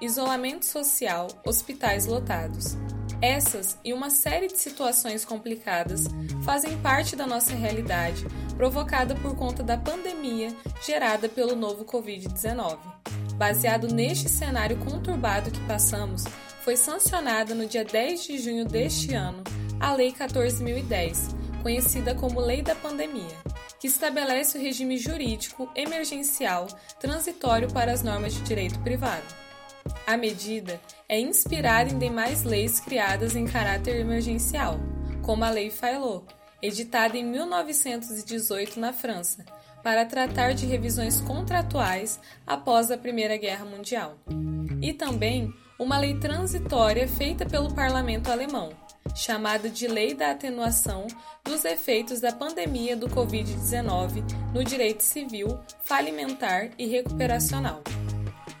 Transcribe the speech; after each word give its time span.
Isolamento 0.00 0.64
social, 0.64 1.28
hospitais 1.44 2.06
lotados. 2.06 2.76
Essas 3.20 3.78
e 3.84 3.92
uma 3.92 4.10
série 4.10 4.48
de 4.48 4.58
situações 4.58 5.24
complicadas 5.24 6.04
fazem 6.44 6.76
parte 6.82 7.16
da 7.16 7.26
nossa 7.26 7.54
realidade, 7.54 8.26
provocada 8.56 9.14
por 9.14 9.34
conta 9.34 9.62
da 9.62 9.78
pandemia 9.78 10.54
gerada 10.84 11.28
pelo 11.28 11.56
novo 11.56 11.84
Covid-19. 11.84 12.78
Baseado 13.36 13.88
neste 13.88 14.28
cenário 14.28 14.76
conturbado 14.78 15.50
que 15.50 15.60
passamos, 15.60 16.24
foi 16.62 16.76
sancionada 16.76 17.54
no 17.54 17.66
dia 17.66 17.84
10 17.84 18.24
de 18.24 18.38
junho 18.38 18.64
deste 18.64 19.14
ano 19.14 19.42
a 19.80 19.92
Lei 19.92 20.12
14.010, 20.12 21.62
conhecida 21.62 22.14
como 22.14 22.40
Lei 22.40 22.62
da 22.62 22.74
Pandemia, 22.74 23.36
que 23.80 23.86
estabelece 23.86 24.56
o 24.56 24.60
regime 24.60 24.96
jurídico 24.96 25.68
emergencial 25.74 26.66
transitório 27.00 27.70
para 27.72 27.92
as 27.92 28.02
normas 28.02 28.32
de 28.32 28.40
direito 28.42 28.78
privado. 28.80 29.43
A 30.06 30.16
medida 30.16 30.80
é 31.08 31.18
inspirada 31.18 31.90
em 31.90 31.98
demais 31.98 32.42
leis 32.42 32.80
criadas 32.80 33.34
em 33.34 33.46
caráter 33.46 33.96
emergencial, 33.96 34.78
como 35.22 35.44
a 35.44 35.50
Lei 35.50 35.70
Failot, 35.70 36.26
editada 36.62 37.16
em 37.16 37.24
1918 37.24 38.78
na 38.80 38.92
França, 38.92 39.44
para 39.82 40.06
tratar 40.06 40.54
de 40.54 40.66
revisões 40.66 41.20
contratuais 41.20 42.18
após 42.46 42.90
a 42.90 42.96
Primeira 42.96 43.36
Guerra 43.36 43.64
Mundial. 43.64 44.16
E 44.80 44.92
também 44.92 45.52
uma 45.78 45.98
lei 45.98 46.18
transitória 46.18 47.06
feita 47.06 47.44
pelo 47.44 47.74
parlamento 47.74 48.30
alemão, 48.30 48.70
chamada 49.14 49.68
de 49.68 49.86
Lei 49.86 50.14
da 50.14 50.30
Atenuação 50.30 51.06
dos 51.44 51.64
Efeitos 51.64 52.20
da 52.20 52.32
Pandemia 52.32 52.96
do 52.96 53.08
Covid-19 53.08 54.24
no 54.54 54.64
Direito 54.64 55.02
Civil, 55.02 55.58
Falimentar 55.82 56.70
e 56.78 56.86
Recuperacional. 56.86 57.82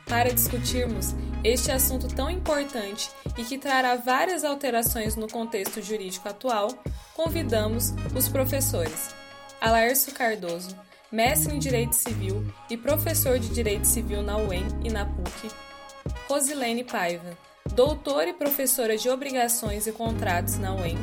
Para 0.06 0.32
discutirmos 0.32 1.14
este 1.42 1.70
assunto 1.70 2.08
tão 2.08 2.30
importante 2.30 3.10
e 3.36 3.44
que 3.44 3.58
trará 3.58 3.96
várias 3.96 4.44
alterações 4.44 5.16
no 5.16 5.28
contexto 5.28 5.82
jurídico 5.82 6.28
atual, 6.28 6.68
convidamos 7.14 7.92
os 8.14 8.28
professores 8.28 9.14
Alaércio 9.60 10.12
Cardoso, 10.12 10.76
mestre 11.10 11.54
em 11.54 11.58
Direito 11.58 11.94
Civil 11.94 12.44
e 12.68 12.76
professor 12.76 13.38
de 13.38 13.48
Direito 13.48 13.86
Civil 13.86 14.22
na 14.22 14.36
UEM 14.36 14.66
e 14.84 14.90
na 14.90 15.06
PUC, 15.06 15.50
Rosilene 16.28 16.84
Paiva, 16.84 17.36
doutora 17.74 18.28
e 18.28 18.34
professora 18.34 18.96
de 18.98 19.08
Obrigações 19.08 19.86
e 19.86 19.92
Contratos 19.92 20.58
na 20.58 20.74
UEM, 20.74 20.98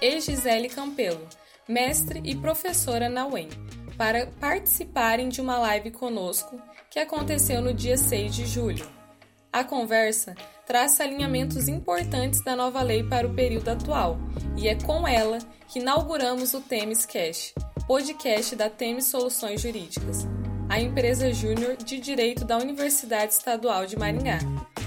e 0.00 0.20
Gisele 0.20 0.68
Campelo, 0.68 1.24
mestre 1.68 2.20
e 2.24 2.34
professora 2.34 3.08
na 3.08 3.26
UEM, 3.26 3.48
para 3.96 4.26
participarem 4.40 5.28
de 5.28 5.40
uma 5.40 5.58
live 5.58 5.92
conosco 5.92 6.60
que 6.96 7.00
aconteceu 7.00 7.60
no 7.60 7.74
dia 7.74 7.98
6 7.98 8.34
de 8.34 8.46
julho. 8.46 8.88
A 9.52 9.62
conversa 9.62 10.34
traça 10.66 11.02
alinhamentos 11.02 11.68
importantes 11.68 12.42
da 12.42 12.56
nova 12.56 12.80
lei 12.80 13.02
para 13.02 13.26
o 13.26 13.34
período 13.34 13.68
atual, 13.68 14.16
e 14.56 14.66
é 14.66 14.74
com 14.76 15.06
ela 15.06 15.38
que 15.68 15.78
inauguramos 15.78 16.54
o 16.54 16.60
Temes 16.62 17.04
Cash, 17.04 17.52
podcast 17.86 18.56
da 18.56 18.70
Temes 18.70 19.08
Soluções 19.08 19.60
Jurídicas, 19.60 20.26
a 20.70 20.80
empresa 20.80 21.30
júnior 21.34 21.76
de 21.76 22.00
direito 22.00 22.46
da 22.46 22.56
Universidade 22.56 23.34
Estadual 23.34 23.84
de 23.84 23.98
Maringá, 23.98 24.38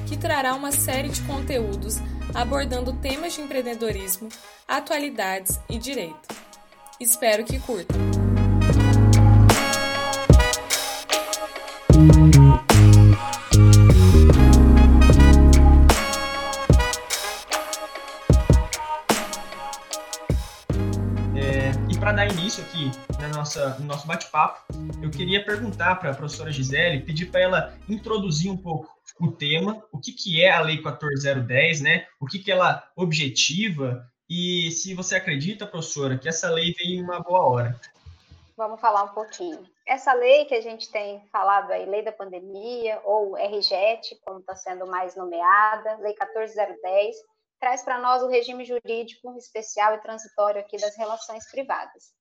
que 0.08 0.18
trará 0.18 0.56
uma 0.56 0.72
série 0.72 1.10
de 1.10 1.22
conteúdos 1.22 1.98
abordando 2.34 2.92
temas 2.94 3.34
de 3.34 3.42
empreendedorismo, 3.42 4.30
atualidades 4.68 5.60
e 5.70 5.78
direito. 5.78 6.28
Espero 7.00 7.44
que 7.46 7.60
curtam! 7.60 8.19
Início 22.50 22.64
aqui 22.64 22.92
na 23.20 23.28
nossa, 23.30 23.78
no 23.80 23.86
nosso 23.86 24.08
bate-papo, 24.08 24.73
eu 25.02 25.11
queria 25.11 25.45
perguntar 25.45 25.95
para 25.95 26.10
a 26.10 26.16
professora 26.16 26.52
Gisele, 26.52 27.02
pedir 27.02 27.28
para 27.28 27.42
ela 27.42 27.78
introduzir 27.88 28.52
um 28.52 28.58
pouco 28.58 28.89
o 29.20 29.32
tema, 29.32 29.83
o 29.92 30.00
que, 30.00 30.12
que 30.12 30.42
é 30.42 30.52
a 30.52 30.62
Lei 30.62 30.78
14010, 30.78 31.82
né? 31.82 32.06
O 32.20 32.26
que, 32.26 32.39
que 32.39 32.52
ela 32.52 32.83
objetiva 32.95 34.04
e 34.28 34.72
se 34.72 34.94
você 34.94 35.16
acredita, 35.16 35.66
professora, 35.66 36.17
que 36.17 36.30
essa 36.30 36.50
lei 36.50 36.73
veio 36.78 37.00
em 37.00 37.04
uma 37.04 37.20
boa 37.20 37.42
hora. 37.48 37.80
Vamos 38.59 38.81
falar 38.81 39.03
um 39.03 39.14
pouquinho. 39.14 39.65
Essa 39.87 40.11
lei 40.11 40.43
que 40.43 40.53
a 40.53 40.59
gente 40.59 40.92
tem 40.92 41.25
falado 41.31 41.71
aí, 41.71 41.86
Lei 41.86 42.02
da 42.02 42.11
Pandemia, 42.11 42.99
ou 43.05 43.37
RGET, 43.37 44.20
como 44.25 44.39
está 44.39 44.53
sendo 44.53 44.86
mais 44.86 45.15
nomeada, 45.15 45.95
Lei 46.02 46.14
14010, 46.14 47.15
traz 47.58 47.83
para 47.83 47.99
nós 47.99 48.21
o 48.21 48.27
regime 48.27 48.65
jurídico 48.65 49.33
especial 49.37 49.95
e 49.95 50.02
transitório 50.02 50.59
aqui 50.59 50.75
das 50.75 50.97
relações 50.97 51.49
privadas 51.49 52.11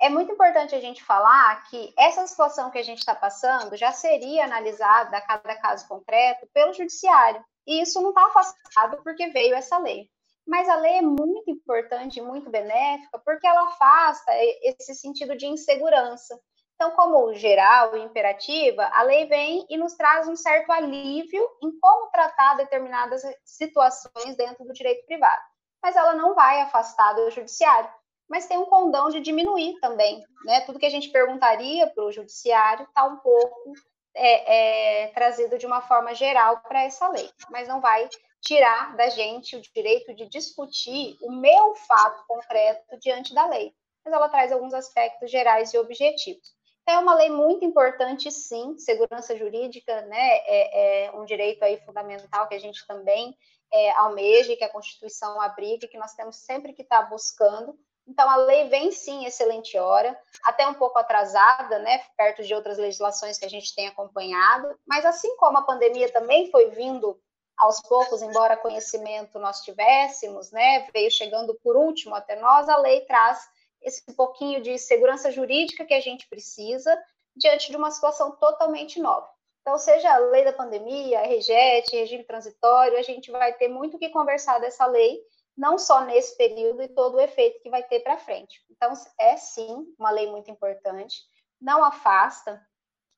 é 0.00 0.08
muito 0.08 0.32
importante 0.32 0.74
a 0.74 0.80
gente 0.80 1.02
falar 1.04 1.62
que 1.70 1.94
essa 1.96 2.26
situação 2.26 2.72
que 2.72 2.78
a 2.78 2.82
gente 2.82 2.98
está 2.98 3.14
passando 3.14 3.76
já 3.76 3.92
seria 3.92 4.44
analisada 4.44 5.16
a 5.16 5.20
cada 5.20 5.54
caso 5.60 5.86
concreto 5.86 6.44
pelo 6.52 6.72
judiciário. 6.72 7.40
E 7.64 7.80
isso 7.80 8.02
não 8.02 8.08
está 8.08 8.26
afastado 8.26 9.00
porque 9.04 9.28
veio 9.28 9.54
essa 9.54 9.78
lei. 9.78 10.10
Mas 10.46 10.68
a 10.68 10.76
lei 10.76 10.98
é 10.98 11.02
muito 11.02 11.50
importante, 11.50 12.20
muito 12.20 12.50
benéfica, 12.50 13.18
porque 13.24 13.46
ela 13.46 13.68
afasta 13.68 14.32
esse 14.62 14.94
sentido 14.94 15.36
de 15.36 15.46
insegurança. 15.46 16.38
Então, 16.74 16.90
como 16.92 17.32
geral 17.34 17.96
e 17.96 18.02
imperativa, 18.02 18.90
a 18.92 19.02
lei 19.02 19.26
vem 19.26 19.64
e 19.70 19.76
nos 19.76 19.94
traz 19.94 20.26
um 20.26 20.34
certo 20.34 20.72
alívio 20.72 21.48
em 21.62 21.78
como 21.78 22.10
tratar 22.10 22.56
determinadas 22.56 23.22
situações 23.44 24.36
dentro 24.36 24.64
do 24.64 24.72
direito 24.72 25.06
privado. 25.06 25.42
Mas 25.80 25.94
ela 25.94 26.14
não 26.14 26.34
vai 26.34 26.60
afastar 26.60 27.12
do 27.12 27.30
judiciário 27.30 27.88
mas 28.32 28.46
tem 28.46 28.56
um 28.56 28.64
condão 28.64 29.10
de 29.10 29.20
diminuir 29.20 29.78
também, 29.78 30.24
né? 30.46 30.62
Tudo 30.62 30.78
que 30.78 30.86
a 30.86 30.90
gente 30.90 31.10
perguntaria 31.10 31.86
para 31.86 32.02
o 32.02 32.10
judiciário 32.10 32.84
está 32.84 33.04
um 33.04 33.18
pouco 33.18 33.74
é, 34.14 35.02
é, 35.02 35.08
trazido 35.08 35.58
de 35.58 35.66
uma 35.66 35.82
forma 35.82 36.14
geral 36.14 36.58
para 36.60 36.82
essa 36.82 37.08
lei, 37.08 37.28
mas 37.50 37.68
não 37.68 37.78
vai 37.78 38.08
tirar 38.42 38.96
da 38.96 39.08
gente 39.08 39.56
o 39.56 39.62
direito 39.62 40.14
de 40.14 40.28
discutir 40.28 41.16
o 41.22 41.30
meu 41.30 41.74
fato 41.76 42.26
concreto 42.26 42.98
diante 42.98 43.32
da 43.32 43.46
lei, 43.46 43.72
mas 44.04 44.12
ela 44.12 44.28
traz 44.28 44.52
alguns 44.52 44.74
aspectos 44.74 45.30
gerais 45.30 45.72
e 45.72 45.78
objetivos. 45.78 46.52
Então, 46.82 46.96
é 46.96 46.98
uma 46.98 47.14
lei 47.14 47.30
muito 47.30 47.64
importante, 47.64 48.30
sim, 48.32 48.76
segurança 48.76 49.36
jurídica, 49.36 50.02
né, 50.02 50.36
é, 50.44 51.04
é 51.06 51.12
um 51.12 51.24
direito 51.24 51.62
aí 51.62 51.78
fundamental 51.86 52.48
que 52.48 52.56
a 52.56 52.60
gente 52.60 52.84
também 52.86 53.36
é, 53.72 53.92
almeja, 53.92 54.56
que 54.56 54.64
a 54.64 54.68
Constituição 54.68 55.40
abriga, 55.40 55.86
que 55.86 55.96
nós 55.96 56.12
temos 56.14 56.36
sempre 56.36 56.72
que 56.72 56.82
estar 56.82 57.04
tá 57.04 57.08
buscando, 57.08 57.78
então, 58.06 58.28
a 58.28 58.36
lei 58.36 58.68
vem 58.68 58.90
sim 58.90 59.24
excelente 59.24 59.78
hora, 59.78 60.18
até 60.44 60.66
um 60.66 60.74
pouco 60.74 60.98
atrasada, 60.98 61.78
né, 61.78 62.02
perto 62.16 62.42
de 62.42 62.52
outras 62.52 62.76
legislações 62.76 63.38
que 63.38 63.44
a 63.44 63.50
gente 63.50 63.74
tem 63.74 63.86
acompanhado, 63.86 64.76
mas 64.86 65.06
assim 65.06 65.36
como 65.36 65.58
a 65.58 65.62
pandemia 65.62 66.10
também 66.12 66.50
foi 66.50 66.70
vindo 66.70 67.18
aos 67.62 67.80
poucos, 67.80 68.22
embora 68.22 68.56
conhecimento 68.56 69.38
nós 69.38 69.60
tivéssemos, 69.60 70.50
né, 70.50 70.84
veio 70.92 71.10
chegando 71.12 71.54
por 71.62 71.76
último 71.76 72.12
até 72.12 72.34
nós, 72.34 72.68
a 72.68 72.76
lei 72.76 73.02
traz 73.02 73.48
esse 73.80 74.02
pouquinho 74.16 74.60
de 74.60 74.76
segurança 74.78 75.30
jurídica 75.30 75.84
que 75.84 75.94
a 75.94 76.00
gente 76.00 76.28
precisa 76.28 76.92
diante 77.36 77.70
de 77.70 77.76
uma 77.76 77.92
situação 77.92 78.32
totalmente 78.32 79.00
nova. 79.00 79.30
Então, 79.60 79.78
seja 79.78 80.12
a 80.12 80.18
lei 80.18 80.44
da 80.44 80.52
pandemia, 80.52 81.20
a 81.20 81.22
REGET, 81.22 81.94
regime 81.94 82.24
transitório, 82.24 82.98
a 82.98 83.02
gente 83.02 83.30
vai 83.30 83.52
ter 83.52 83.68
muito 83.68 83.96
que 83.96 84.08
conversar 84.08 84.58
dessa 84.58 84.84
lei 84.86 85.20
não 85.56 85.78
só 85.78 86.04
nesse 86.04 86.36
período 86.36 86.82
e 86.82 86.88
todo 86.88 87.14
o 87.14 87.20
efeito 87.20 87.60
que 87.62 87.70
vai 87.70 87.84
ter 87.84 88.00
para 88.00 88.18
frente. 88.18 88.60
Então, 88.70 88.92
é 89.20 89.36
sim 89.36 89.86
uma 89.96 90.10
lei 90.10 90.28
muito 90.28 90.50
importante, 90.50 91.14
não 91.60 91.84
afasta 91.84 92.60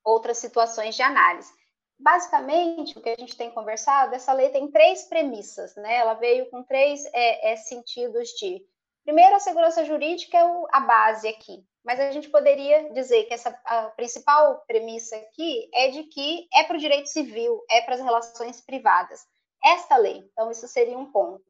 outras 0.03 0.37
situações 0.37 0.95
de 0.95 1.01
análise. 1.01 1.51
Basicamente, 1.97 2.97
o 2.97 3.01
que 3.01 3.09
a 3.09 3.15
gente 3.15 3.37
tem 3.37 3.51
conversado, 3.51 4.13
essa 4.13 4.33
lei 4.33 4.49
tem 4.49 4.69
três 4.69 5.05
premissas, 5.05 5.75
né? 5.75 5.95
Ela 5.95 6.13
veio 6.13 6.49
com 6.49 6.61
três 6.63 7.05
é, 7.13 7.53
é, 7.53 7.55
sentidos 7.55 8.29
de. 8.29 8.65
Primeiro, 9.03 9.35
a 9.35 9.39
segurança 9.39 9.85
jurídica 9.85 10.37
é 10.37 10.43
o, 10.43 10.67
a 10.71 10.79
base 10.81 11.27
aqui, 11.27 11.63
mas 11.83 11.99
a 11.99 12.11
gente 12.11 12.29
poderia 12.29 12.91
dizer 12.91 13.25
que 13.25 13.33
essa 13.33 13.49
a 13.63 13.89
principal 13.91 14.63
premissa 14.67 15.15
aqui 15.15 15.69
é 15.73 15.89
de 15.89 16.03
que 16.03 16.47
é 16.53 16.63
para 16.63 16.75
o 16.75 16.79
direito 16.79 17.07
civil, 17.07 17.63
é 17.69 17.81
para 17.81 17.95
as 17.95 18.01
relações 18.01 18.59
privadas. 18.61 19.25
Esta 19.63 19.95
lei, 19.95 20.27
então, 20.31 20.51
isso 20.51 20.67
seria 20.67 20.97
um 20.97 21.11
ponto. 21.11 21.43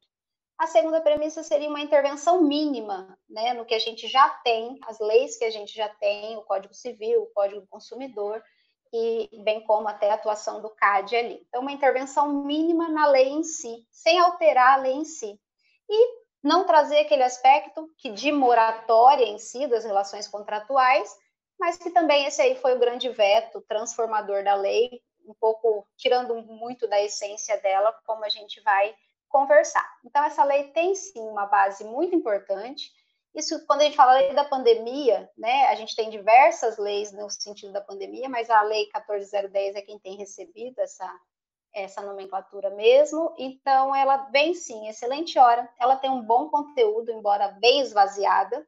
A 0.57 0.68
segunda 0.68 1.01
premissa 1.01 1.44
seria 1.44 1.69
uma 1.69 1.81
intervenção 1.81 2.42
mínima, 2.42 3.18
né, 3.27 3.53
no 3.53 3.65
que 3.65 3.74
a 3.74 3.80
gente 3.80 4.07
já 4.07 4.30
tem, 4.44 4.77
as 4.83 5.00
leis 5.00 5.38
que 5.38 5.44
a 5.44 5.50
gente 5.50 5.74
já 5.74 5.89
tem, 5.89 6.38
o 6.38 6.44
Código 6.44 6.74
Civil, 6.74 7.24
o 7.24 7.33
Código 7.33 7.62
do 7.62 7.68
Consumidor, 7.68 8.42
e 8.95 9.39
bem 9.44 9.62
como 9.62 9.88
até 9.88 10.12
a 10.12 10.15
atuação 10.15 10.62
do 10.62 10.69
CAD 10.69 11.15
ali. 11.15 11.45
Então, 11.47 11.62
uma 11.62 11.71
intervenção 11.71 12.31
mínima 12.44 12.88
na 12.89 13.07
lei 13.07 13.30
em 13.30 13.44
si, 13.44 13.86
sem 13.92 14.19
alterar 14.19 14.80
a 14.80 14.81
lei 14.81 14.94
em 14.94 15.06
si. 15.06 15.39
E 15.89 16.25
não 16.44 16.65
trazer 16.65 17.00
aquele 17.00 17.24
aspecto 17.24 17.89
que 17.97 18.12
de 18.12 18.31
moratória 18.31 19.25
em 19.25 19.38
si 19.38 19.68
das 19.68 19.83
relações 19.83 20.27
contratuais, 20.27 21.18
mas 21.59 21.77
que 21.77 21.89
também 21.89 22.25
esse 22.25 22.42
aí 22.42 22.56
foi 22.56 22.75
o 22.75 22.80
grande 22.80 23.09
veto 23.09 23.62
transformador 23.62 24.44
da 24.44 24.56
lei 24.56 25.01
um 25.27 25.33
pouco 25.33 25.88
tirando 25.97 26.36
muito 26.44 26.88
da 26.88 27.01
essência 27.01 27.57
dela, 27.57 27.92
como 28.06 28.24
a 28.24 28.30
gente 28.30 28.62
vai 28.62 28.95
conversar. 29.27 29.86
Então, 30.03 30.24
essa 30.24 30.44
lei 30.44 30.65
tem 30.71 30.94
sim 30.95 31.19
uma 31.19 31.45
base 31.45 31.83
muito 31.83 32.15
importante. 32.15 32.92
Isso, 33.35 33.65
quando 33.67 33.81
a 33.81 33.83
gente 33.83 33.97
fala 33.97 34.33
da 34.33 34.45
pandemia, 34.45 35.29
né, 35.37 35.65
a 35.65 35.75
gente 35.75 35.95
tem 35.95 36.09
diversas 36.09 36.77
leis 36.77 37.11
no 37.11 37.29
sentido 37.29 37.73
da 37.73 37.81
pandemia, 37.81 38.29
mas 38.29 38.49
a 38.49 38.61
lei 38.61 38.87
14010 38.89 39.75
é 39.75 39.81
quem 39.81 39.99
tem 39.99 40.15
recebido 40.15 40.79
essa, 40.79 41.13
essa 41.73 42.01
nomenclatura 42.01 42.69
mesmo. 42.69 43.35
Então, 43.37 43.93
ela 43.93 44.17
vem 44.31 44.53
sim, 44.53 44.87
excelente 44.87 45.37
hora. 45.37 45.69
Ela 45.79 45.97
tem 45.97 46.09
um 46.09 46.21
bom 46.21 46.49
conteúdo, 46.49 47.11
embora 47.11 47.49
bem 47.59 47.81
esvaziada. 47.81 48.65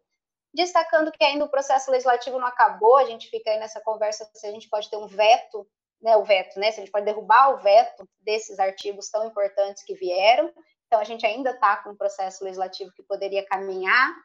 Destacando 0.53 1.11
que 1.11 1.23
ainda 1.23 1.45
o 1.45 1.49
processo 1.49 1.89
legislativo 1.89 2.37
não 2.37 2.47
acabou, 2.47 2.97
a 2.97 3.05
gente 3.05 3.29
fica 3.29 3.49
aí 3.49 3.59
nessa 3.59 3.79
conversa 3.79 4.29
se 4.33 4.47
a 4.47 4.51
gente 4.51 4.67
pode 4.69 4.89
ter 4.89 4.97
um 4.97 5.07
veto 5.07 5.65
né, 6.01 6.15
o 6.15 6.23
veto, 6.23 6.59
né? 6.59 6.71
Se 6.71 6.79
a 6.79 6.83
gente 6.83 6.91
pode 6.91 7.05
derrubar 7.05 7.53
o 7.53 7.57
veto 7.57 8.07
desses 8.21 8.59
artigos 8.59 9.09
tão 9.09 9.25
importantes 9.25 9.83
que 9.83 9.95
vieram. 9.95 10.51
Então, 10.85 10.99
a 10.99 11.03
gente 11.03 11.25
ainda 11.25 11.51
está 11.51 11.77
com 11.77 11.91
um 11.91 11.97
processo 11.97 12.43
legislativo 12.43 12.91
que 12.93 13.03
poderia 13.03 13.45
caminhar. 13.45 14.15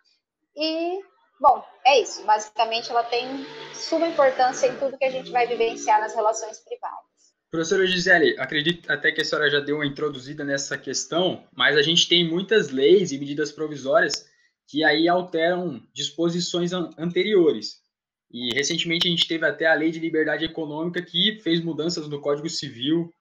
E, 0.57 1.01
bom, 1.41 1.65
é 1.85 2.01
isso. 2.01 2.25
Basicamente, 2.25 2.91
ela 2.91 3.05
tem 3.05 3.47
suma 3.75 4.09
importância 4.09 4.67
em 4.67 4.77
tudo 4.77 4.99
que 4.99 5.05
a 5.05 5.11
gente 5.11 5.31
vai 5.31 5.47
vivenciar 5.47 6.01
nas 6.01 6.15
relações 6.15 6.59
privadas. 6.61 7.13
Professora 7.51 7.87
Gisele, 7.87 8.35
acredito 8.39 8.91
até 8.91 9.13
que 9.13 9.21
a 9.21 9.25
senhora 9.25 9.51
já 9.51 9.61
deu 9.61 9.77
uma 9.77 9.87
introduzida 9.87 10.43
nessa 10.43 10.79
questão, 10.79 11.47
mas 11.55 11.77
a 11.77 11.83
gente 11.83 12.09
tem 12.09 12.27
muitas 12.27 12.71
leis 12.71 13.13
e 13.13 13.19
medidas 13.19 13.53
provisórias 13.53 14.27
que 14.67 14.83
aí 14.83 15.07
alteram 15.07 15.83
disposições 15.93 16.73
anteriores. 16.73 17.83
E 18.31 18.55
recentemente 18.55 19.07
a 19.07 19.11
gente 19.11 19.29
teve 19.29 19.45
até 19.45 19.67
a 19.67 19.75
Lei 19.75 19.91
de 19.91 19.99
Liberdade 19.99 20.47
Econômica 20.47 21.03
que 21.03 21.39
fez 21.43 21.61
mudanças 21.61 22.09
no 22.09 22.23
Código 22.23 22.49
Civil. 22.49 23.13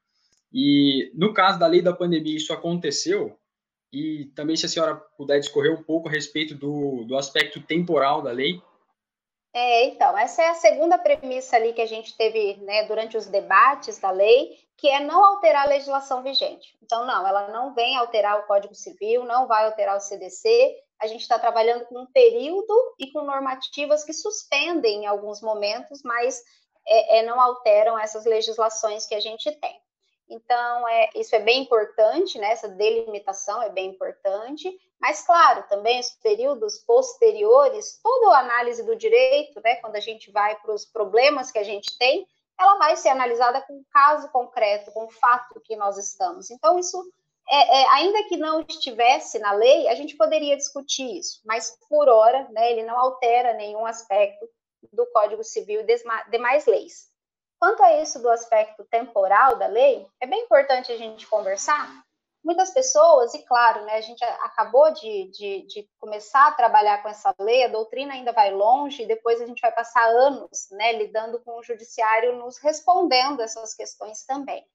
E 0.54 1.12
no 1.14 1.34
caso 1.34 1.60
da 1.60 1.68
lei 1.68 1.82
da 1.82 1.92
pandemia, 1.92 2.38
isso 2.38 2.54
aconteceu. 2.54 3.38
E 3.92 4.26
também, 4.36 4.56
se 4.56 4.66
a 4.66 4.70
senhora 4.70 4.96
puder 5.18 5.40
discorrer 5.40 5.74
um 5.74 5.84
pouco 5.84 6.08
a 6.08 6.12
respeito 6.12 6.56
do, 6.56 7.04
do 7.06 7.18
aspecto 7.18 7.62
temporal 7.62 8.22
da 8.22 8.32
lei. 8.32 8.62
É, 9.54 9.86
então, 9.86 10.18
essa 10.18 10.42
é 10.42 10.50
a 10.50 10.56
segunda 10.56 10.98
premissa 10.98 11.58
ali 11.58 11.74
que 11.74 11.82
a 11.82 11.86
gente 11.86 12.16
teve 12.16 12.56
né, 12.62 12.86
durante 12.86 13.18
os 13.18 13.26
debates 13.26 14.00
da 14.00 14.10
lei, 14.10 14.58
que 14.78 14.88
é 14.88 15.02
não 15.02 15.26
alterar 15.26 15.66
a 15.66 15.70
legislação 15.70 16.24
vigente. 16.24 16.78
Então, 16.82 17.06
não, 17.06 17.28
ela 17.28 17.50
não 17.50 17.74
vem 17.74 17.98
alterar 17.98 18.40
o 18.40 18.48
Código 18.48 18.74
Civil, 18.74 19.26
não 19.26 19.46
vai 19.48 19.66
alterar 19.66 19.98
o 19.98 20.00
CDC, 20.00 20.48
a 21.02 21.08
gente 21.08 21.22
está 21.22 21.40
trabalhando 21.40 21.86
com 21.86 22.00
um 22.00 22.06
período 22.06 22.74
e 23.00 23.12
com 23.12 23.24
normativas 23.24 24.04
que 24.04 24.14
suspendem 24.14 25.04
em 25.04 25.06
alguns 25.08 25.42
momentos, 25.42 26.02
mas 26.04 26.42
é, 26.88 27.20
é, 27.20 27.24
não 27.24 27.42
alteram 27.42 27.98
essas 27.98 28.24
legislações 28.26 29.06
que 29.08 29.16
a 29.16 29.20
gente 29.20 29.52
tem. 29.60 29.82
Então, 30.32 30.88
é, 30.88 31.10
isso 31.14 31.36
é 31.36 31.40
bem 31.40 31.62
importante, 31.62 32.40
né? 32.40 32.52
essa 32.52 32.70
delimitação 32.70 33.62
é 33.62 33.70
bem 33.70 33.90
importante, 33.90 34.74
mas, 34.98 35.26
claro, 35.26 35.64
também 35.68 36.00
os 36.00 36.12
períodos 36.24 36.78
posteriores, 36.78 38.00
toda 38.02 38.36
a 38.36 38.40
análise 38.40 38.82
do 38.84 38.96
direito, 38.96 39.60
né, 39.62 39.76
quando 39.78 39.98
a 39.98 40.00
gente 40.00 40.32
vai 40.32 40.56
para 40.56 40.74
os 40.74 40.86
problemas 40.86 41.52
que 41.52 41.60
a 41.60 41.64
gente 41.64 41.98
tem, 41.98 42.26
ela 42.58 42.78
vai 42.78 42.96
ser 42.96 43.10
analisada 43.10 43.62
com 43.62 43.80
o 43.80 43.86
caso 43.92 44.30
concreto, 44.30 44.92
com 44.92 45.06
o 45.06 45.12
fato 45.12 45.60
que 45.60 45.76
nós 45.76 45.98
estamos. 45.98 46.50
Então, 46.50 46.80
isso 46.80 47.04
é, 47.50 47.82
é, 47.82 47.90
ainda 47.90 48.24
que 48.30 48.38
não 48.38 48.62
estivesse 48.62 49.38
na 49.40 49.52
lei, 49.52 49.90
a 49.90 49.96
gente 49.96 50.16
poderia 50.16 50.56
discutir 50.56 51.18
isso, 51.18 51.42
mas 51.44 51.78
por 51.90 52.08
hora, 52.08 52.48
né, 52.52 52.72
ele 52.72 52.84
não 52.84 52.98
altera 52.98 53.54
nenhum 53.54 53.86
aspecto 53.86 54.48
do 54.94 55.06
Código 55.08 55.44
Civil 55.44 55.82
e 55.82 56.30
demais 56.30 56.66
leis. 56.66 57.11
Quanto 57.62 57.84
a 57.84 58.02
isso 58.02 58.20
do 58.20 58.28
aspecto 58.28 58.84
temporal 58.86 59.56
da 59.56 59.68
lei, 59.68 60.08
é 60.20 60.26
bem 60.26 60.46
importante 60.46 60.92
a 60.92 60.98
gente 60.98 61.28
conversar. 61.28 62.04
Muitas 62.44 62.72
pessoas, 62.72 63.36
e 63.36 63.46
claro, 63.46 63.86
né, 63.86 63.98
a 63.98 64.02
gente 64.02 64.24
acabou 64.24 64.92
de, 64.92 65.30
de, 65.30 65.68
de 65.68 65.90
começar 66.00 66.48
a 66.48 66.54
trabalhar 66.54 67.04
com 67.04 67.10
essa 67.10 67.32
lei, 67.40 67.64
a 67.64 67.68
doutrina 67.68 68.16
ainda 68.16 68.32
vai 68.32 68.52
longe, 68.52 69.04
e 69.04 69.06
depois 69.06 69.40
a 69.40 69.46
gente 69.46 69.62
vai 69.62 69.72
passar 69.72 70.04
anos 70.08 70.70
né, 70.72 70.94
lidando 70.94 71.40
com 71.42 71.60
o 71.60 71.62
judiciário 71.62 72.36
nos 72.36 72.58
respondendo 72.58 73.44
essas 73.44 73.76
questões 73.76 74.26
também. 74.26 74.66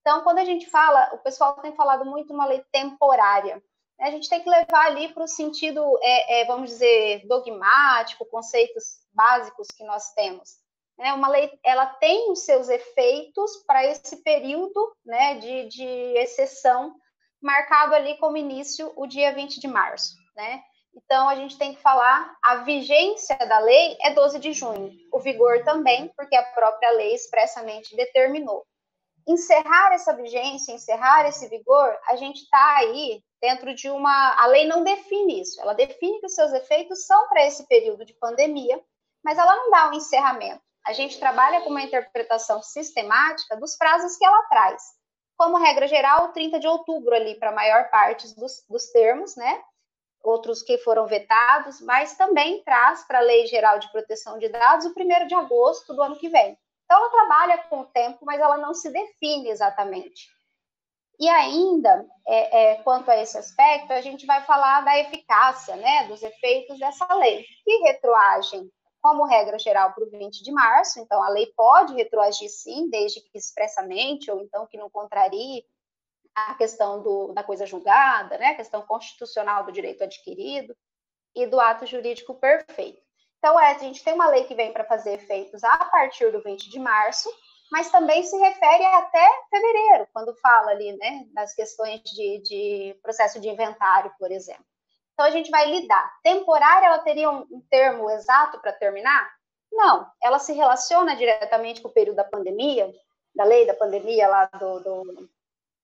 Então, 0.00 0.24
quando 0.24 0.38
a 0.38 0.44
gente 0.44 0.68
fala, 0.68 1.14
o 1.14 1.18
pessoal 1.18 1.54
tem 1.60 1.76
falado 1.76 2.04
muito 2.04 2.34
uma 2.34 2.46
lei 2.46 2.64
temporária. 2.72 3.62
Né? 3.96 4.08
A 4.08 4.10
gente 4.10 4.28
tem 4.28 4.42
que 4.42 4.50
levar 4.50 4.86
ali 4.86 5.14
para 5.14 5.22
o 5.22 5.28
sentido, 5.28 5.80
é, 6.02 6.40
é, 6.40 6.44
vamos 6.46 6.70
dizer, 6.70 7.24
dogmático, 7.28 8.26
conceitos 8.26 8.98
básicos 9.12 9.68
que 9.68 9.84
nós 9.84 10.12
temos. 10.14 10.60
Né? 11.02 11.12
Uma 11.14 11.26
lei, 11.26 11.50
ela 11.64 11.84
tem 11.84 12.30
os 12.30 12.44
seus 12.44 12.68
efeitos 12.68 13.56
para 13.66 13.84
esse 13.84 14.22
período 14.22 14.96
né, 15.04 15.34
de, 15.34 15.66
de 15.66 15.84
exceção, 16.18 16.94
marcado 17.42 17.92
ali 17.96 18.16
como 18.18 18.36
início 18.36 18.92
o 18.94 19.04
dia 19.04 19.34
20 19.34 19.58
de 19.58 19.66
março. 19.66 20.14
Né? 20.36 20.62
Então, 20.94 21.28
a 21.28 21.34
gente 21.34 21.58
tem 21.58 21.74
que 21.74 21.82
falar, 21.82 22.32
a 22.44 22.58
vigência 22.58 23.36
da 23.36 23.58
lei 23.58 23.96
é 24.02 24.14
12 24.14 24.38
de 24.38 24.52
junho, 24.52 24.92
o 25.12 25.18
vigor 25.18 25.64
também, 25.64 26.06
porque 26.16 26.36
a 26.36 26.44
própria 26.52 26.92
lei 26.92 27.16
expressamente 27.16 27.96
determinou 27.96 28.64
encerrar 29.26 29.92
essa 29.92 30.14
vigência, 30.14 30.72
encerrar 30.72 31.28
esse 31.28 31.48
vigor, 31.48 31.96
a 32.08 32.16
gente 32.16 32.42
está 32.42 32.76
aí 32.78 33.22
dentro 33.40 33.72
de 33.72 33.88
uma. 33.88 34.34
A 34.36 34.46
lei 34.46 34.66
não 34.66 34.82
define 34.82 35.40
isso, 35.40 35.60
ela 35.60 35.74
define 35.74 36.18
que 36.18 36.26
os 36.26 36.34
seus 36.34 36.52
efeitos 36.52 37.06
são 37.06 37.28
para 37.28 37.46
esse 37.46 37.66
período 37.68 38.04
de 38.04 38.14
pandemia, 38.14 38.82
mas 39.24 39.38
ela 39.38 39.54
não 39.54 39.70
dá 39.70 39.90
um 39.90 39.94
encerramento. 39.94 40.60
A 40.86 40.92
gente 40.92 41.18
trabalha 41.18 41.60
com 41.60 41.70
uma 41.70 41.82
interpretação 41.82 42.62
sistemática 42.62 43.56
dos 43.56 43.76
prazos 43.76 44.16
que 44.16 44.24
ela 44.24 44.42
traz. 44.44 44.82
Como 45.36 45.56
regra 45.56 45.86
geral, 45.86 46.32
30 46.32 46.58
de 46.60 46.66
outubro 46.66 47.14
ali 47.14 47.36
para 47.36 47.50
a 47.50 47.54
maior 47.54 47.88
parte 47.90 48.34
dos, 48.34 48.64
dos 48.68 48.86
termos, 48.90 49.36
né? 49.36 49.62
Outros 50.22 50.62
que 50.62 50.78
foram 50.78 51.06
vetados, 51.06 51.80
mas 51.80 52.16
também 52.16 52.62
traz 52.62 53.04
para 53.04 53.18
a 53.18 53.22
Lei 53.22 53.46
Geral 53.46 53.78
de 53.78 53.90
Proteção 53.90 54.38
de 54.38 54.48
Dados 54.48 54.86
o 54.86 54.94
1 54.96 55.26
de 55.26 55.34
agosto 55.34 55.94
do 55.94 56.02
ano 56.02 56.18
que 56.18 56.28
vem. 56.28 56.56
Então, 56.84 56.96
ela 56.98 57.10
trabalha 57.10 57.58
com 57.68 57.80
o 57.80 57.86
tempo, 57.86 58.24
mas 58.24 58.40
ela 58.40 58.58
não 58.58 58.74
se 58.74 58.90
define 58.90 59.50
exatamente. 59.50 60.28
E 61.18 61.28
ainda, 61.28 62.06
é, 62.26 62.72
é, 62.72 62.74
quanto 62.82 63.10
a 63.10 63.16
esse 63.16 63.38
aspecto, 63.38 63.92
a 63.92 64.00
gente 64.00 64.26
vai 64.26 64.42
falar 64.42 64.82
da 64.82 64.98
eficácia, 64.98 65.76
né, 65.76 66.06
dos 66.08 66.22
efeitos 66.22 66.78
dessa 66.78 67.06
lei, 67.14 67.44
que 67.64 67.78
retroagem, 67.78 68.70
como 69.02 69.26
regra 69.26 69.58
geral, 69.58 69.92
para 69.92 70.04
o 70.04 70.10
20 70.10 70.42
de 70.42 70.52
março. 70.52 71.00
Então, 71.00 71.22
a 71.22 71.28
lei 71.28 71.52
pode 71.56 71.92
retroagir, 71.94 72.48
sim, 72.48 72.88
desde 72.88 73.20
que 73.20 73.36
expressamente, 73.36 74.30
ou 74.30 74.40
então 74.40 74.66
que 74.66 74.78
não 74.78 74.88
contrarie 74.88 75.64
a 76.34 76.54
questão 76.54 77.02
do, 77.02 77.32
da 77.32 77.42
coisa 77.42 77.66
julgada, 77.66 78.38
né, 78.38 78.48
a 78.48 78.54
questão 78.54 78.80
constitucional 78.82 79.64
do 79.64 79.72
direito 79.72 80.04
adquirido 80.04 80.74
e 81.34 81.46
do 81.46 81.60
ato 81.60 81.84
jurídico 81.84 82.34
perfeito. 82.34 83.02
Então, 83.38 83.58
é, 83.58 83.72
a 83.72 83.78
gente 83.78 84.04
tem 84.04 84.14
uma 84.14 84.28
lei 84.28 84.44
que 84.44 84.54
vem 84.54 84.72
para 84.72 84.84
fazer 84.84 85.14
efeitos 85.14 85.64
a 85.64 85.84
partir 85.86 86.30
do 86.30 86.40
20 86.40 86.70
de 86.70 86.78
março, 86.78 87.28
mas 87.72 87.90
também 87.90 88.22
se 88.22 88.36
refere 88.36 88.84
até 88.84 89.28
fevereiro, 89.50 90.08
quando 90.12 90.34
fala 90.36 90.70
ali, 90.70 90.96
né, 90.96 91.26
das 91.32 91.52
questões 91.54 92.00
de, 92.02 92.38
de 92.42 93.00
processo 93.02 93.40
de 93.40 93.48
inventário, 93.48 94.14
por 94.18 94.30
exemplo. 94.30 94.64
Então, 95.22 95.32
a 95.32 95.36
gente 95.36 95.50
vai 95.50 95.70
lidar. 95.70 96.12
Temporária, 96.22 96.86
ela 96.86 96.98
teria 96.98 97.30
um, 97.30 97.46
um 97.50 97.60
termo 97.70 98.10
exato 98.10 98.60
para 98.60 98.72
terminar? 98.72 99.30
Não, 99.70 100.10
ela 100.20 100.40
se 100.40 100.52
relaciona 100.52 101.14
diretamente 101.14 101.80
com 101.80 101.88
o 101.88 101.92
período 101.92 102.16
da 102.16 102.24
pandemia, 102.24 102.92
da 103.34 103.44
lei 103.44 103.64
da 103.64 103.74
pandemia 103.74 104.26
lá 104.26 104.46
do, 104.46 104.80
do 104.80 105.30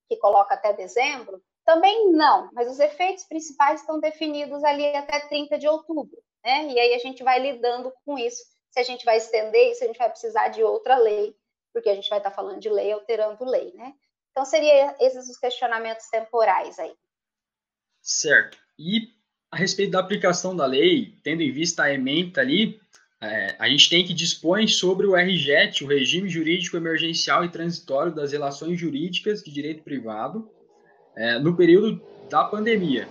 que 0.09 0.17
coloca 0.17 0.53
até 0.53 0.73
dezembro? 0.73 1.41
Também 1.63 2.11
não, 2.11 2.49
mas 2.51 2.69
os 2.69 2.79
efeitos 2.79 3.23
principais 3.23 3.79
estão 3.79 3.99
definidos 3.99 4.61
ali 4.63 4.93
até 4.95 5.21
30 5.21 5.57
de 5.57 5.67
outubro 5.67 6.21
né? 6.43 6.67
E 6.71 6.79
aí 6.79 6.93
a 6.93 6.99
gente 6.99 7.23
vai 7.23 7.39
lidando 7.39 7.93
com 8.05 8.17
isso. 8.17 8.43
Se 8.71 8.79
a 8.79 8.83
gente 8.83 9.05
vai 9.05 9.17
estender 9.17 9.71
isso, 9.71 9.83
a 9.83 9.87
gente 9.87 9.97
vai 9.97 10.09
precisar 10.09 10.49
de 10.49 10.63
outra 10.63 10.97
lei, 10.97 11.35
porque 11.73 11.89
a 11.89 11.95
gente 11.95 12.09
vai 12.09 12.19
estar 12.19 12.31
falando 12.31 12.59
de 12.59 12.69
lei 12.69 12.91
alterando 12.91 13.45
lei, 13.45 13.71
né? 13.73 13.93
Então, 14.31 14.45
seria 14.45 14.95
esses 14.99 15.29
os 15.29 15.37
questionamentos 15.37 16.07
temporais 16.07 16.77
aí. 16.79 16.95
Certo. 18.01 18.57
E 18.77 19.18
a 19.51 19.57
respeito 19.57 19.91
da 19.91 19.99
aplicação 19.99 20.55
da 20.55 20.65
lei, 20.65 21.15
tendo 21.23 21.41
em 21.41 21.51
vista 21.51 21.83
a 21.83 21.93
ementa 21.93 22.41
ali, 22.41 22.79
é, 23.21 23.55
a 23.59 23.67
gente 23.67 23.89
tem 23.89 24.05
que 24.05 24.13
dispõe 24.13 24.67
sobre 24.67 25.05
o 25.05 25.15
RGET, 25.15 25.83
o 25.83 25.87
Regime 25.87 26.29
Jurídico 26.29 26.77
Emergencial 26.77 27.43
e 27.43 27.49
Transitório 27.49 28.13
das 28.13 28.31
Relações 28.31 28.79
Jurídicas 28.79 29.43
de 29.43 29.51
Direito 29.51 29.83
Privado, 29.83 30.49
é, 31.15 31.37
no 31.39 31.55
período 31.55 32.01
da 32.29 32.45
pandemia. 32.45 33.07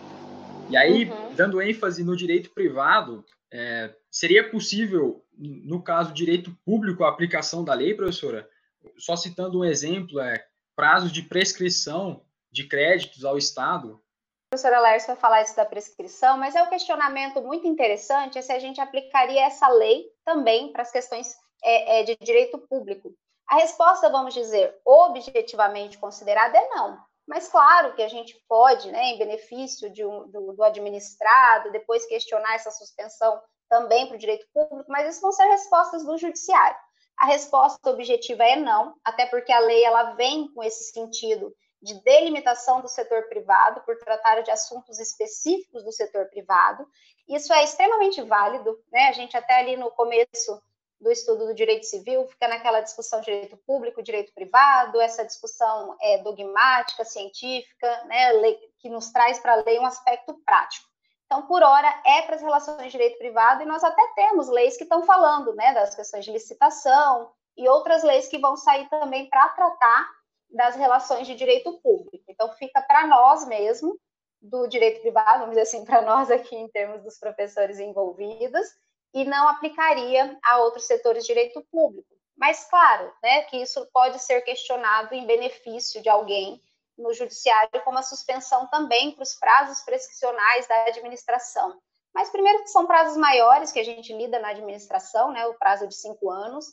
E 0.71 0.76
aí, 0.76 1.04
uhum. 1.04 1.35
dando 1.35 1.61
ênfase 1.61 2.04
no 2.04 2.16
direito 2.16 2.50
privado, 2.50 3.25
é, 3.50 3.95
seria 4.11 4.49
possível, 4.49 5.25
no 5.37 5.83
caso 5.83 6.12
direito 6.12 6.57
público, 6.64 7.04
a 7.04 7.09
aplicação 7.09 7.64
da 7.64 7.75
lei, 7.75 7.95
professora? 7.95 8.49
Só 8.97 9.16
citando 9.16 9.61
um 9.61 9.64
exemplo, 9.64 10.21
é 10.21 10.45
prazos 10.76 11.11
de 11.11 11.23
prescrição 11.23 12.23
de 12.50 12.64
créditos 12.64 13.25
ao 13.25 13.37
Estado. 13.37 14.00
Professora 14.50 14.80
Lércia 14.80 15.14
vai 15.14 15.20
falar 15.20 15.42
isso 15.42 15.54
da 15.54 15.66
prescrição, 15.66 16.38
mas 16.38 16.54
é 16.56 16.62
um 16.62 16.70
questionamento 16.70 17.42
muito 17.42 17.66
interessante 17.66 18.38
é 18.38 18.42
se 18.42 18.50
a 18.50 18.58
gente 18.58 18.80
aplicaria 18.80 19.44
essa 19.44 19.68
lei 19.68 20.06
também 20.24 20.72
para 20.72 20.80
as 20.80 20.90
questões 20.90 21.36
é, 21.62 22.00
é, 22.00 22.02
de 22.02 22.16
direito 22.16 22.56
público. 22.58 23.12
A 23.46 23.56
resposta, 23.56 24.08
vamos 24.08 24.32
dizer, 24.32 24.74
objetivamente 24.86 25.98
considerada 25.98 26.56
é 26.56 26.68
não. 26.70 26.98
Mas 27.26 27.46
claro 27.48 27.94
que 27.94 28.02
a 28.02 28.08
gente 28.08 28.42
pode, 28.48 28.90
né, 28.90 29.10
em 29.10 29.18
benefício 29.18 29.90
de 29.90 30.02
um, 30.02 30.26
do, 30.30 30.54
do 30.54 30.64
administrado, 30.64 31.70
depois 31.70 32.06
questionar 32.06 32.54
essa 32.54 32.70
suspensão 32.70 33.38
também 33.68 34.06
para 34.06 34.16
o 34.16 34.18
direito 34.18 34.46
público, 34.54 34.90
mas 34.90 35.10
isso 35.10 35.20
vão 35.20 35.30
ser 35.30 35.44
respostas 35.44 36.02
do 36.06 36.16
judiciário. 36.16 36.76
A 37.18 37.26
resposta 37.26 37.90
objetiva 37.90 38.44
é 38.44 38.56
não, 38.56 38.94
até 39.04 39.26
porque 39.26 39.52
a 39.52 39.58
lei 39.58 39.84
ela 39.84 40.14
vem 40.14 40.50
com 40.54 40.62
esse 40.62 40.90
sentido 40.90 41.54
de 41.80 41.94
delimitação 42.02 42.80
do 42.80 42.88
setor 42.88 43.28
privado 43.28 43.80
por 43.82 43.97
tratar 43.99 44.40
de 44.42 44.50
assuntos 44.50 44.99
específicos 44.99 45.85
do 45.85 45.92
setor 45.92 46.26
privado. 46.26 46.87
Isso 47.28 47.52
é 47.52 47.62
extremamente 47.62 48.20
válido, 48.23 48.78
né? 48.90 49.08
A 49.08 49.12
gente 49.12 49.37
até 49.37 49.61
ali 49.61 49.76
no 49.76 49.90
começo 49.90 50.61
do 51.00 51.11
estudo 51.11 51.47
do 51.47 51.54
direito 51.54 51.87
civil 51.87 52.26
fica 52.26 52.49
naquela 52.49 52.80
discussão 52.80 53.20
direito 53.20 53.56
público, 53.58 54.02
direito 54.02 54.32
privado, 54.35 55.00
essa 55.00 55.25
discussão 55.25 55.97
é 56.00 56.18
dogmática, 56.18 57.04
científica, 57.04 58.04
né, 58.06 58.32
que 58.80 58.88
nos 58.88 59.11
traz 59.12 59.38
para 59.38 59.52
a 59.52 59.62
lei 59.64 59.78
um 59.78 59.87
aspecto 59.87 60.35
prático. 60.44 60.88
Então, 61.26 61.42
por 61.42 61.62
hora, 61.62 61.88
é 62.04 62.23
para 62.23 62.37
as 62.37 62.42
relações 62.42 62.85
de 62.85 62.90
direito 62.90 63.18
privado, 63.18 63.62
e 63.62 63.66
nós 63.66 63.85
até 63.85 64.02
temos 64.16 64.49
leis 64.49 64.76
que 64.76 64.85
estão 64.85 65.04
falando 65.04 65.54
né, 65.54 65.75
das 65.75 65.94
questões 65.94 66.25
de 66.25 66.32
licitação 66.32 67.30
e 67.56 67.68
outras 67.68 68.02
leis 68.02 68.28
que 68.28 68.38
vão 68.38 68.56
sair 68.56 68.88
também 68.88 69.28
para 69.28 69.49
tratar 69.50 70.17
das 70.50 70.76
relações 70.76 71.26
de 71.26 71.34
direito 71.34 71.78
público. 71.80 72.24
Então, 72.28 72.52
fica 72.54 72.80
para 72.82 73.06
nós 73.06 73.46
mesmo, 73.46 73.98
do 74.40 74.66
direito 74.68 75.00
privado, 75.00 75.40
vamos 75.40 75.50
dizer 75.50 75.62
assim, 75.62 75.84
para 75.84 76.02
nós 76.02 76.30
aqui 76.30 76.54
em 76.54 76.68
termos 76.68 77.02
dos 77.02 77.18
professores 77.18 77.78
envolvidos, 77.78 78.66
e 79.14 79.24
não 79.24 79.48
aplicaria 79.48 80.38
a 80.44 80.58
outros 80.58 80.86
setores 80.86 81.24
de 81.24 81.28
direito 81.28 81.64
público. 81.70 82.08
Mas, 82.36 82.64
claro, 82.68 83.12
né, 83.22 83.42
que 83.42 83.56
isso 83.56 83.86
pode 83.92 84.18
ser 84.20 84.42
questionado 84.42 85.14
em 85.14 85.26
benefício 85.26 86.00
de 86.00 86.08
alguém 86.08 86.62
no 86.96 87.12
judiciário, 87.12 87.82
como 87.84 87.98
a 87.98 88.02
suspensão 88.02 88.66
também 88.68 89.12
para 89.12 89.22
os 89.22 89.34
prazos 89.34 89.80
prescricionais 89.82 90.66
da 90.66 90.84
administração. 90.84 91.80
Mas, 92.14 92.30
primeiro, 92.30 92.62
que 92.62 92.68
são 92.68 92.86
prazos 92.86 93.16
maiores 93.16 93.72
que 93.72 93.78
a 93.78 93.84
gente 93.84 94.12
lida 94.12 94.38
na 94.38 94.48
administração, 94.48 95.32
né, 95.32 95.46
o 95.46 95.54
prazo 95.54 95.86
de 95.86 95.94
cinco 95.94 96.30
anos, 96.30 96.66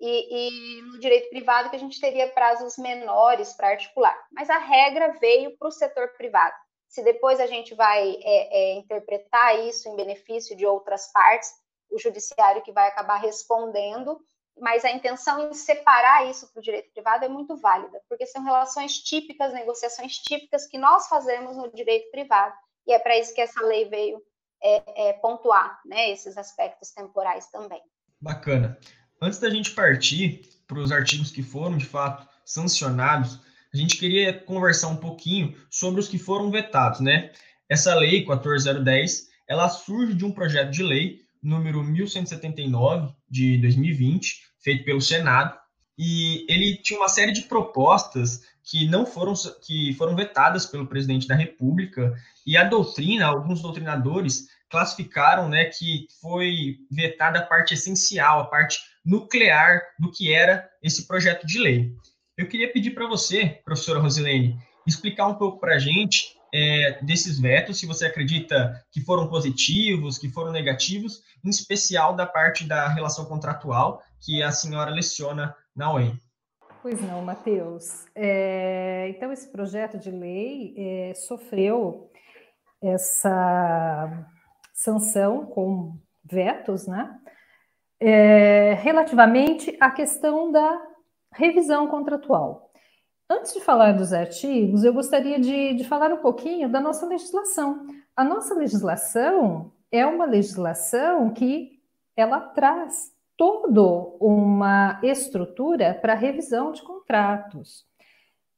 e, 0.00 0.78
e, 0.78 0.82
no 0.82 0.98
direito 0.98 1.28
privado 1.28 1.70
que 1.70 1.76
a 1.76 1.78
gente 1.78 2.00
teria 2.00 2.30
prazos 2.30 2.76
menores 2.78 3.52
para 3.54 3.70
articular. 3.70 4.16
Mas 4.30 4.48
a 4.48 4.58
regra 4.58 5.12
veio 5.20 5.56
para 5.56 5.68
o 5.68 5.72
setor 5.72 6.08
privado. 6.16 6.54
Se 6.88 7.02
depois 7.02 7.40
a 7.40 7.46
gente 7.46 7.74
vai 7.74 8.16
é, 8.22 8.22
é, 8.24 8.74
interpretar 8.74 9.58
isso 9.66 9.88
em 9.88 9.96
benefício 9.96 10.56
de 10.56 10.64
outras 10.64 11.10
partes, 11.12 11.50
o 11.90 11.98
judiciário 11.98 12.62
que 12.62 12.72
vai 12.72 12.88
acabar 12.88 13.16
respondendo, 13.16 14.20
mas 14.60 14.84
a 14.84 14.90
intenção 14.90 15.48
em 15.48 15.52
separar 15.52 16.26
isso 16.26 16.50
para 16.52 16.60
o 16.60 16.62
direito 16.62 16.90
privado 16.92 17.24
é 17.24 17.28
muito 17.28 17.56
válida, 17.56 18.00
porque 18.08 18.26
são 18.26 18.42
relações 18.42 18.98
típicas, 18.98 19.52
negociações 19.52 20.18
típicas 20.18 20.66
que 20.66 20.78
nós 20.78 21.08
fazemos 21.08 21.56
no 21.56 21.72
direito 21.72 22.10
privado, 22.10 22.54
e 22.86 22.92
é 22.92 22.98
para 22.98 23.16
isso 23.18 23.34
que 23.34 23.40
essa 23.40 23.60
lei 23.62 23.88
veio 23.88 24.22
é, 24.62 25.08
é, 25.08 25.12
pontuar 25.14 25.80
né, 25.84 26.10
esses 26.10 26.36
aspectos 26.36 26.90
temporais 26.90 27.48
também. 27.48 27.82
Bacana. 28.20 28.78
Antes 29.20 29.38
da 29.40 29.50
gente 29.50 29.72
partir 29.72 30.42
para 30.66 30.78
os 30.78 30.92
artigos 30.92 31.30
que 31.30 31.42
foram, 31.42 31.76
de 31.76 31.84
fato, 31.86 32.28
sancionados, 32.44 33.40
a 33.72 33.76
gente 33.76 33.96
queria 33.96 34.32
conversar 34.32 34.88
um 34.88 34.96
pouquinho 34.96 35.54
sobre 35.68 36.00
os 36.00 36.08
que 36.08 36.18
foram 36.18 36.50
vetados, 36.50 37.00
né? 37.00 37.32
Essa 37.68 37.94
lei 37.94 38.24
14010, 38.24 39.28
ela 39.46 39.68
surge 39.68 40.14
de 40.14 40.24
um 40.24 40.30
projeto 40.30 40.70
de 40.70 40.82
lei 40.82 41.20
número 41.42 41.82
1179 41.82 43.12
de 43.28 43.58
2020, 43.58 44.42
feito 44.60 44.84
pelo 44.84 45.00
Senado, 45.00 45.58
e 45.98 46.46
ele 46.48 46.76
tinha 46.76 47.00
uma 47.00 47.08
série 47.08 47.32
de 47.32 47.42
propostas 47.42 48.42
que 48.62 48.86
não 48.86 49.04
foram 49.04 49.34
que 49.62 49.94
foram 49.94 50.14
vetadas 50.14 50.64
pelo 50.64 50.86
presidente 50.86 51.26
da 51.26 51.34
República, 51.34 52.14
e 52.46 52.56
a 52.56 52.64
doutrina, 52.64 53.26
alguns 53.26 53.62
doutrinadores 53.62 54.48
classificaram, 54.68 55.48
né, 55.48 55.64
que 55.66 56.06
foi 56.20 56.78
vetada 56.90 57.38
a 57.40 57.46
parte 57.46 57.74
essencial, 57.74 58.40
a 58.40 58.44
parte 58.44 58.80
nuclear 59.08 59.82
do 59.98 60.10
que 60.10 60.32
era 60.32 60.68
esse 60.82 61.06
projeto 61.06 61.46
de 61.46 61.58
lei. 61.58 61.90
Eu 62.36 62.46
queria 62.46 62.70
pedir 62.70 62.90
para 62.90 63.08
você, 63.08 63.60
professora 63.64 64.00
Rosilene, 64.00 64.58
explicar 64.86 65.26
um 65.26 65.34
pouco 65.34 65.58
para 65.58 65.76
a 65.76 65.78
gente 65.78 66.36
é, 66.54 67.02
desses 67.02 67.40
vetos, 67.40 67.78
se 67.78 67.86
você 67.86 68.06
acredita 68.06 68.84
que 68.92 69.00
foram 69.00 69.28
positivos, 69.28 70.18
que 70.18 70.28
foram 70.28 70.52
negativos, 70.52 71.22
em 71.44 71.48
especial 71.48 72.14
da 72.14 72.26
parte 72.26 72.66
da 72.66 72.88
relação 72.88 73.24
contratual 73.24 74.02
que 74.20 74.42
a 74.42 74.50
senhora 74.50 74.90
leciona 74.90 75.54
na 75.74 75.94
UEM. 75.94 76.18
Pois 76.82 77.00
não, 77.00 77.22
Matheus. 77.22 78.06
É, 78.14 79.08
então, 79.08 79.32
esse 79.32 79.50
projeto 79.50 79.98
de 79.98 80.10
lei 80.10 80.74
é, 80.76 81.14
sofreu 81.14 82.10
essa 82.82 84.26
sanção 84.74 85.46
com 85.46 85.98
vetos, 86.24 86.86
né? 86.86 87.18
É, 88.00 88.74
relativamente 88.74 89.76
à 89.80 89.90
questão 89.90 90.52
da 90.52 90.80
revisão 91.32 91.88
contratual. 91.88 92.70
Antes 93.30 93.52
de 93.52 93.60
falar 93.60 93.92
dos 93.92 94.12
artigos, 94.12 94.84
eu 94.84 94.94
gostaria 94.94 95.38
de, 95.38 95.74
de 95.74 95.84
falar 95.84 96.12
um 96.12 96.18
pouquinho 96.18 96.68
da 96.68 96.80
nossa 96.80 97.06
legislação. 97.06 97.86
A 98.16 98.24
nossa 98.24 98.54
legislação 98.54 99.72
é 99.90 100.06
uma 100.06 100.24
legislação 100.24 101.30
que 101.30 101.78
ela 102.16 102.40
traz 102.40 103.12
toda 103.36 103.82
uma 104.20 104.98
estrutura 105.02 105.94
para 105.94 106.14
revisão 106.14 106.72
de 106.72 106.82
contratos. 106.82 107.87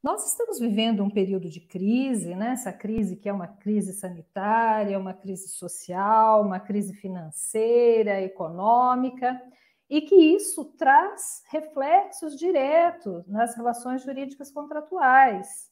Nós 0.03 0.25
estamos 0.25 0.57
vivendo 0.57 1.03
um 1.03 1.11
período 1.11 1.47
de 1.47 1.59
crise, 1.59 2.33
né? 2.33 2.53
essa 2.53 2.73
crise 2.73 3.15
que 3.15 3.29
é 3.29 3.33
uma 3.33 3.47
crise 3.47 3.93
sanitária, 3.93 4.97
uma 4.97 5.13
crise 5.13 5.49
social, 5.49 6.41
uma 6.41 6.59
crise 6.59 6.95
financeira, 6.95 8.19
econômica, 8.19 9.39
e 9.87 10.01
que 10.01 10.15
isso 10.15 10.65
traz 10.75 11.43
reflexos 11.51 12.35
diretos 12.35 13.27
nas 13.27 13.55
relações 13.55 14.01
jurídicas 14.01 14.49
contratuais. 14.51 15.69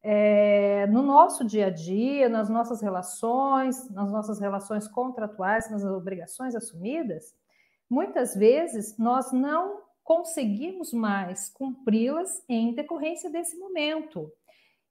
É, 0.00 0.86
no 0.86 1.02
nosso 1.02 1.44
dia 1.44 1.66
a 1.66 1.70
dia, 1.70 2.28
nas 2.28 2.48
nossas 2.48 2.80
relações, 2.80 3.90
nas 3.90 4.12
nossas 4.12 4.38
relações 4.38 4.86
contratuais, 4.86 5.68
nas 5.68 5.84
obrigações 5.84 6.54
assumidas, 6.54 7.34
muitas 7.90 8.36
vezes 8.36 8.96
nós 8.96 9.32
não 9.32 9.80
conseguimos 10.04 10.92
mais 10.92 11.48
cumpri-las 11.48 12.42
em 12.48 12.74
decorrência 12.74 13.30
desse 13.30 13.58
momento. 13.58 14.30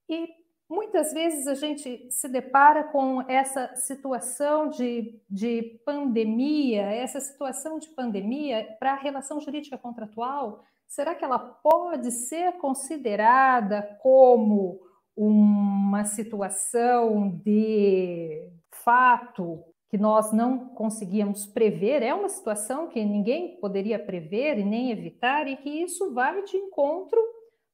E 0.08 0.28
muitas 0.68 1.12
vezes 1.12 1.46
a 1.46 1.54
gente 1.54 2.10
se 2.10 2.28
depara 2.28 2.84
com 2.84 3.22
essa 3.28 3.74
situação 3.76 4.70
de, 4.70 5.20
de 5.28 5.80
pandemia, 5.84 6.82
essa 6.82 7.20
situação 7.20 7.78
de 7.78 7.88
pandemia 7.90 8.76
para 8.78 8.92
a 8.92 8.96
relação 8.96 9.40
jurídica 9.40 9.76
contratual, 9.76 10.64
será 10.88 11.14
que 11.14 11.24
ela 11.24 11.38
pode 11.38 12.10
ser 12.10 12.52
considerada 12.54 13.82
como 14.02 14.80
uma 15.16 16.04
situação 16.04 17.40
de 17.44 18.50
fato 18.70 19.62
que 19.92 19.98
nós 19.98 20.32
não 20.32 20.70
conseguíamos 20.70 21.44
prever, 21.44 22.02
é 22.02 22.14
uma 22.14 22.30
situação 22.30 22.88
que 22.88 23.04
ninguém 23.04 23.58
poderia 23.60 23.98
prever 23.98 24.58
e 24.58 24.64
nem 24.64 24.90
evitar, 24.90 25.46
e 25.46 25.54
que 25.54 25.68
isso 25.68 26.14
vai 26.14 26.42
de 26.44 26.56
encontro 26.56 27.20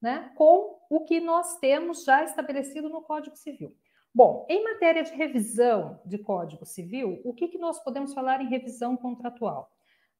né, 0.03 0.33
com 0.35 0.81
o 0.91 1.05
que 1.05 1.21
nós 1.21 1.61
temos 1.61 2.03
já 2.03 2.25
estabelecido 2.25 2.89
no 2.89 3.03
Código 3.03 3.37
Civil. 3.37 3.73
Bom, 4.13 4.45
em 4.49 4.65
matéria 4.65 5.05
de 5.05 5.13
revisão 5.13 6.01
de 6.05 6.19
Código 6.19 6.67
Civil, 6.67 7.21
o 7.25 7.33
que, 7.33 7.47
que 7.47 7.57
nós 7.57 7.79
podemos 7.85 8.13
falar 8.13 8.41
em 8.41 8.49
revisão 8.49 8.97
contratual? 8.97 9.71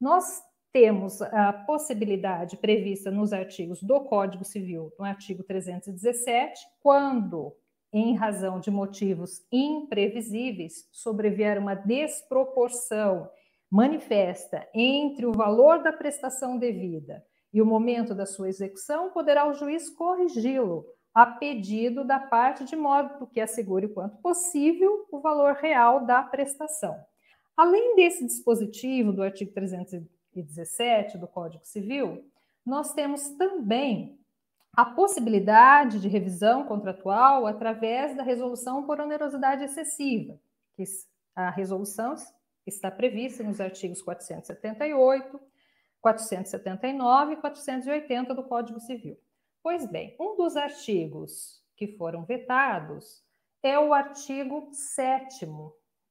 Nós 0.01 0.41
temos 0.73 1.21
a 1.21 1.53
possibilidade 1.53 2.59
prevista 2.59 3.11
nos 3.11 3.33
artigos 3.33 3.83
do 3.83 4.03
Código 4.03 4.45
Civil, 4.45 4.93
no 4.97 5.05
artigo 5.05 5.43
317, 5.43 6.65
quando 6.81 7.57
em 7.93 8.15
razão 8.15 8.61
de 8.61 8.71
motivos 8.71 9.47
imprevisíveis, 9.51 10.89
sobrevier 10.93 11.59
uma 11.59 11.75
desproporção 11.75 13.29
manifesta 13.71 14.67
entre 14.75 15.27
o 15.27 15.33
valor 15.33 15.83
da 15.83 15.93
prestação 15.93 16.59
devida 16.59 17.25
e 17.53 17.61
o 17.63 17.67
momento 17.67 18.15
da 18.15 18.27
sua 18.27 18.49
execução, 18.49 19.11
poderá 19.11 19.49
o 19.49 19.55
juiz 19.55 19.89
corrigi-lo 19.91 20.85
a 21.15 21.27
pedido 21.27 22.05
da 22.05 22.19
parte, 22.19 22.65
de 22.65 22.77
modo 22.77 23.27
que 23.27 23.41
assegure 23.41 23.87
o 23.87 23.95
quanto 23.95 24.19
possível 24.19 25.07
o 25.11 25.21
valor 25.21 25.55
real 25.55 26.05
da 26.05 26.23
prestação. 26.23 26.97
Além 27.57 27.97
desse 27.97 28.25
dispositivo 28.25 29.13
do 29.13 29.23
artigo 29.23 29.53
317 29.53 31.19
do 31.19 31.27
Código 31.27 31.65
Civil, 31.65 32.25
nós 32.65 32.93
temos 32.93 33.31
também 33.31 34.19
a 34.79 34.85
possibilidade 34.85 35.99
de 35.99 36.07
revisão 36.07 36.65
contratual 36.65 37.49
através 37.49 38.17
da 38.17 38.23
resolução 38.23 38.87
por 38.87 39.01
onerosidade 39.01 39.65
excessiva, 39.65 40.39
que 40.77 40.85
a 41.35 41.51
resolução 41.51 42.15
está 42.65 42.89
prevista 42.89 43.43
nos 43.43 43.61
artigos 43.61 44.01
478, 44.01 45.41
479 46.01 47.33
e 47.33 47.37
480 47.39 48.33
do 48.33 48.45
Código 48.45 48.79
Civil. 48.79 49.19
Pois 49.65 49.85
bem, 49.91 50.15
um 50.21 50.37
dos 50.37 50.57
artigos 50.57 51.61
que 51.75 51.97
foram 51.97 52.25
vetados 52.25 53.25
é 53.61 53.77
o 53.81 53.93
artigo 53.93 54.69
7 54.71 55.45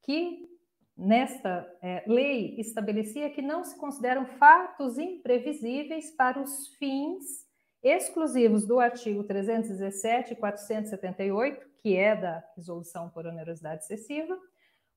que 0.02 0.46
nesta 0.94 1.66
é, 1.82 2.04
lei 2.06 2.60
estabelecia 2.60 3.30
que 3.30 3.42
não 3.42 3.64
se 3.64 3.78
consideram 3.78 4.26
fatos 4.26 4.98
imprevisíveis 4.98 6.12
para 6.12 6.42
os 6.42 6.68
fins 6.76 7.47
exclusivos 7.84 8.66
do 8.66 8.80
artigo 8.80 9.24
317 9.24 10.34
e 10.34 10.36
478, 10.36 11.66
que 11.82 11.96
é 11.96 12.16
da 12.16 12.44
resolução 12.56 13.10
por 13.10 13.26
onerosidade 13.26 13.84
excessiva, 13.84 14.38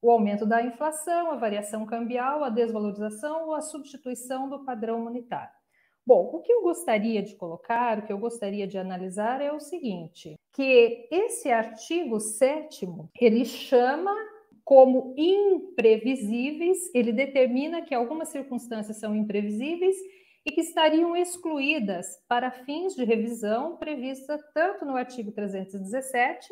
o 0.02 0.10
aumento 0.10 0.46
da 0.46 0.62
inflação, 0.62 1.30
a 1.30 1.36
variação 1.36 1.84
cambial, 1.84 2.42
a 2.42 2.48
desvalorização 2.48 3.48
ou 3.48 3.54
a 3.54 3.60
substituição 3.60 4.48
do 4.48 4.64
padrão 4.64 5.00
monetário. 5.00 5.60
Bom, 6.06 6.30
o 6.32 6.40
que 6.40 6.50
eu 6.50 6.62
gostaria 6.62 7.22
de 7.22 7.36
colocar, 7.36 7.98
o 7.98 8.06
que 8.06 8.12
eu 8.12 8.18
gostaria 8.18 8.66
de 8.66 8.78
analisar 8.78 9.40
é 9.40 9.52
o 9.52 9.60
seguinte, 9.60 10.34
que 10.52 11.06
esse 11.10 11.50
artigo 11.50 12.18
7 12.18 12.88
ele 13.20 13.44
chama 13.44 14.14
como 14.64 15.14
imprevisíveis, 15.16 16.92
ele 16.94 17.12
determina 17.12 17.82
que 17.82 17.94
algumas 17.94 18.28
circunstâncias 18.28 18.98
são 18.98 19.14
imprevisíveis 19.14 19.96
e 20.44 20.52
que 20.52 20.60
estariam 20.60 21.16
excluídas 21.16 22.06
para 22.28 22.50
fins 22.50 22.94
de 22.94 23.04
revisão 23.04 23.76
prevista 23.76 24.38
tanto 24.54 24.84
no 24.84 24.96
artigo 24.96 25.32
317 25.32 26.48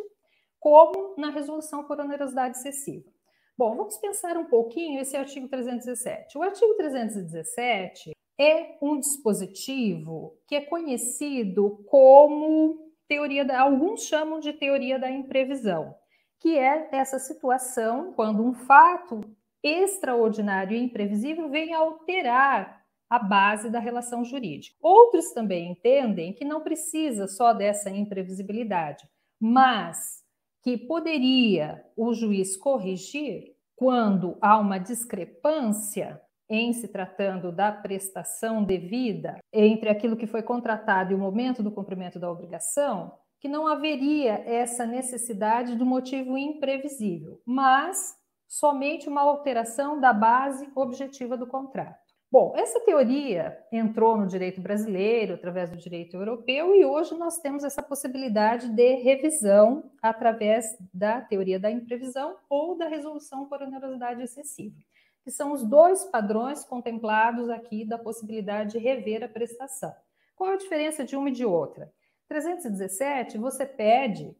como 0.60 1.14
na 1.16 1.30
resolução 1.30 1.84
por 1.84 2.00
onerosidade 2.00 2.58
excessiva. 2.58 3.08
Bom, 3.56 3.76
vamos 3.76 3.98
pensar 3.98 4.36
um 4.36 4.44
pouquinho 4.44 5.00
esse 5.00 5.16
artigo 5.16 5.48
317. 5.48 6.38
O 6.38 6.42
artigo 6.42 6.74
317 6.74 8.12
é 8.38 8.76
um 8.80 8.98
dispositivo 9.00 10.38
que 10.46 10.54
é 10.54 10.60
conhecido 10.60 11.82
como 11.88 12.92
teoria 13.08 13.44
da, 13.44 13.60
alguns 13.60 14.04
chamam 14.04 14.38
de 14.38 14.52
teoria 14.52 14.98
da 14.98 15.10
imprevisão, 15.10 15.94
que 16.38 16.56
é 16.56 16.88
essa 16.92 17.18
situação 17.18 18.12
quando 18.12 18.44
um 18.44 18.54
fato 18.54 19.22
extraordinário 19.62 20.76
e 20.76 20.80
imprevisível 20.80 21.48
vem 21.48 21.74
alterar 21.74 22.78
a 23.08 23.18
base 23.18 23.70
da 23.70 23.78
relação 23.78 24.24
jurídica. 24.24 24.76
Outros 24.80 25.32
também 25.32 25.72
entendem 25.72 26.32
que 26.32 26.44
não 26.44 26.62
precisa 26.62 27.26
só 27.26 27.52
dessa 27.52 27.90
imprevisibilidade, 27.90 29.08
mas 29.40 30.22
que 30.62 30.76
poderia 30.76 31.84
o 31.96 32.12
juiz 32.12 32.56
corrigir 32.56 33.56
quando 33.76 34.36
há 34.40 34.58
uma 34.58 34.78
discrepância 34.78 36.20
em 36.50 36.72
se 36.72 36.88
tratando 36.88 37.52
da 37.52 37.70
prestação 37.70 38.64
devida 38.64 39.38
entre 39.52 39.88
aquilo 39.88 40.16
que 40.16 40.26
foi 40.26 40.42
contratado 40.42 41.12
e 41.12 41.14
o 41.14 41.18
momento 41.18 41.62
do 41.62 41.70
cumprimento 41.70 42.18
da 42.18 42.30
obrigação, 42.30 43.12
que 43.40 43.48
não 43.48 43.68
haveria 43.68 44.32
essa 44.46 44.84
necessidade 44.84 45.76
do 45.76 45.86
motivo 45.86 46.36
imprevisível, 46.36 47.40
mas 47.46 48.16
somente 48.48 49.08
uma 49.08 49.20
alteração 49.20 50.00
da 50.00 50.12
base 50.12 50.68
objetiva 50.74 51.36
do 51.36 51.46
contrato. 51.46 52.07
Bom, 52.30 52.52
essa 52.54 52.78
teoria 52.80 53.58
entrou 53.72 54.14
no 54.18 54.26
direito 54.26 54.60
brasileiro 54.60 55.34
através 55.34 55.70
do 55.70 55.78
direito 55.78 56.14
europeu 56.14 56.74
e 56.74 56.84
hoje 56.84 57.16
nós 57.16 57.38
temos 57.38 57.64
essa 57.64 57.82
possibilidade 57.82 58.68
de 58.68 58.96
revisão 58.96 59.90
através 60.02 60.76
da 60.92 61.22
teoria 61.22 61.58
da 61.58 61.70
imprevisão 61.70 62.36
ou 62.46 62.76
da 62.76 62.86
resolução 62.86 63.46
por 63.48 63.62
onerosidade 63.62 64.22
excessiva, 64.22 64.76
que 65.24 65.30
são 65.30 65.52
os 65.52 65.62
dois 65.62 66.04
padrões 66.04 66.62
contemplados 66.66 67.48
aqui 67.48 67.86
da 67.86 67.96
possibilidade 67.96 68.72
de 68.72 68.78
rever 68.78 69.24
a 69.24 69.28
prestação. 69.28 69.94
Qual 70.36 70.50
a 70.50 70.56
diferença 70.56 71.06
de 71.06 71.16
uma 71.16 71.30
e 71.30 71.32
de 71.32 71.46
outra? 71.46 71.90
317 72.28 73.38
você 73.38 73.64
pede 73.64 74.36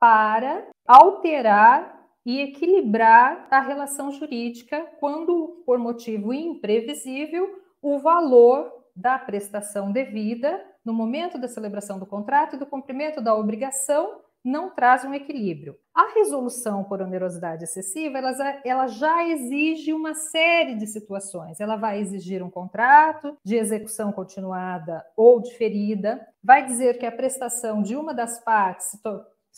para 0.00 0.66
alterar 0.84 1.97
e 2.28 2.42
equilibrar 2.42 3.48
a 3.50 3.58
relação 3.58 4.12
jurídica 4.12 4.86
quando, 5.00 5.62
por 5.64 5.78
motivo 5.78 6.34
imprevisível, 6.34 7.58
o 7.80 7.98
valor 7.98 8.70
da 8.94 9.18
prestação 9.18 9.90
devida 9.90 10.62
no 10.84 10.92
momento 10.92 11.38
da 11.38 11.48
celebração 11.48 11.98
do 11.98 12.04
contrato 12.04 12.56
e 12.56 12.58
do 12.58 12.66
cumprimento 12.66 13.22
da 13.22 13.34
obrigação 13.34 14.20
não 14.44 14.68
traz 14.68 15.06
um 15.06 15.14
equilíbrio. 15.14 15.74
A 15.94 16.12
resolução 16.12 16.84
por 16.84 17.00
onerosidade 17.00 17.64
excessiva, 17.64 18.18
ela, 18.18 18.60
ela 18.62 18.86
já 18.88 19.26
exige 19.26 19.94
uma 19.94 20.14
série 20.14 20.74
de 20.74 20.86
situações. 20.86 21.60
Ela 21.60 21.76
vai 21.76 21.98
exigir 21.98 22.42
um 22.42 22.50
contrato 22.50 23.38
de 23.42 23.56
execução 23.56 24.12
continuada 24.12 25.02
ou 25.16 25.40
diferida, 25.40 26.20
vai 26.44 26.66
dizer 26.66 26.98
que 26.98 27.06
a 27.06 27.12
prestação 27.12 27.80
de 27.82 27.96
uma 27.96 28.12
das 28.12 28.38
partes 28.44 29.00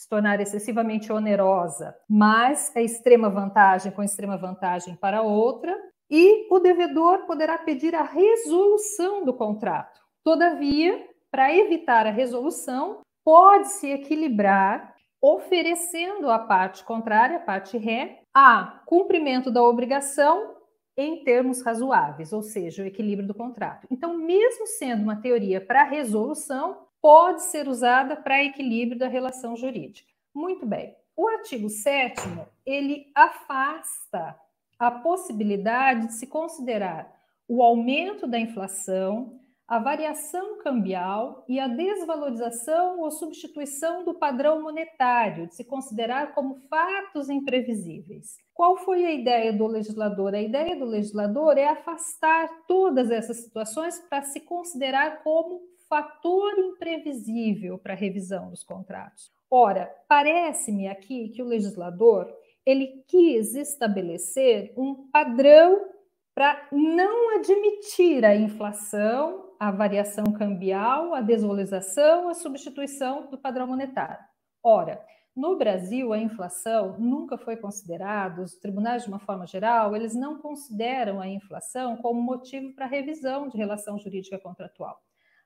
se 0.01 0.09
tornar 0.09 0.41
excessivamente 0.41 1.13
onerosa, 1.13 1.95
mas 2.09 2.75
é 2.75 2.83
extrema 2.83 3.29
vantagem 3.29 3.93
com 3.93 4.03
extrema 4.03 4.39
vantagem 4.39 4.97
para 4.97 5.21
outra, 5.21 5.77
e 6.09 6.49
o 6.51 6.59
devedor 6.59 7.27
poderá 7.27 7.59
pedir 7.59 7.95
a 7.95 8.03
resolução 8.03 9.27
do 9.27 9.35
contrato. 9.35 10.01
Todavia, 10.25 11.07
para 11.31 11.55
evitar 11.55 12.07
a 12.07 12.11
resolução, 12.11 13.03
pode-se 13.23 13.91
equilibrar 13.91 14.95
oferecendo 15.21 16.31
à 16.31 16.39
parte 16.39 16.83
contrária, 16.83 17.37
a 17.37 17.41
parte 17.41 17.77
ré, 17.77 18.23
a 18.35 18.81
cumprimento 18.87 19.51
da 19.51 19.63
obrigação 19.63 20.57
em 20.97 21.23
termos 21.25 21.61
razoáveis, 21.61 22.33
ou 22.33 22.41
seja, 22.41 22.83
o 22.83 22.87
equilíbrio 22.87 23.29
do 23.29 23.35
contrato. 23.35 23.87
Então, 23.91 24.17
mesmo 24.17 24.67
sendo 24.67 25.03
uma 25.03 25.21
teoria 25.21 25.61
para 25.61 25.83
resolução, 25.83 26.89
pode 27.01 27.43
ser 27.45 27.69
usada 27.69 28.17
para 28.17 28.45
equilíbrio 28.45 28.99
da 28.99 29.09
relação 29.09 29.57
jurídica. 29.57 30.11
Muito 30.35 30.67
bem. 30.67 30.95
O 31.17 31.29
artigo 31.29 31.69
7 31.69 32.21
ele 32.65 33.11
afasta 33.15 34.39
a 34.79 34.91
possibilidade 34.91 36.07
de 36.07 36.15
se 36.15 36.27
considerar 36.27 37.15
o 37.47 37.63
aumento 37.63 38.27
da 38.27 38.39
inflação, 38.39 39.39
a 39.67 39.79
variação 39.79 40.59
cambial 40.59 41.45
e 41.49 41.61
a 41.61 41.69
desvalorização 41.69 43.01
ou 43.01 43.11
substituição 43.11 44.05
do 44.05 44.15
padrão 44.15 44.63
monetário, 44.63 45.47
de 45.47 45.55
se 45.55 45.65
considerar 45.65 46.35
como 46.35 46.57
fatos 46.69 47.29
imprevisíveis. 47.29 48.37
Qual 48.55 48.77
foi 48.79 49.05
a 49.05 49.13
ideia 49.13 49.53
do 49.53 49.67
legislador? 49.67 50.35
A 50.35 50.41
ideia 50.41 50.75
do 50.77 50.85
legislador 50.85 51.57
é 51.59 51.69
afastar 51.69 52.49
todas 52.67 53.11
essas 53.11 53.39
situações 53.39 53.99
para 54.09 54.23
se 54.23 54.41
considerar 54.41 55.23
como 55.23 55.61
fator 55.91 56.57
imprevisível 56.57 57.77
para 57.77 57.95
a 57.95 57.97
revisão 57.97 58.49
dos 58.49 58.63
contratos. 58.63 59.33
Ora, 59.51 59.93
parece-me 60.09 60.87
aqui 60.87 61.31
que 61.31 61.43
o 61.43 61.47
legislador 61.47 62.33
ele 62.65 63.05
quis 63.09 63.57
estabelecer 63.57 64.73
um 64.77 65.09
padrão 65.11 65.85
para 66.33 66.69
não 66.71 67.37
admitir 67.37 68.25
a 68.25 68.37
inflação, 68.37 69.51
a 69.59 69.73
variação 69.73 70.25
cambial, 70.27 71.13
a 71.13 71.21
desvalorização, 71.21 72.29
a 72.29 72.35
substituição 72.35 73.29
do 73.29 73.37
padrão 73.37 73.67
monetário. 73.67 74.25
Ora, 74.63 75.05
no 75.35 75.57
Brasil, 75.57 76.13
a 76.13 76.19
inflação 76.19 76.97
nunca 77.01 77.37
foi 77.37 77.57
considerada, 77.57 78.43
os 78.43 78.55
tribunais, 78.55 79.03
de 79.03 79.09
uma 79.09 79.19
forma 79.19 79.47
geral, 79.47 79.97
eles 79.97 80.15
não 80.15 80.39
consideram 80.39 81.21
a 81.21 81.27
inflação 81.27 81.97
como 81.97 82.23
motivo 82.23 82.73
para 82.75 82.87
revisão 82.87 83.49
de 83.49 83.57
relação 83.57 83.99
jurídica 83.99 84.39
contratual 84.39 85.01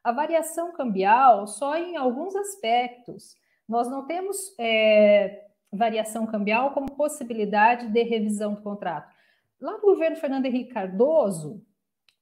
a 0.04 0.12
variação 0.12 0.70
cambial 0.72 1.46
só 1.46 1.76
em 1.76 1.96
alguns 1.96 2.36
aspectos. 2.36 3.36
Nós 3.66 3.88
não 3.88 4.06
temos 4.06 4.54
é, 4.60 5.46
variação 5.72 6.26
cambial 6.26 6.72
como 6.72 6.94
possibilidade 6.94 7.88
de 7.88 8.02
revisão 8.02 8.52
do 8.52 8.60
contrato. 8.60 9.10
Lá 9.58 9.72
no 9.72 9.80
governo 9.80 10.16
Fernando 10.16 10.44
Henrique 10.44 10.74
Cardoso, 10.74 11.64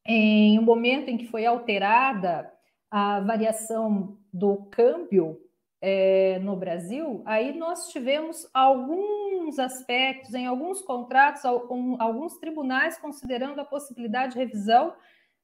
em 0.07 0.59
um 0.61 0.62
momento 0.62 1.09
em 1.09 1.18
que 1.18 1.27
foi 1.27 1.45
alterada 1.45 2.53
a 2.88 3.21
variação 3.21 4.16
do 4.33 4.66
câmbio 4.71 5.40
é, 5.81 6.38
no 6.38 6.55
Brasil, 6.55 7.23
aí 7.25 7.57
nós 7.59 7.88
tivemos 7.88 8.49
alguns 8.55 9.59
aspectos, 9.59 10.35
em 10.35 10.47
alguns 10.47 10.81
contratos, 10.83 11.45
alguns 11.45 12.38
tribunais 12.38 12.97
considerando 12.99 13.61
a 13.61 13.64
possibilidade 13.64 14.35
de 14.35 14.38
revisão 14.38 14.95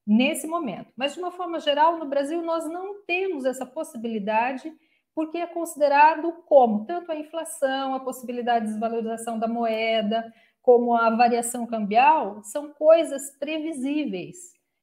nesse 0.09 0.47
momento. 0.47 0.91
Mas, 0.97 1.13
de 1.13 1.21
uma 1.21 1.31
forma 1.31 1.61
geral, 1.61 1.99
no 1.99 2.09
Brasil, 2.09 2.41
nós 2.41 2.65
não 2.65 3.03
temos 3.03 3.45
essa 3.45 3.67
possibilidade, 3.67 4.73
porque 5.15 5.37
é 5.37 5.47
considerado 5.47 6.33
como 6.47 6.87
tanto 6.87 7.13
a 7.13 7.17
inflação, 7.17 7.95
a 7.95 8.01
possibilidade 8.01 8.65
de 8.65 8.73
desvalorização 8.73 9.39
da 9.39 9.47
moeda, 9.47 10.33
como 10.63 10.95
a 10.95 11.11
variação 11.11 11.67
cambial, 11.67 12.43
são 12.43 12.73
coisas 12.73 13.37
previsíveis. 13.39 14.37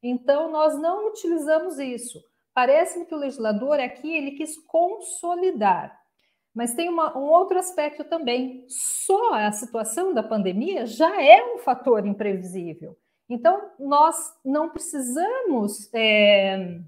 Então, 0.03 0.51
nós 0.51 0.79
não 0.79 1.09
utilizamos 1.09 1.79
isso. 1.79 2.21
Parece-me 2.53 3.05
que 3.05 3.15
o 3.15 3.17
legislador 3.17 3.79
aqui 3.79 4.15
ele 4.15 4.31
quis 4.31 4.55
consolidar. 4.67 5.99
Mas 6.53 6.75
tem 6.75 6.87
uma, 6.87 7.17
um 7.17 7.23
outro 7.23 7.57
aspecto 7.57 8.03
também. 8.03 8.63
Só 8.67 9.33
a 9.33 9.51
situação 9.51 10.13
da 10.13 10.21
pandemia 10.21 10.85
já 10.85 11.21
é 11.21 11.43
um 11.53 11.57
fator 11.57 12.05
imprevisível. 12.05 12.95
Então, 13.29 13.71
nós 13.79 14.15
não 14.43 14.69
precisamos 14.69 15.91
é, 15.93 16.79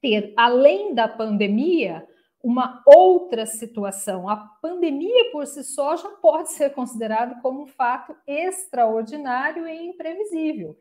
ter, 0.00 0.34
além 0.36 0.94
da 0.94 1.06
pandemia, 1.06 2.06
uma 2.42 2.82
outra 2.86 3.46
situação. 3.46 4.28
A 4.28 4.36
pandemia 4.36 5.30
por 5.30 5.46
si 5.46 5.62
só 5.64 5.96
já 5.96 6.08
pode 6.08 6.52
ser 6.52 6.70
considerado 6.70 7.40
como 7.42 7.62
um 7.62 7.66
fato 7.66 8.16
extraordinário 8.26 9.66
e 9.68 9.86
imprevisível, 9.86 10.76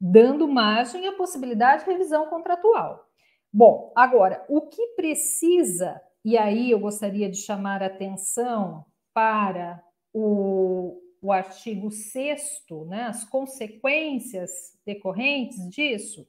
dando 0.00 0.48
margem 0.48 1.06
à 1.06 1.12
possibilidade 1.12 1.84
de 1.84 1.90
revisão 1.90 2.26
contratual. 2.26 3.06
Bom, 3.52 3.92
agora, 3.94 4.44
o 4.48 4.62
que 4.62 4.88
precisa, 4.96 6.00
e 6.24 6.36
aí 6.36 6.70
eu 6.70 6.80
gostaria 6.80 7.30
de 7.30 7.36
chamar 7.36 7.82
a 7.82 7.86
atenção 7.86 8.84
para 9.12 9.80
o, 10.12 11.00
o 11.24 11.32
artigo 11.32 11.90
6, 11.90 12.66
né, 12.86 13.04
as 13.04 13.24
consequências 13.24 14.50
decorrentes 14.84 15.66
disso, 15.70 16.28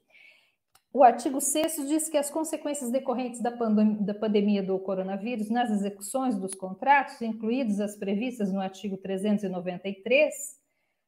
o 0.90 1.04
artigo 1.04 1.38
6 1.38 1.86
diz 1.86 2.08
que 2.08 2.16
as 2.16 2.30
consequências 2.30 2.90
decorrentes 2.90 3.42
da, 3.42 3.52
pandem 3.52 4.02
da 4.02 4.14
pandemia 4.14 4.62
do 4.62 4.78
coronavírus 4.78 5.50
nas 5.50 5.70
execuções 5.70 6.38
dos 6.38 6.54
contratos, 6.54 7.20
incluídas 7.20 7.78
as 7.78 7.94
previstas 7.94 8.50
no 8.50 8.58
artigo 8.58 8.96
393, 8.96 10.32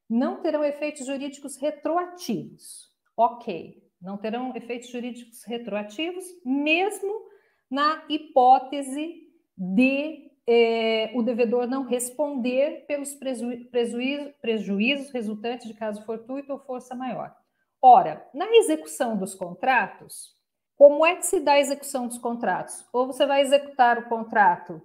não 0.07 0.42
terão 0.42 0.62
efeitos 0.62 1.07
jurídicos 1.07 1.57
retroativos. 1.57 2.90
Ok, 3.16 3.83
não 4.03 4.18
terão 4.18 4.55
efeitos 4.55 4.90
jurídicos 4.90 5.42
retroativos, 5.44 6.27
mesmo 6.44 7.22
na 7.70 8.05
hipótese 8.11 9.22
de 9.57 10.31
eh, 10.50 11.11
o 11.14 11.22
devedor 11.22 11.66
não 11.66 11.82
responder 11.82 12.87
pelos 12.87 13.14
prejuízos, 13.14 14.34
prejuízos 14.40 15.11
resultantes 15.11 15.68
de 15.68 15.74
caso 15.74 16.02
fortuito 16.06 16.50
ou 16.50 16.58
força 16.58 16.94
maior. 16.94 17.37
Ora, 17.82 18.26
na 18.32 18.46
execução 18.56 19.14
dos 19.14 19.34
contratos, 19.34 20.34
como 20.74 21.04
é 21.04 21.16
que 21.16 21.26
se 21.26 21.40
dá 21.40 21.52
a 21.52 21.61
execução 21.61 22.08
dos 22.08 22.16
contratos? 22.16 22.87
Ou 22.94 23.06
você 23.06 23.26
vai 23.26 23.42
executar 23.42 23.98
o 23.98 24.08
contrato 24.08 24.80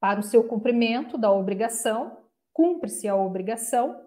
para 0.00 0.18
o 0.18 0.24
seu 0.24 0.42
cumprimento 0.42 1.16
da 1.16 1.30
obrigação, 1.30 2.18
cumpre-se 2.52 3.06
a 3.06 3.14
obrigação, 3.14 4.05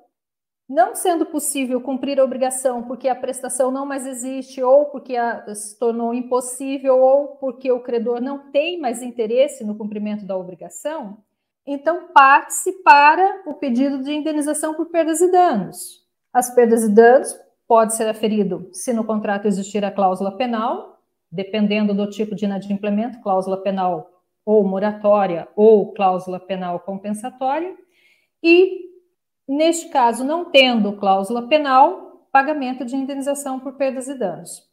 não 0.69 0.93
sendo 0.93 1.25
possível 1.25 1.81
cumprir 1.81 2.19
a 2.19 2.23
obrigação 2.23 2.83
porque 2.83 3.09
a 3.09 3.15
prestação 3.15 3.71
não 3.71 3.87
mais 3.87 4.05
existe, 4.05 4.61
ou 4.61 4.85
porque 4.85 5.15
a, 5.15 5.55
se 5.55 5.77
tornou 5.79 6.13
impossível, 6.13 6.99
ou 6.99 7.29
porque 7.37 7.71
o 7.71 7.79
credor 7.79 8.21
não 8.21 8.51
tem 8.51 8.79
mais 8.79 9.01
interesse 9.01 9.63
no 9.63 9.75
cumprimento 9.75 10.25
da 10.25 10.37
obrigação, 10.37 11.17
então 11.65 12.09
parte-se 12.13 12.83
para 12.83 13.41
o 13.47 13.55
pedido 13.55 14.03
de 14.03 14.13
indenização 14.13 14.75
por 14.75 14.85
perdas 14.87 15.21
e 15.21 15.31
danos. 15.31 16.07
As 16.31 16.53
perdas 16.53 16.83
e 16.83 16.89
danos 16.89 17.35
pode 17.67 17.95
ser 17.95 18.07
aferido 18.07 18.69
se 18.71 18.93
no 18.93 19.03
contrato 19.03 19.47
existir 19.47 19.83
a 19.83 19.91
cláusula 19.91 20.37
penal, 20.37 20.99
dependendo 21.31 21.93
do 21.93 22.09
tipo 22.09 22.35
de 22.35 22.45
inadimplemento, 22.45 23.21
cláusula 23.21 23.57
penal 23.57 24.23
ou 24.45 24.63
moratória 24.63 25.47
ou 25.55 25.93
cláusula 25.93 26.39
penal 26.39 26.79
compensatória, 26.79 27.75
e, 28.41 28.88
neste 29.49 29.89
caso, 29.89 30.23
não 30.23 30.45
tendo 30.45 30.97
cláusula 30.97 31.47
penal, 31.47 32.27
pagamento 32.31 32.85
de 32.85 32.95
indenização 32.95 33.59
por 33.59 33.73
perdas 33.73 34.07
e 34.07 34.13
danos. 34.13 34.63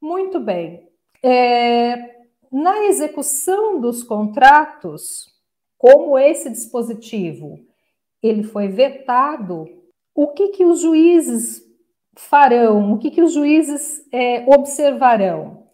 Muito 0.00 0.40
bem. 0.40 0.88
É, 1.22 2.22
na 2.50 2.84
execução 2.84 3.80
dos 3.80 4.02
contratos, 4.02 5.26
como 5.76 6.18
esse 6.18 6.48
dispositivo 6.50 7.58
ele 8.22 8.42
foi 8.42 8.68
vetado, 8.68 9.66
o 10.14 10.28
que, 10.28 10.48
que 10.48 10.64
os 10.64 10.80
juízes 10.80 11.62
farão? 12.16 12.94
O 12.94 12.98
que, 12.98 13.10
que 13.10 13.22
os 13.22 13.32
juízes 13.32 14.06
é, 14.10 14.44
observarão? 14.48 15.66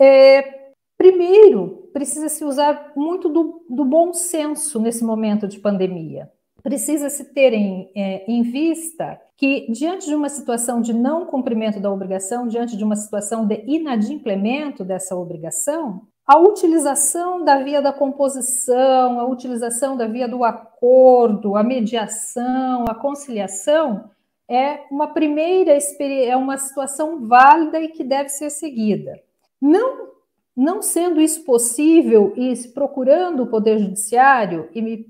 É, 0.00 0.72
primeiro, 0.96 1.88
precisa 1.92 2.28
se 2.28 2.44
usar 2.44 2.92
muito 2.94 3.28
do, 3.28 3.64
do, 3.68 3.84
bom 3.84 4.12
senso 4.12 4.78
nesse 4.78 5.02
momento 5.02 5.48
de 5.48 5.58
pandemia. 5.58 6.30
Precisa 6.62 7.08
se 7.08 7.32
ter 7.32 7.52
em, 7.52 7.90
é, 7.94 8.24
em 8.30 8.42
vista 8.42 9.20
que, 9.36 9.70
diante 9.72 10.06
de 10.06 10.14
uma 10.14 10.28
situação 10.28 10.80
de 10.80 10.92
não 10.92 11.26
cumprimento 11.26 11.80
da 11.80 11.90
obrigação, 11.90 12.46
diante 12.46 12.76
de 12.76 12.84
uma 12.84 12.96
situação 12.96 13.46
de 13.46 13.64
inadimplemento 13.66 14.84
dessa 14.84 15.16
obrigação, 15.16 16.02
a 16.26 16.38
utilização 16.38 17.44
da 17.44 17.62
via 17.62 17.82
da 17.82 17.92
composição, 17.92 19.18
a 19.18 19.26
utilização 19.26 19.96
da 19.96 20.06
via 20.06 20.28
do 20.28 20.44
acordo, 20.44 21.56
a 21.56 21.62
mediação, 21.62 22.84
a 22.88 22.94
conciliação, 22.94 24.10
é 24.48 24.84
uma 24.90 25.08
primeira 25.08 25.76
é 26.00 26.36
uma 26.36 26.58
situação 26.58 27.26
válida 27.26 27.80
e 27.80 27.88
que 27.88 28.04
deve 28.04 28.28
ser 28.28 28.50
seguida. 28.50 29.20
Não 29.60 30.10
não 30.56 30.82
sendo 30.82 31.20
isso 31.20 31.44
possível 31.44 32.34
e 32.36 32.52
procurando 32.74 33.44
o 33.44 33.46
poder 33.46 33.78
judiciário 33.78 34.68
e, 34.74 34.82
me, 34.82 35.06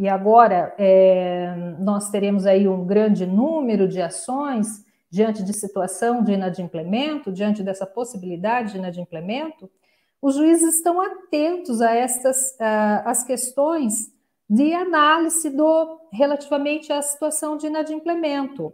e 0.00 0.08
agora 0.08 0.74
é, 0.78 1.54
nós 1.80 2.10
teremos 2.10 2.46
aí 2.46 2.68
um 2.68 2.86
grande 2.86 3.26
número 3.26 3.88
de 3.88 4.00
ações 4.00 4.84
diante 5.10 5.42
de 5.42 5.52
situação 5.52 6.22
de 6.22 6.32
inadimplemento, 6.32 7.32
diante 7.32 7.62
dessa 7.62 7.86
possibilidade 7.86 8.72
de 8.72 8.78
inadimplemento, 8.78 9.70
os 10.20 10.34
juízes 10.34 10.76
estão 10.76 11.00
atentos 11.00 11.80
a 11.80 11.94
estas 11.94 12.56
as 13.04 13.24
questões 13.24 14.12
de 14.48 14.72
análise 14.72 15.50
do 15.50 16.00
relativamente 16.12 16.92
à 16.92 17.00
situação 17.02 17.56
de 17.56 17.66
inadimplemento, 17.66 18.72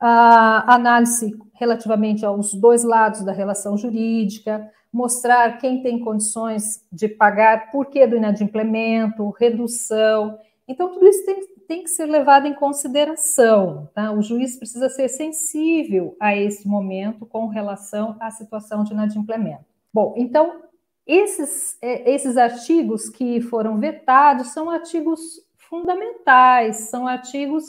a 0.00 0.74
análise 0.74 1.36
relativamente 1.54 2.24
aos 2.24 2.52
dois 2.52 2.84
lados 2.84 3.24
da 3.24 3.32
relação 3.32 3.76
jurídica, 3.76 4.70
mostrar 4.92 5.58
quem 5.58 5.82
tem 5.82 5.98
condições 5.98 6.84
de 6.92 7.08
pagar, 7.08 7.70
por 7.70 7.86
que 7.86 8.06
do 8.06 8.16
inadimplemento, 8.16 9.30
redução. 9.30 10.38
Então, 10.66 10.92
tudo 10.92 11.06
isso 11.06 11.24
tem, 11.24 11.46
tem 11.68 11.82
que 11.82 11.90
ser 11.90 12.06
levado 12.06 12.46
em 12.46 12.54
consideração. 12.54 13.88
Tá? 13.94 14.12
O 14.12 14.22
juiz 14.22 14.56
precisa 14.56 14.88
ser 14.88 15.08
sensível 15.08 16.16
a 16.18 16.34
esse 16.34 16.66
momento 16.66 17.26
com 17.26 17.46
relação 17.46 18.16
à 18.20 18.30
situação 18.30 18.82
de 18.82 18.92
inadimplemento. 18.92 19.64
Bom, 19.92 20.14
então, 20.16 20.62
esses, 21.06 21.76
é, 21.82 22.10
esses 22.14 22.36
artigos 22.36 23.10
que 23.10 23.40
foram 23.42 23.78
vetados 23.78 24.48
são 24.48 24.70
artigos 24.70 25.44
fundamentais, 25.56 26.88
são 26.88 27.06
artigos 27.06 27.64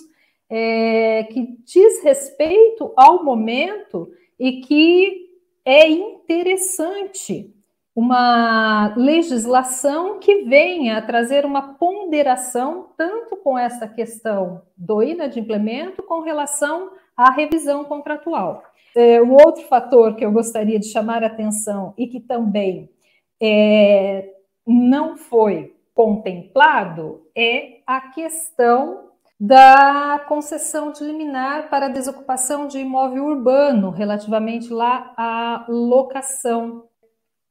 é, 0.50 1.24
que 1.26 1.58
diz 1.66 2.02
respeito 2.04 2.94
ao 2.96 3.24
momento 3.24 4.12
e 4.40 4.62
que 4.62 5.26
é 5.66 5.90
interessante 5.90 7.55
uma 7.96 8.94
legislação 8.98 10.20
que 10.20 10.44
venha 10.44 10.98
a 10.98 11.02
trazer 11.02 11.46
uma 11.46 11.76
ponderação 11.76 12.90
tanto 12.98 13.38
com 13.38 13.58
essa 13.58 13.88
questão 13.88 14.62
do 14.76 15.02
inadimplemento 15.02 16.04
com 16.04 16.20
relação 16.20 16.92
à 17.16 17.32
revisão 17.32 17.86
contratual. 17.86 18.62
É, 18.94 19.22
o 19.22 19.32
outro 19.32 19.64
fator 19.64 20.16
que 20.16 20.26
eu 20.26 20.32
gostaria 20.32 20.78
de 20.78 20.88
chamar 20.88 21.24
a 21.24 21.28
atenção 21.28 21.94
e 21.98 22.08
que 22.08 22.20
também 22.20 22.90
é, 23.42 24.30
não 24.68 25.16
foi 25.16 25.74
contemplado 25.94 27.22
é 27.34 27.80
a 27.88 28.02
questão 28.02 29.06
da 29.40 30.24
concessão 30.28 30.92
de 30.92 31.04
liminar 31.04 31.70
para 31.70 31.90
desocupação 31.90 32.68
de 32.68 32.80
imóvel 32.80 33.26
urbano, 33.26 33.90
relativamente 33.90 34.72
lá 34.72 35.14
à 35.18 35.66
locação. 35.68 36.86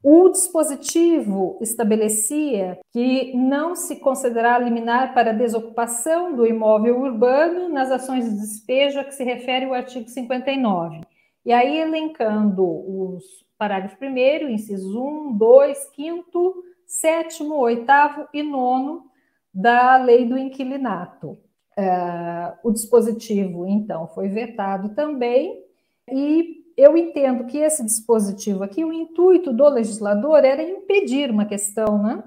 O 0.06 0.28
dispositivo 0.28 1.56
estabelecia 1.62 2.78
que 2.92 3.34
não 3.34 3.74
se 3.74 3.96
considerará 3.96 4.58
liminar 4.58 5.14
para 5.14 5.32
desocupação 5.32 6.36
do 6.36 6.46
imóvel 6.46 7.00
urbano 7.00 7.70
nas 7.70 7.90
ações 7.90 8.26
de 8.26 8.38
despejo 8.38 9.00
a 9.00 9.04
que 9.04 9.14
se 9.14 9.24
refere 9.24 9.64
o 9.64 9.72
artigo 9.72 10.06
59. 10.06 11.00
E 11.46 11.54
aí, 11.54 11.78
elencando 11.78 12.62
os 12.66 13.24
parágrafos 13.56 13.96
1, 13.98 14.50
incisos 14.50 14.94
1, 14.94 15.38
2, 15.38 15.78
5, 15.96 16.54
7, 16.86 17.42
8 17.42 17.82
e 18.34 18.42
9 18.42 19.00
da 19.54 19.96
lei 19.96 20.26
do 20.26 20.36
inquilinato. 20.36 21.38
Uh, 21.78 22.52
o 22.62 22.70
dispositivo, 22.70 23.66
então, 23.66 24.06
foi 24.08 24.28
vetado 24.28 24.94
também, 24.94 25.64
e 26.12 26.63
eu 26.76 26.96
entendo 26.96 27.44
que 27.44 27.58
esse 27.58 27.84
dispositivo 27.84 28.64
aqui, 28.64 28.84
o 28.84 28.92
intuito 28.92 29.52
do 29.52 29.68
legislador 29.68 30.44
era 30.44 30.62
impedir 30.62 31.30
uma 31.30 31.44
questão 31.44 32.02
né, 32.02 32.22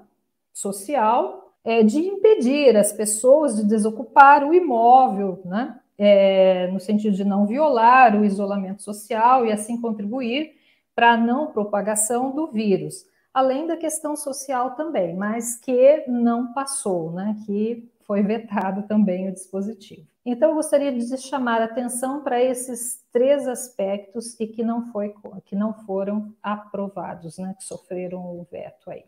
social, 0.53 1.53
é, 1.63 1.83
de 1.83 1.99
impedir 1.99 2.77
as 2.77 2.93
pessoas 2.93 3.55
de 3.55 3.65
desocupar 3.65 4.47
o 4.47 4.53
imóvel, 4.53 5.41
né, 5.43 5.79
é, 5.97 6.67
no 6.67 6.79
sentido 6.79 7.15
de 7.15 7.25
não 7.25 7.45
violar 7.45 8.19
o 8.19 8.23
isolamento 8.23 8.81
social 8.81 9.45
e 9.45 9.51
assim 9.51 9.81
contribuir 9.81 10.55
para 10.95 11.11
a 11.11 11.17
não 11.17 11.47
propagação 11.47 12.31
do 12.31 12.47
vírus, 12.47 13.05
além 13.33 13.67
da 13.67 13.75
questão 13.75 14.15
social 14.15 14.71
também, 14.71 15.15
mas 15.15 15.55
que 15.55 16.03
não 16.07 16.53
passou, 16.53 17.11
né, 17.11 17.35
que 17.45 17.87
foi 18.07 18.23
vetado 18.23 18.87
também 18.87 19.27
o 19.27 19.33
dispositivo. 19.33 20.07
Então, 20.25 20.49
eu 20.49 20.55
gostaria 20.55 20.91
de 20.91 21.17
chamar 21.17 21.61
atenção 21.61 22.23
para 22.23 22.41
esses 22.41 23.01
três 23.11 23.47
aspectos 23.47 24.39
e 24.39 24.47
que 24.47 24.63
não, 24.63 24.91
foi, 24.91 25.13
que 25.45 25.55
não 25.55 25.73
foram 25.85 26.33
aprovados, 26.41 27.37
né, 27.37 27.53
que 27.57 27.65
sofreram 27.65 28.19
o 28.19 28.47
veto 28.49 28.89
aí. 28.89 29.03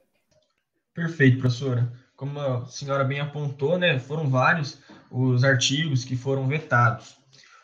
Perfeito, 0.93 1.39
professora. 1.39 1.91
Como 2.15 2.37
a 2.39 2.65
senhora 2.65 3.05
bem 3.05 3.21
apontou, 3.21 3.77
né, 3.77 3.97
foram 3.99 4.29
vários 4.29 4.81
os 5.09 5.43
artigos 5.43 6.03
que 6.03 6.17
foram 6.17 6.47
vetados. 6.47 7.17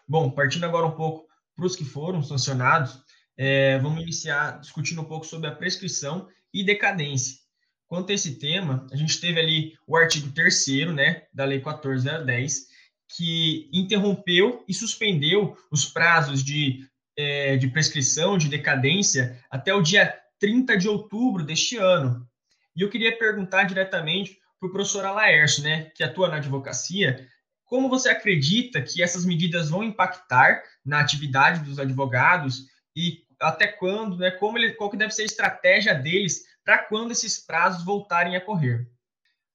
Bom, 0.08 0.32
partindo 0.32 0.63
agora 0.63 0.86
um 0.86 0.91
pouco 0.91 1.28
para 1.56 1.65
os 1.65 1.76
que 1.76 1.84
foram 1.84 2.24
sancionados, 2.24 3.04
é, 3.38 3.78
vamos 3.80 4.02
iniciar 4.02 4.60
discutindo 4.60 5.02
um 5.02 5.06
pouco 5.06 5.26
sobre 5.26 5.50
a 5.50 5.56
prescrição 5.56 6.28
e 6.54 6.63
decadência. 6.63 7.45
Quanto 7.88 8.12
a 8.12 8.15
esse 8.15 8.39
tema, 8.39 8.88
a 8.91 8.95
gente 8.95 9.19
teve 9.19 9.39
ali 9.39 9.78
o 9.86 9.95
artigo 9.95 10.32
3 10.32 10.67
né, 10.93 11.24
da 11.34 11.45
Lei 11.45 11.60
14010, 11.60 12.67
que 13.15 13.69
interrompeu 13.71 14.63
e 14.67 14.74
suspendeu 14.74 15.56
os 15.71 15.86
prazos 15.86 16.43
de, 16.43 16.88
é, 17.15 17.56
de 17.58 17.67
prescrição, 17.67 18.38
de 18.38 18.50
decadência, 18.50 19.39
até 19.50 19.74
o 19.74 19.82
dia 19.82 20.13
30 20.39 20.78
de 20.78 20.89
outubro 20.89 21.43
deste 21.43 21.78
ano. 21.78 22.28
E 22.76 22.82
eu 22.82 22.89
queria 22.89 23.17
perguntar 23.17 23.63
diretamente 23.65 24.38
para 24.60 24.67
o 24.67 24.71
professor 24.71 25.06
Alaércio, 25.06 25.63
né, 25.63 25.91
que 25.95 26.04
atua 26.04 26.28
na 26.28 26.38
advocacia, 26.38 27.28
como 27.65 27.89
você 27.89 28.10
acredita 28.10 28.82
que 28.82 29.02
essas 29.02 29.26
medidas 29.26 29.69
vão 29.69 29.84
impactar 29.84 30.62
na 30.84 31.00
atividade 31.00 31.63
dos 31.63 31.80
advogados 31.80 32.65
e 32.95 33.24
até 33.39 33.67
quando, 33.67 34.17
né, 34.17 34.32
como 34.32 34.58
ele, 34.58 34.74
qual 34.74 34.89
que 34.89 34.98
deve 34.98 35.13
ser 35.13 35.24
a 35.24 35.26
estratégia 35.26 35.93
deles 35.93 36.45
para 36.65 36.80
quando 36.80 37.12
esses 37.12 37.38
prazos 37.38 37.86
voltarem 37.86 38.36
a 38.36 38.43
correr? 38.43 38.89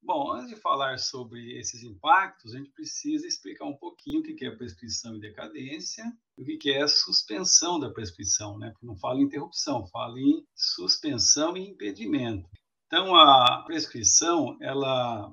Bom, 0.02 0.32
antes 0.32 0.48
de 0.48 0.56
falar 0.56 0.98
sobre 0.98 1.58
esses 1.58 1.82
impactos, 1.82 2.54
a 2.54 2.58
gente 2.58 2.70
precisa 2.70 3.26
explicar 3.26 3.66
um 3.66 3.76
pouquinho 3.76 4.20
o 4.20 4.22
que 4.22 4.46
é 4.46 4.50
prescrição 4.50 5.16
e 5.16 5.20
decadência 5.20 6.04
e 6.38 6.42
o 6.42 6.58
que 6.58 6.72
é 6.72 6.86
suspensão 6.88 7.78
da 7.78 7.90
prescrição, 7.90 8.56
né? 8.58 8.70
Porque 8.70 8.86
não 8.86 8.96
fala 8.96 9.20
em 9.20 9.24
interrupção, 9.24 9.86
fala 9.88 10.18
em 10.18 10.42
suspensão 10.54 11.56
e 11.56 11.68
impedimento. 11.68 12.48
Então, 12.86 13.14
a 13.14 13.62
prescrição, 13.66 14.56
ela 14.60 15.30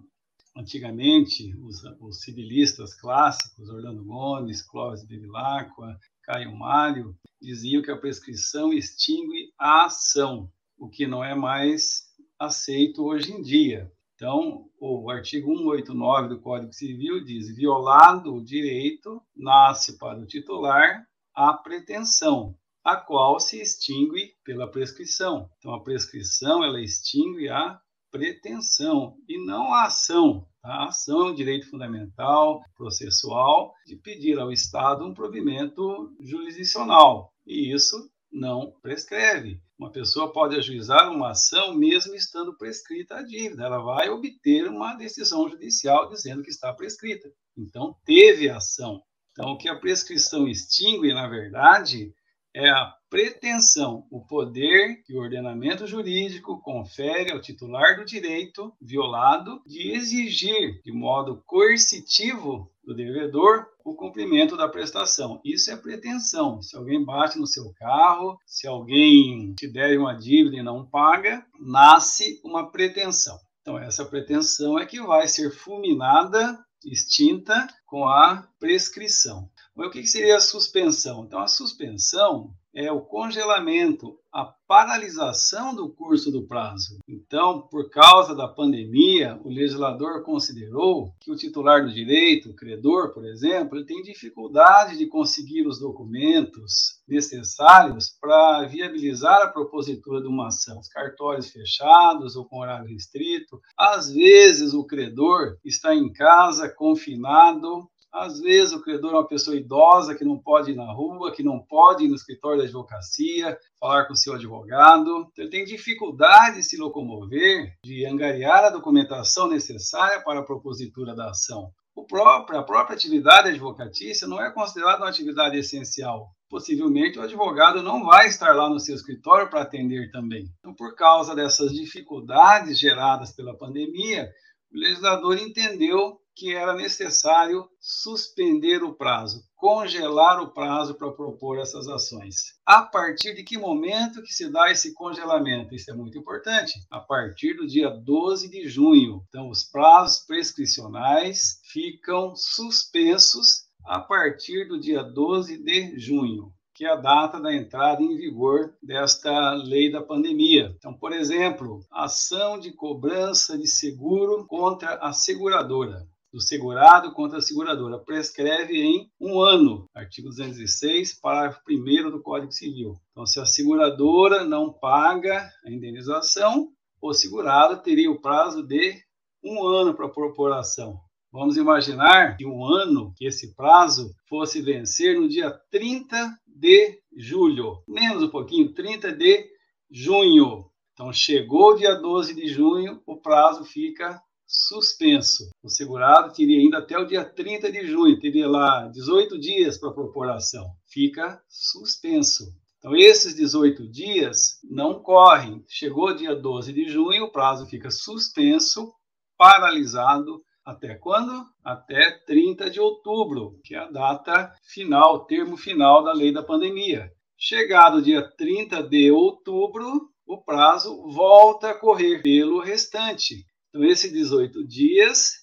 antigamente, 0.55 1.55
os, 1.61 1.83
os 1.99 2.21
civilistas 2.21 2.93
clássicos, 2.95 3.69
Orlando 3.69 4.03
Gomes, 4.03 4.63
Clóvis 4.63 5.05
Bevilacqua, 5.05 5.97
Caio 6.23 6.53
Mário, 6.53 7.15
diziam 7.41 7.81
que 7.81 7.91
a 7.91 7.97
prescrição 7.97 8.73
extingue 8.73 9.53
a 9.57 9.85
ação, 9.85 10.51
o 10.77 10.89
que 10.89 11.07
não 11.07 11.23
é 11.23 11.33
mais 11.33 12.03
aceito 12.39 13.03
hoje 13.03 13.31
em 13.31 13.41
dia. 13.41 13.91
Então, 14.15 14.67
o 14.79 15.09
artigo 15.11 15.55
189 15.55 16.29
do 16.29 16.41
Código 16.41 16.73
Civil 16.73 17.23
diz: 17.23 17.55
violado 17.55 18.33
o 18.33 18.43
direito, 18.43 19.21
nasce 19.35 19.97
para 19.97 20.19
o 20.19 20.25
titular 20.25 21.05
a 21.35 21.53
pretensão, 21.53 22.55
a 22.83 22.95
qual 22.95 23.39
se 23.39 23.61
extingue 23.61 24.33
pela 24.43 24.69
prescrição. 24.69 25.49
Então, 25.57 25.73
a 25.73 25.83
prescrição 25.83 26.63
ela 26.63 26.81
extingue 26.81 27.47
a 27.47 27.79
pretensão 28.11 29.15
e 29.27 29.37
não 29.45 29.71
a 29.73 29.85
ação. 29.85 30.47
A 30.63 30.85
ação 30.85 31.27
é 31.27 31.31
um 31.31 31.35
direito 31.35 31.69
fundamental, 31.69 32.63
processual, 32.75 33.73
de 33.85 33.95
pedir 33.95 34.39
ao 34.39 34.51
Estado 34.51 35.05
um 35.05 35.13
provimento 35.13 36.15
jurisdicional. 36.19 37.31
E 37.45 37.71
isso 37.71 37.95
não 38.31 38.73
prescreve. 38.81 39.61
Uma 39.77 39.91
pessoa 39.91 40.33
pode 40.33 40.55
ajuizar 40.55 41.11
uma 41.11 41.31
ação 41.31 41.75
mesmo 41.75 42.15
estando 42.15 42.57
prescrita 42.57 43.17
a 43.17 43.21
dívida. 43.21 43.63
Ela 43.63 43.77
vai 43.77 44.09
obter 44.09 44.67
uma 44.67 44.95
decisão 44.95 45.47
judicial 45.47 46.09
dizendo 46.09 46.41
que 46.41 46.49
está 46.49 46.73
prescrita. 46.73 47.31
Então, 47.55 47.95
teve 48.03 48.49
ação. 48.49 49.03
Então, 49.31 49.51
o 49.51 49.57
que 49.57 49.69
a 49.69 49.75
prescrição 49.75 50.47
extingue, 50.47 51.13
na 51.13 51.27
verdade, 51.27 52.11
é 52.55 52.67
a 52.71 52.91
pretensão, 53.07 54.07
o 54.09 54.25
poder 54.25 55.03
que 55.03 55.13
o 55.13 55.19
ordenamento 55.19 55.85
jurídico 55.85 56.59
confere 56.59 57.31
ao 57.31 57.39
titular 57.39 57.97
do 57.97 58.03
direito 58.03 58.75
violado 58.81 59.61
de 59.63 59.91
exigir 59.91 60.81
de 60.83 60.91
modo 60.91 61.43
coercitivo 61.45 62.71
do 62.87 62.95
devedor 62.95 63.67
o 63.83 63.93
cumprimento 63.93 64.55
da 64.55 64.69
prestação. 64.69 65.41
Isso 65.43 65.69
é 65.69 65.75
pretensão. 65.75 66.61
Se 66.61 66.77
alguém 66.77 67.03
bate 67.03 67.37
no 67.37 67.45
seu 67.45 67.73
carro, 67.73 68.39
se 68.45 68.65
alguém 68.65 69.53
te 69.55 69.67
der 69.67 69.99
uma 69.99 70.13
dívida 70.13 70.55
e 70.55 70.63
não 70.63 70.85
paga, 70.85 71.45
nasce 71.59 72.39
uma 72.45 72.71
pretensão. 72.71 73.37
Então, 73.61 73.77
essa 73.77 74.05
pretensão 74.05 74.79
é 74.79 74.85
que 74.85 75.01
vai 75.01 75.27
ser 75.27 75.51
fulminada, 75.51 76.57
extinta 76.85 77.67
com 77.85 78.07
a 78.07 78.47
prescrição. 78.57 79.49
Mas 79.75 79.87
o 79.87 79.91
que 79.91 80.07
seria 80.07 80.37
a 80.37 80.41
suspensão? 80.41 81.25
Então, 81.25 81.39
a 81.39 81.47
suspensão 81.47 82.53
é 82.77 82.91
o 82.91 83.01
congelamento, 83.01 84.19
a 84.31 84.45
paralisação 84.67 85.73
do 85.73 85.89
curso 85.89 86.31
do 86.31 86.45
prazo. 86.45 86.99
Então, 87.09 87.63
por 87.71 87.89
causa 87.89 88.35
da 88.35 88.47
pandemia, 88.47 89.41
o 89.43 89.49
legislador 89.49 90.21
considerou 90.23 91.11
que 91.19 91.31
o 91.31 91.35
titular 91.35 91.83
do 91.83 91.91
direito, 91.91 92.51
o 92.51 92.55
credor, 92.55 93.15
por 93.15 93.25
exemplo, 93.25 93.79
ele 93.79 93.87
tem 93.87 94.03
dificuldade 94.03 94.95
de 94.95 95.07
conseguir 95.07 95.65
os 95.65 95.79
documentos 95.79 97.01
necessários 97.07 98.15
para 98.21 98.67
viabilizar 98.67 99.41
a 99.41 99.49
propositura 99.49 100.21
de 100.21 100.27
uma 100.27 100.49
ação. 100.49 100.77
Os 100.77 100.87
cartórios 100.87 101.49
fechados 101.49 102.35
ou 102.35 102.45
com 102.45 102.59
horário 102.59 102.87
restrito. 102.87 103.59
Às 103.75 104.13
vezes, 104.13 104.75
o 104.75 104.85
credor 104.85 105.57
está 105.65 105.95
em 105.95 106.13
casa, 106.13 106.69
confinado, 106.69 107.89
às 108.11 108.39
vezes 108.39 108.73
o 108.73 108.81
credor 108.81 109.11
é 109.11 109.15
uma 109.17 109.27
pessoa 109.27 109.55
idosa 109.55 110.15
que 110.15 110.25
não 110.25 110.37
pode 110.37 110.71
ir 110.71 110.75
na 110.75 110.91
rua, 110.91 111.31
que 111.31 111.43
não 111.43 111.59
pode 111.59 112.05
ir 112.05 112.07
no 112.07 112.15
escritório 112.15 112.59
da 112.59 112.63
advocacia, 112.63 113.57
falar 113.79 114.05
com 114.05 114.13
o 114.13 114.17
seu 114.17 114.33
advogado. 114.33 115.27
Então, 115.31 115.31
ele 115.37 115.49
tem 115.49 115.65
dificuldade 115.65 116.57
de 116.57 116.63
se 116.63 116.77
locomover, 116.77 117.73
de 117.83 118.05
angariar 118.05 118.63
a 118.63 118.69
documentação 118.69 119.47
necessária 119.47 120.21
para 120.21 120.39
a 120.39 120.43
propositura 120.43 121.15
da 121.15 121.29
ação. 121.29 121.71
O 121.95 122.05
próprio, 122.05 122.59
a 122.59 122.63
própria 122.63 122.95
atividade 122.95 123.49
advocatícia 123.49 124.27
não 124.27 124.39
é 124.39 124.51
considerada 124.51 124.99
uma 124.99 125.09
atividade 125.09 125.57
essencial. 125.57 126.29
Possivelmente 126.49 127.19
o 127.19 127.23
advogado 127.23 127.81
não 127.81 128.05
vai 128.05 128.27
estar 128.27 128.55
lá 128.55 128.69
no 128.69 128.79
seu 128.79 128.95
escritório 128.95 129.49
para 129.49 129.61
atender 129.61 130.11
também. 130.11 130.45
Então, 130.59 130.73
por 130.73 130.95
causa 130.95 131.35
dessas 131.35 131.73
dificuldades 131.73 132.79
geradas 132.79 133.31
pela 133.31 133.57
pandemia, 133.57 134.29
o 134.71 134.77
legislador 134.77 135.37
entendeu 135.37 136.19
que 136.35 136.53
era 136.53 136.75
necessário 136.75 137.67
suspender 137.79 138.83
o 138.83 138.93
prazo, 138.93 139.43
congelar 139.55 140.39
o 140.39 140.53
prazo 140.53 140.93
para 140.93 141.11
propor 141.11 141.57
essas 141.57 141.87
ações. 141.87 142.53
A 142.63 142.83
partir 142.83 143.33
de 143.33 143.43
que 143.43 143.57
momento 143.57 144.21
que 144.21 144.31
se 144.31 144.51
dá 144.51 144.71
esse 144.71 144.93
congelamento? 144.93 145.73
Isso 145.73 145.89
é 145.89 145.95
muito 145.95 146.17
importante. 146.17 146.73
A 146.91 146.99
partir 146.99 147.55
do 147.55 147.65
dia 147.65 147.89
12 147.89 148.49
de 148.49 148.67
junho. 148.67 149.23
Então, 149.29 149.49
os 149.49 149.63
prazos 149.63 150.25
prescricionais 150.25 151.59
ficam 151.71 152.35
suspensos 152.35 153.65
a 153.83 153.99
partir 153.99 154.67
do 154.67 154.79
dia 154.79 155.01
12 155.01 155.57
de 155.63 155.97
junho 155.97 156.53
que 156.77 156.85
é 156.85 156.91
a 156.91 156.95
data 156.95 157.39
da 157.39 157.51
entrada 157.51 158.03
em 158.03 158.15
vigor 158.15 158.71
desta 158.83 159.55
lei 159.55 159.91
da 159.91 159.99
pandemia. 159.99 160.75
Então, 160.77 160.93
por 160.93 161.11
exemplo, 161.11 161.79
ação 161.91 162.59
de 162.59 162.71
cobrança 162.71 163.57
de 163.57 163.65
seguro 163.65 164.45
contra 164.45 164.93
a 164.97 165.11
seguradora 165.11 166.05
do 166.31 166.39
segurado 166.39 167.13
contra 167.13 167.39
a 167.39 167.41
seguradora. 167.41 167.97
Prescreve 167.97 168.79
em 168.79 169.09
um 169.19 169.41
ano, 169.41 169.85
artigo 169.95 170.27
206, 170.27 171.19
parágrafo 171.19 171.61
1 171.67 172.11
do 172.11 172.21
Código 172.21 172.51
Civil. 172.51 172.93
Então, 173.11 173.25
se 173.25 173.39
a 173.39 173.45
seguradora 173.45 174.43
não 174.43 174.71
paga 174.71 175.49
a 175.65 175.71
indenização, 175.71 176.69
o 177.01 177.11
segurado 177.13 177.81
teria 177.81 178.11
o 178.11 178.21
prazo 178.21 178.61
de 178.61 179.01
um 179.43 179.65
ano 179.65 179.95
para 179.95 180.09
propor 180.09 180.51
a 180.51 180.59
ação. 180.59 180.99
Vamos 181.31 181.57
imaginar 181.57 182.37
que 182.37 182.45
um 182.45 182.63
ano, 182.63 183.13
que 183.15 183.25
esse 183.25 183.55
prazo 183.55 184.11
fosse 184.29 184.61
vencer 184.61 185.19
no 185.19 185.27
dia 185.27 185.51
30 185.71 186.37
de 186.57 186.99
julho, 187.15 187.83
menos 187.87 188.23
um 188.23 188.29
pouquinho, 188.29 188.73
30 188.73 189.13
de 189.13 189.47
junho. 189.89 190.69
Então, 190.93 191.13
chegou 191.13 191.73
o 191.73 191.75
dia 191.75 191.95
12 191.95 192.33
de 192.33 192.47
junho, 192.47 193.01
o 193.05 193.17
prazo 193.17 193.63
fica 193.63 194.21
suspenso. 194.47 195.49
O 195.61 195.69
segurado 195.69 196.33
teria 196.33 196.57
ainda 196.57 196.79
até 196.79 196.97
o 196.97 197.05
dia 197.05 197.23
30 197.23 197.71
de 197.71 197.85
junho, 197.85 198.19
teria 198.19 198.47
lá 198.47 198.87
18 198.87 199.37
dias 199.37 199.77
para 199.77 199.91
propor 199.91 200.29
a 200.29 200.35
ação. 200.35 200.65
Fica 200.87 201.41
suspenso. 201.47 202.45
Então, 202.79 202.95
esses 202.95 203.35
18 203.35 203.87
dias 203.89 204.59
não 204.63 205.01
correm. 205.01 205.63
Chegou 205.67 206.15
dia 206.15 206.35
12 206.35 206.71
de 206.71 206.87
junho, 206.87 207.25
o 207.25 207.31
prazo 207.31 207.65
fica 207.65 207.91
suspenso, 207.91 208.91
paralisado. 209.37 210.41
Até 210.67 210.95
quando? 210.95 211.45
Até 211.63 212.11
30 212.25 212.69
de 212.69 212.77
outubro, 212.77 213.57
que 213.63 213.73
é 213.73 213.77
a 213.77 213.89
data 213.89 214.53
final, 214.65 215.23
termo 215.23 215.55
final 215.55 216.03
da 216.03 216.11
lei 216.11 216.33
da 216.33 216.43
pandemia. 216.43 217.09
Chegado 217.37 218.01
dia 218.01 218.21
30 218.21 218.83
de 218.83 219.09
outubro, 219.09 220.09
o 220.27 220.43
prazo 220.43 221.07
volta 221.09 221.69
a 221.69 221.73
correr 221.73 222.21
pelo 222.21 222.59
restante. 222.59 223.45
Então, 223.69 223.81
esses 223.81 224.11
18 224.11 224.67
dias 224.67 225.35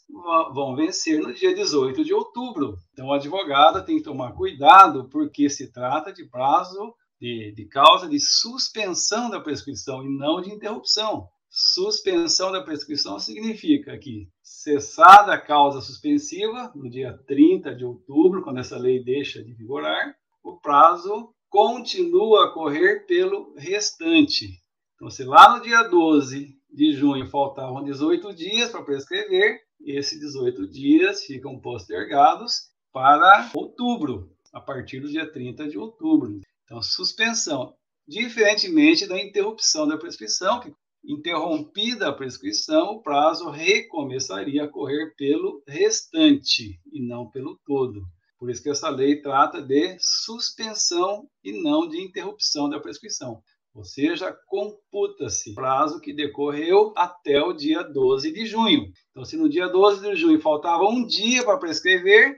vão 0.52 0.76
vencer 0.76 1.18
no 1.18 1.32
dia 1.32 1.54
18 1.54 2.04
de 2.04 2.12
outubro. 2.12 2.76
Então, 2.92 3.06
o 3.06 3.14
advogado 3.14 3.82
tem 3.82 3.96
que 3.96 4.04
tomar 4.04 4.32
cuidado, 4.32 5.08
porque 5.08 5.48
se 5.48 5.72
trata 5.72 6.12
de 6.12 6.28
prazo 6.28 6.94
de, 7.18 7.50
de 7.56 7.64
causa 7.64 8.06
de 8.06 8.20
suspensão 8.20 9.30
da 9.30 9.40
prescrição 9.40 10.04
e 10.04 10.18
não 10.18 10.42
de 10.42 10.52
interrupção. 10.52 11.30
Suspensão 11.56 12.50
da 12.50 12.64
prescrição 12.64 13.16
significa 13.20 13.96
que, 13.96 14.28
cessada 14.42 15.34
a 15.34 15.40
causa 15.40 15.80
suspensiva, 15.80 16.72
no 16.74 16.90
dia 16.90 17.16
30 17.28 17.76
de 17.76 17.84
outubro, 17.84 18.42
quando 18.42 18.58
essa 18.58 18.76
lei 18.76 19.04
deixa 19.04 19.40
de 19.40 19.54
vigorar, 19.54 20.16
o 20.42 20.56
prazo 20.58 21.32
continua 21.48 22.46
a 22.46 22.50
correr 22.52 23.06
pelo 23.06 23.54
restante. 23.56 24.60
Então, 24.96 25.08
se 25.08 25.22
lá 25.22 25.56
no 25.56 25.62
dia 25.62 25.84
12 25.84 26.58
de 26.72 26.92
junho 26.92 27.28
faltavam 27.28 27.84
18 27.84 28.34
dias 28.34 28.70
para 28.70 28.82
prescrever, 28.82 29.60
esses 29.80 30.18
18 30.18 30.66
dias 30.66 31.24
ficam 31.24 31.60
postergados 31.60 32.68
para 32.92 33.52
outubro, 33.54 34.28
a 34.52 34.60
partir 34.60 34.98
do 34.98 35.08
dia 35.08 35.30
30 35.30 35.68
de 35.68 35.78
outubro. 35.78 36.40
Então, 36.64 36.82
suspensão. 36.82 37.76
Diferentemente 38.08 39.06
da 39.06 39.22
interrupção 39.22 39.86
da 39.86 39.96
prescrição, 39.96 40.58
que 40.58 40.74
interrompida 41.06 42.08
a 42.08 42.12
prescrição, 42.12 42.92
o 42.92 43.02
prazo 43.02 43.50
recomeçaria 43.50 44.64
a 44.64 44.68
correr 44.68 45.14
pelo 45.16 45.62
restante 45.66 46.80
e 46.92 47.00
não 47.00 47.28
pelo 47.30 47.58
todo. 47.64 48.02
Por 48.38 48.50
isso 48.50 48.62
que 48.62 48.70
essa 48.70 48.88
lei 48.88 49.20
trata 49.20 49.62
de 49.62 49.96
suspensão 50.00 51.28
e 51.42 51.62
não 51.62 51.88
de 51.88 52.00
interrupção 52.00 52.68
da 52.68 52.80
prescrição. 52.80 53.42
Ou 53.74 53.84
seja, 53.84 54.32
computa-se 54.46 55.50
o 55.50 55.54
prazo 55.54 56.00
que 56.00 56.12
decorreu 56.12 56.92
até 56.96 57.42
o 57.42 57.52
dia 57.52 57.82
12 57.82 58.32
de 58.32 58.46
junho. 58.46 58.92
Então, 59.10 59.24
se 59.24 59.36
no 59.36 59.48
dia 59.48 59.66
12 59.66 60.00
de 60.00 60.14
junho 60.14 60.40
faltava 60.40 60.84
um 60.84 61.04
dia 61.04 61.44
para 61.44 61.58
prescrever, 61.58 62.36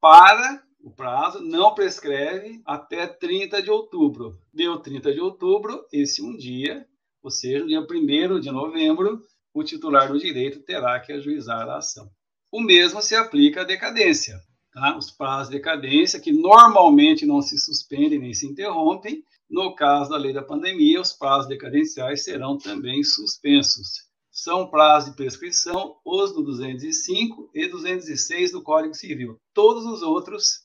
para 0.00 0.62
o 0.82 0.90
prazo, 0.90 1.40
não 1.40 1.74
prescreve 1.74 2.62
até 2.64 3.06
30 3.06 3.62
de 3.62 3.70
outubro. 3.70 4.38
Deu 4.52 4.78
30 4.78 5.12
de 5.12 5.20
outubro, 5.20 5.84
esse 5.92 6.22
um 6.22 6.36
dia, 6.36 6.86
ou 7.22 7.30
seja, 7.30 7.66
dia 7.66 7.80
1 7.80 8.40
de 8.40 8.50
novembro, 8.50 9.22
o 9.52 9.64
titular 9.64 10.10
do 10.10 10.18
direito 10.18 10.60
terá 10.60 10.98
que 11.00 11.12
ajuizar 11.12 11.68
a 11.68 11.78
ação. 11.78 12.10
O 12.50 12.60
mesmo 12.60 13.00
se 13.02 13.14
aplica 13.14 13.62
à 13.62 13.64
decadência. 13.64 14.40
Tá? 14.72 14.96
Os 14.96 15.10
prazos 15.10 15.50
de 15.50 15.56
decadência, 15.56 16.20
que 16.20 16.32
normalmente 16.32 17.26
não 17.26 17.42
se 17.42 17.58
suspendem 17.58 18.18
nem 18.18 18.32
se 18.32 18.46
interrompem, 18.46 19.24
no 19.48 19.74
caso 19.74 20.10
da 20.10 20.16
lei 20.16 20.32
da 20.32 20.42
pandemia, 20.42 21.00
os 21.00 21.12
prazos 21.12 21.48
decadenciais 21.48 22.22
serão 22.22 22.56
também 22.56 23.02
suspensos. 23.02 24.08
São 24.30 24.70
prazos 24.70 25.10
de 25.10 25.16
prescrição 25.16 25.96
os 26.04 26.32
do 26.32 26.42
205 26.42 27.50
e 27.52 27.66
206 27.66 28.52
do 28.52 28.62
Código 28.62 28.94
Civil. 28.94 29.40
Todos 29.52 29.84
os 29.84 30.02
outros 30.02 30.64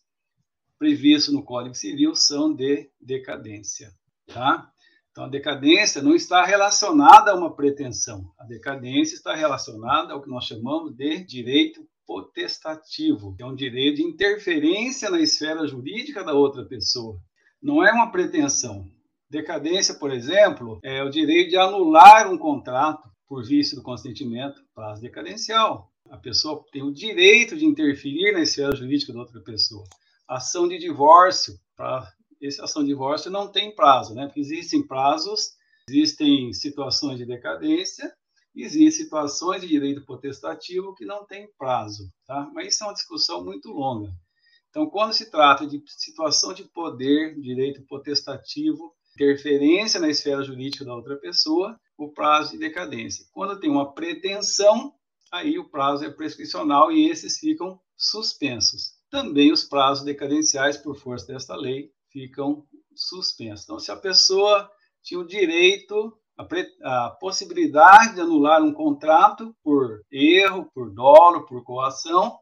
previstos 0.77 1.33
no 1.33 1.43
Código 1.43 1.73
Civil 1.73 2.15
são 2.15 2.53
de 2.53 2.89
decadência. 3.01 3.91
Tá? 4.27 4.71
Então, 5.15 5.23
a 5.23 5.29
decadência 5.29 6.01
não 6.01 6.13
está 6.13 6.43
relacionada 6.43 7.31
a 7.31 7.35
uma 7.35 7.55
pretensão. 7.55 8.33
A 8.37 8.43
decadência 8.43 9.15
está 9.15 9.33
relacionada 9.33 10.11
ao 10.11 10.21
que 10.21 10.29
nós 10.29 10.43
chamamos 10.43 10.93
de 10.93 11.23
direito 11.23 11.87
potestativo, 12.05 13.33
que 13.33 13.41
é 13.41 13.45
um 13.45 13.55
direito 13.55 13.95
de 13.95 14.03
interferência 14.03 15.09
na 15.09 15.21
esfera 15.21 15.65
jurídica 15.65 16.21
da 16.21 16.33
outra 16.33 16.65
pessoa. 16.65 17.17
Não 17.63 17.81
é 17.81 17.93
uma 17.93 18.11
pretensão. 18.11 18.91
Decadência, 19.29 19.95
por 19.95 20.11
exemplo, 20.11 20.81
é 20.83 21.01
o 21.01 21.09
direito 21.09 21.51
de 21.51 21.57
anular 21.57 22.29
um 22.29 22.37
contrato 22.37 23.09
por 23.25 23.41
vício 23.41 23.77
do 23.77 23.83
consentimento, 23.83 24.61
prazo 24.75 25.01
decadencial. 25.01 25.93
A 26.09 26.17
pessoa 26.17 26.61
tem 26.73 26.83
o 26.83 26.91
direito 26.91 27.55
de 27.55 27.65
interferir 27.65 28.33
na 28.33 28.41
esfera 28.41 28.75
jurídica 28.75 29.13
da 29.13 29.19
outra 29.19 29.39
pessoa. 29.39 29.85
Ação 30.27 30.67
de 30.67 30.77
divórcio, 30.77 31.57
para 31.77 32.11
essa 32.41 32.63
ação 32.63 32.83
de 32.83 32.89
divórcio 32.89 33.31
não 33.31 33.51
tem 33.51 33.73
prazo, 33.75 34.13
né? 34.13 34.25
Porque 34.25 34.39
existem 34.39 34.85
prazos, 34.85 35.51
existem 35.89 36.51
situações 36.53 37.17
de 37.17 37.25
decadência, 37.25 38.13
existem 38.55 38.91
situações 38.91 39.61
de 39.61 39.67
direito 39.67 40.05
potestativo 40.05 40.95
que 40.95 41.05
não 41.05 41.25
tem 41.25 41.47
prazo, 41.57 42.11
tá? 42.25 42.49
Mas 42.53 42.73
isso 42.73 42.83
é 42.83 42.87
uma 42.87 42.93
discussão 42.93 43.43
muito 43.43 43.69
longa. 43.69 44.11
Então, 44.69 44.89
quando 44.89 45.13
se 45.13 45.31
trata 45.31 45.65
de 45.65 45.81
situação 45.87 46.53
de 46.53 46.65
poder, 46.65 47.39
direito 47.39 47.81
potestativo, 47.87 48.93
interferência 49.15 49.99
na 49.99 50.09
esfera 50.09 50.43
jurídica 50.43 50.83
da 50.83 50.93
outra 50.93 51.15
pessoa, 51.15 51.79
o 51.97 52.11
prazo 52.11 52.51
de 52.51 52.57
decadência. 52.57 53.25
Quando 53.31 53.59
tem 53.59 53.69
uma 53.69 53.93
pretensão, 53.93 54.93
aí 55.31 55.57
o 55.57 55.69
prazo 55.69 56.03
é 56.03 56.09
prescricional 56.09 56.91
e 56.91 57.09
esses 57.09 57.37
ficam 57.37 57.79
suspensos. 57.95 58.95
Também 59.09 59.51
os 59.51 59.63
prazos 59.63 60.03
decadenciais, 60.03 60.75
por 60.75 60.97
força 60.97 61.27
desta 61.27 61.55
lei, 61.55 61.89
ficam 62.15 62.65
suspensos. 62.95 63.65
Então, 63.65 63.77
se 63.77 63.91
a 63.91 63.97
pessoa 63.97 64.71
tinha 65.03 65.19
o 65.19 65.27
direito, 65.27 66.17
a, 66.37 66.47
a, 67.07 67.09
possibilidade 67.09 68.15
de 68.15 68.21
anular 68.21 68.63
um 68.63 68.73
contrato 68.73 69.53
por 69.61 70.01
erro, 70.09 70.71
por 70.73 70.89
dolo, 70.93 71.45
por 71.45 71.61
coação, 71.65 72.39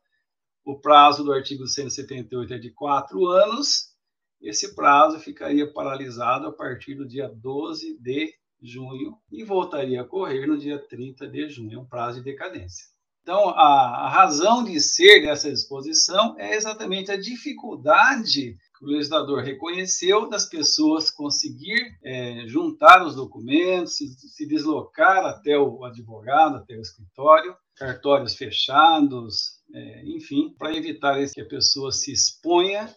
o 0.64 0.80
prazo 0.80 1.24
do 1.24 1.34
artigo 1.34 1.66
178 1.66 2.54
é 2.54 2.60
de 2.60 2.70
quatro 2.70 3.26
anos, 3.26 3.94
esse 4.40 4.76
prazo 4.76 5.20
ficaria 5.20 5.72
paralisado 5.74 6.48
a 6.48 6.52
partir 6.52 6.94
do 6.94 7.08
dia 7.08 7.28
12 7.28 7.98
de 8.00 8.32
junho 8.62 9.18
e 9.32 9.44
voltaria 9.44 10.02
a 10.02 10.08
correr 10.08 10.46
no 10.46 10.58
dia 10.58 10.78
30 10.88 11.28
de 11.28 11.50
junho, 11.50 11.80
é 11.80 11.82
um 11.82 11.86
prazo 11.86 12.20
de 12.20 12.26
decadência. 12.26 12.86
Então, 13.24 13.50
a, 13.50 14.06
a 14.06 14.10
razão 14.10 14.64
de 14.64 14.80
ser 14.80 15.22
dessa 15.22 15.50
disposição 15.50 16.38
é 16.38 16.56
exatamente 16.56 17.10
a 17.10 17.20
dificuldade 17.20 18.56
o 18.84 18.88
legislador 18.88 19.42
reconheceu 19.42 20.30
das 20.30 20.46
pessoas 20.46 21.10
conseguir 21.10 21.98
é, 22.04 22.46
juntar 22.48 23.06
os 23.06 23.16
documentos, 23.16 23.96
se, 23.96 24.08
se, 24.10 24.46
deslocar 24.46 25.26
até 25.26 25.58
o 25.58 25.86
advogado, 25.86 26.58
até 26.58 26.76
o 26.76 26.82
escritório, 26.82 27.56
cartórios 27.78 28.36
fechados, 28.36 29.62
é, 29.74 30.06
enfim, 30.06 30.54
para 30.60 30.76
evitar 30.76 31.18
que 31.32 31.42
a 31.42 31.46
pessoa 31.46 31.92
se 31.92 32.12
exponha, 32.12 32.94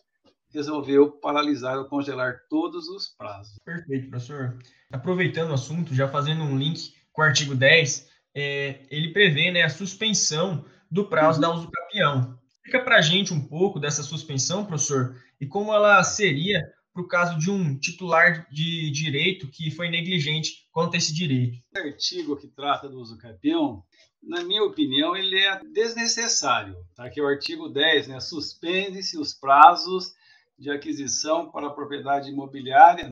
resolveu 0.52 1.12
paralisar 1.12 1.78
ou 1.78 1.84
congelar 1.84 2.40
todos 2.50 2.88
os 2.88 3.14
prazos. 3.16 3.56
Perfeito, 3.64 4.10
professor. 4.10 4.58
Aproveitando 4.90 5.50
o 5.50 5.54
assunto, 5.54 5.94
já 5.94 6.08
fazendo 6.08 6.42
um 6.42 6.58
link 6.58 6.94
com 7.12 7.22
o 7.22 7.24
artigo 7.24 7.54
10, 7.54 8.08
é, 8.34 8.80
ele 8.90 9.12
prevê 9.12 9.52
né, 9.52 9.62
a 9.62 9.68
suspensão 9.68 10.64
do 10.90 11.04
prazo 11.04 11.40
uhum. 11.40 11.42
da 11.42 11.54
uso 11.54 11.70
capião. 11.70 12.38
Explica 12.66 12.84
para 12.84 12.96
a 12.96 13.00
gente 13.00 13.32
um 13.32 13.40
pouco 13.40 13.78
dessa 13.78 14.02
suspensão, 14.02 14.66
professor, 14.66 15.14
e 15.40 15.46
como 15.46 15.72
ela 15.72 16.02
seria 16.02 16.60
para 16.92 17.00
o 17.00 17.06
caso 17.06 17.38
de 17.38 17.48
um 17.48 17.78
titular 17.78 18.44
de 18.50 18.90
direito 18.90 19.48
que 19.48 19.70
foi 19.70 19.88
negligente 19.88 20.66
quanto 20.72 20.94
a 20.94 20.96
esse 20.98 21.14
direito. 21.14 21.62
O 21.76 21.78
artigo 21.78 22.36
que 22.36 22.48
trata 22.48 22.88
do 22.88 22.98
uso 22.98 23.16
campeão, 23.18 23.84
na 24.20 24.42
minha 24.42 24.64
opinião, 24.64 25.16
ele 25.16 25.38
é 25.38 25.60
desnecessário. 25.72 26.76
Tá? 26.96 27.08
Que 27.08 27.20
é 27.20 27.22
o 27.22 27.28
artigo 27.28 27.68
10, 27.68 28.08
né? 28.08 28.18
suspende-se 28.18 29.16
os 29.16 29.32
prazos 29.32 30.12
de 30.58 30.68
aquisição 30.68 31.48
para 31.52 31.68
a 31.68 31.72
propriedade 31.72 32.30
imobiliária 32.30 33.10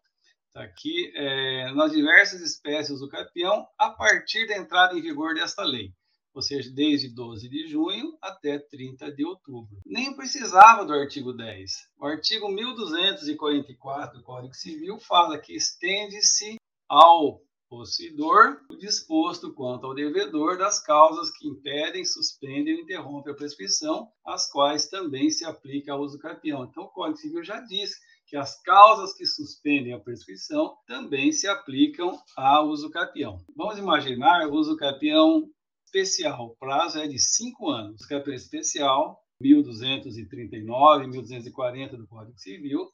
tá? 0.52 0.64
aqui 0.64 1.12
é, 1.14 1.70
nas 1.74 1.92
diversas 1.92 2.40
espécies 2.40 2.98
do 2.98 3.08
campeão 3.08 3.64
a 3.78 3.90
partir 3.90 4.48
da 4.48 4.56
entrada 4.56 4.98
em 4.98 5.00
vigor 5.00 5.32
desta 5.32 5.62
lei 5.62 5.94
ou 6.34 6.42
seja, 6.42 6.70
desde 6.70 7.08
12 7.08 7.48
de 7.48 7.68
junho 7.68 8.18
até 8.20 8.58
30 8.58 9.12
de 9.12 9.24
outubro. 9.24 9.78
Nem 9.86 10.14
precisava 10.14 10.84
do 10.84 10.92
artigo 10.92 11.32
10. 11.32 11.70
O 11.98 12.06
artigo 12.06 12.48
1244 12.48 14.18
do 14.18 14.24
Código 14.24 14.54
Civil 14.54 14.98
fala 14.98 15.38
que 15.38 15.54
estende-se 15.54 16.56
ao 16.88 17.40
possuidor 17.68 18.60
o 18.70 18.76
disposto 18.76 19.52
quanto 19.52 19.86
ao 19.86 19.94
devedor 19.94 20.58
das 20.58 20.78
causas 20.80 21.30
que 21.30 21.48
impedem, 21.48 22.04
suspendem 22.04 22.74
ou 22.74 22.80
interrompem 22.80 23.32
a 23.32 23.36
prescrição, 23.36 24.08
as 24.24 24.50
quais 24.50 24.88
também 24.88 25.30
se 25.30 25.44
aplica 25.44 25.92
ao 25.92 26.00
uso 26.00 26.18
capião. 26.18 26.64
Então, 26.64 26.84
o 26.84 26.88
Código 26.88 27.18
Civil 27.18 27.42
já 27.42 27.60
diz 27.60 27.94
que 28.26 28.36
as 28.36 28.60
causas 28.62 29.12
que 29.12 29.26
suspendem 29.26 29.92
a 29.92 29.98
prescrição 29.98 30.76
também 30.86 31.32
se 31.32 31.46
aplicam 31.46 32.18
ao 32.36 32.68
uso 32.68 32.90
capião. 32.90 33.38
Vamos 33.56 33.78
imaginar 33.78 34.46
o 34.48 34.54
uso 34.54 34.76
capião 34.76 35.48
especial, 35.94 36.46
o 36.46 36.56
prazo 36.56 36.98
é 36.98 37.06
de 37.06 37.18
cinco 37.20 37.70
anos. 37.70 38.02
O 38.02 38.08
campeão 38.08 38.34
especial, 38.34 39.22
1239, 39.40 41.06
1240 41.06 41.96
do 41.96 42.06
Código 42.08 42.38
Civil, 42.38 42.90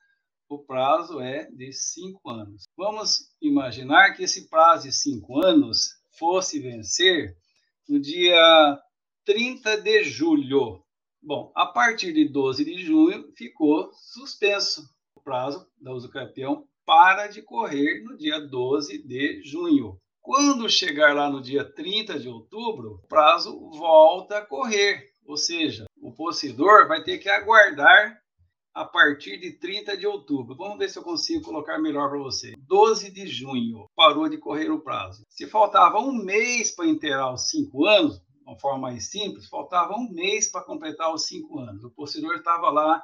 o 0.48 0.58
prazo 0.58 1.20
é 1.20 1.50
de 1.50 1.72
cinco 1.72 2.28
anos. 2.28 2.64
Vamos 2.76 3.30
imaginar 3.40 4.14
que 4.14 4.24
esse 4.24 4.48
prazo 4.48 4.88
de 4.88 4.92
cinco 4.92 5.42
anos 5.44 5.94
fosse 6.18 6.60
vencer 6.60 7.34
no 7.88 7.98
dia 7.98 8.78
30 9.24 9.80
de 9.80 10.04
julho. 10.04 10.84
Bom, 11.22 11.52
a 11.54 11.66
partir 11.66 12.12
de 12.12 12.28
12 12.28 12.64
de 12.64 12.84
junho 12.84 13.32
ficou 13.36 13.90
suspenso. 13.94 14.82
O 15.14 15.22
prazo 15.22 15.66
da 15.80 15.92
uso 15.92 16.10
campeão 16.10 16.66
para 16.84 17.28
de 17.28 17.42
correr 17.42 18.02
no 18.02 18.16
dia 18.16 18.40
12 18.40 19.06
de 19.06 19.42
junho. 19.42 19.99
Quando 20.22 20.68
chegar 20.68 21.14
lá 21.14 21.30
no 21.30 21.40
dia 21.40 21.64
30 21.64 22.18
de 22.18 22.28
outubro, 22.28 23.00
o 23.02 23.08
prazo 23.08 23.58
volta 23.70 24.38
a 24.38 24.46
correr, 24.46 25.02
ou 25.24 25.36
seja, 25.36 25.86
o 26.00 26.12
possuidor 26.12 26.86
vai 26.86 27.02
ter 27.02 27.18
que 27.18 27.28
aguardar 27.28 28.20
a 28.74 28.84
partir 28.84 29.38
de 29.38 29.52
30 29.52 29.96
de 29.96 30.06
outubro. 30.06 30.54
Vamos 30.54 30.78
ver 30.78 30.88
se 30.88 30.98
eu 30.98 31.02
consigo 31.02 31.44
colocar 31.44 31.78
melhor 31.78 32.08
para 32.10 32.18
você. 32.18 32.54
12 32.58 33.10
de 33.10 33.26
junho, 33.26 33.86
parou 33.96 34.28
de 34.28 34.38
correr 34.38 34.70
o 34.70 34.80
prazo. 34.80 35.24
Se 35.28 35.46
faltava 35.46 35.98
um 35.98 36.12
mês 36.12 36.70
para 36.70 36.86
inteirar 36.86 37.32
os 37.32 37.48
cinco 37.48 37.86
anos, 37.86 38.20
de 38.20 38.42
uma 38.46 38.58
forma 38.58 38.78
mais 38.78 39.10
simples, 39.10 39.48
faltava 39.48 39.94
um 39.94 40.10
mês 40.12 40.50
para 40.50 40.64
completar 40.64 41.12
os 41.12 41.26
cinco 41.26 41.58
anos. 41.58 41.82
O 41.82 41.90
possuidor 41.90 42.36
estava 42.36 42.70
lá 42.70 43.02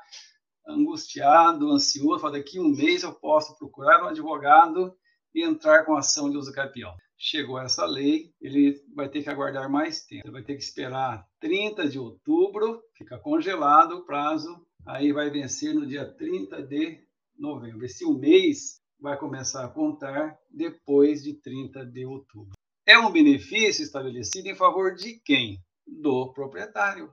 angustiado, 0.68 1.70
ansioso, 1.70 2.20
falou, 2.20 2.36
daqui 2.36 2.60
um 2.60 2.68
mês 2.68 3.02
eu 3.02 3.12
posso 3.14 3.56
procurar 3.56 4.02
um 4.04 4.08
advogado 4.08 4.94
e 5.34 5.44
entrar 5.44 5.84
com 5.84 5.96
ação 5.96 6.30
de 6.30 6.36
uso 6.36 6.52
capião. 6.52 6.94
Chegou 7.18 7.58
essa 7.58 7.86
lei, 7.86 8.32
ele 8.40 8.78
vai 8.94 9.08
ter 9.08 9.22
que 9.22 9.30
aguardar 9.30 9.70
mais 9.70 10.04
tempo. 10.04 10.26
Ele 10.26 10.32
vai 10.32 10.42
ter 10.42 10.54
que 10.54 10.62
esperar 10.62 11.26
30 11.40 11.88
de 11.88 11.98
outubro, 11.98 12.82
fica 12.94 13.18
congelado 13.18 13.92
o 13.92 14.04
prazo, 14.04 14.66
aí 14.84 15.12
vai 15.12 15.30
vencer 15.30 15.74
no 15.74 15.86
dia 15.86 16.04
30 16.04 16.62
de 16.62 17.00
novembro. 17.38 17.84
Esse 17.84 18.04
um 18.04 18.18
mês 18.18 18.80
vai 19.00 19.18
começar 19.18 19.64
a 19.64 19.68
contar 19.68 20.38
depois 20.50 21.22
de 21.22 21.34
30 21.34 21.86
de 21.86 22.04
outubro. 22.04 22.52
É 22.86 22.98
um 22.98 23.10
benefício 23.10 23.82
estabelecido 23.82 24.48
em 24.48 24.54
favor 24.54 24.94
de 24.94 25.18
quem? 25.24 25.58
Do 25.86 26.32
proprietário. 26.32 27.12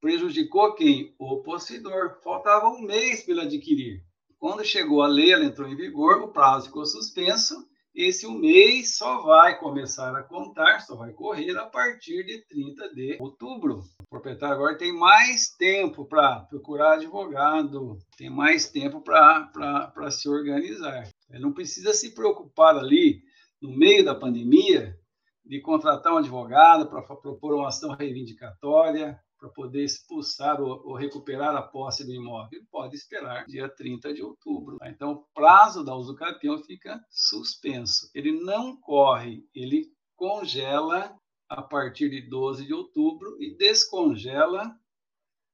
Prejudicou 0.00 0.74
quem? 0.74 1.14
O 1.18 1.42
possuidor. 1.42 2.20
Faltava 2.24 2.68
um 2.68 2.80
mês 2.80 3.22
para 3.22 3.34
ele 3.34 3.40
adquirir. 3.42 4.04
Quando 4.38 4.64
chegou 4.64 5.02
a 5.02 5.06
lei, 5.06 5.32
ela 5.32 5.44
entrou 5.44 5.68
em 5.68 5.76
vigor, 5.76 6.22
o 6.22 6.32
prazo 6.32 6.66
ficou 6.66 6.84
suspenso. 6.84 7.54
Esse 7.94 8.26
um 8.26 8.38
mês 8.38 8.96
só 8.96 9.20
vai 9.20 9.58
começar 9.58 10.16
a 10.16 10.22
contar, 10.22 10.80
só 10.80 10.96
vai 10.96 11.12
correr 11.12 11.54
a 11.58 11.66
partir 11.66 12.24
de 12.24 12.38
30 12.46 12.94
de 12.94 13.18
outubro. 13.20 13.80
O 14.00 14.08
proprietário 14.08 14.54
agora 14.54 14.78
tem 14.78 14.92
mais 14.94 15.50
tempo 15.50 16.06
para 16.06 16.40
procurar 16.40 16.94
advogado, 16.94 17.98
tem 18.16 18.30
mais 18.30 18.70
tempo 18.70 19.02
para 19.02 20.10
se 20.10 20.26
organizar. 20.26 21.06
Ele 21.30 21.42
não 21.42 21.52
precisa 21.52 21.92
se 21.92 22.14
preocupar 22.14 22.78
ali, 22.78 23.20
no 23.60 23.76
meio 23.76 24.02
da 24.02 24.14
pandemia, 24.14 24.98
de 25.44 25.60
contratar 25.60 26.14
um 26.14 26.18
advogado 26.18 26.88
para 26.88 27.02
propor 27.02 27.54
uma 27.54 27.68
ação 27.68 27.94
reivindicatória, 27.94 29.20
para 29.42 29.50
poder 29.50 29.82
expulsar 29.82 30.60
ou, 30.60 30.80
ou, 30.86 30.94
recuperar 30.94 31.56
a 31.56 31.62
posse 31.62 32.06
do 32.06 32.12
imóvel. 32.12 32.60
Ele 32.60 32.66
pode 32.70 32.94
esperar 32.94 33.44
dia 33.46 33.68
30 33.68 34.14
de 34.14 34.22
outubro. 34.22 34.78
Tá? 34.78 34.88
Então, 34.88 35.12
o 35.12 35.24
prazo 35.34 35.84
da 35.84 35.96
usucapião 35.96 36.62
fica 36.62 37.04
suspenso. 37.10 38.08
Ele 38.14 38.30
não 38.40 38.76
corre, 38.76 39.44
ele 39.52 39.90
congela 40.14 41.12
a 41.48 41.60
partir 41.60 42.08
de 42.08 42.20
12 42.22 42.64
de 42.64 42.72
outubro 42.72 43.36
e 43.42 43.56
descongela, 43.56 44.72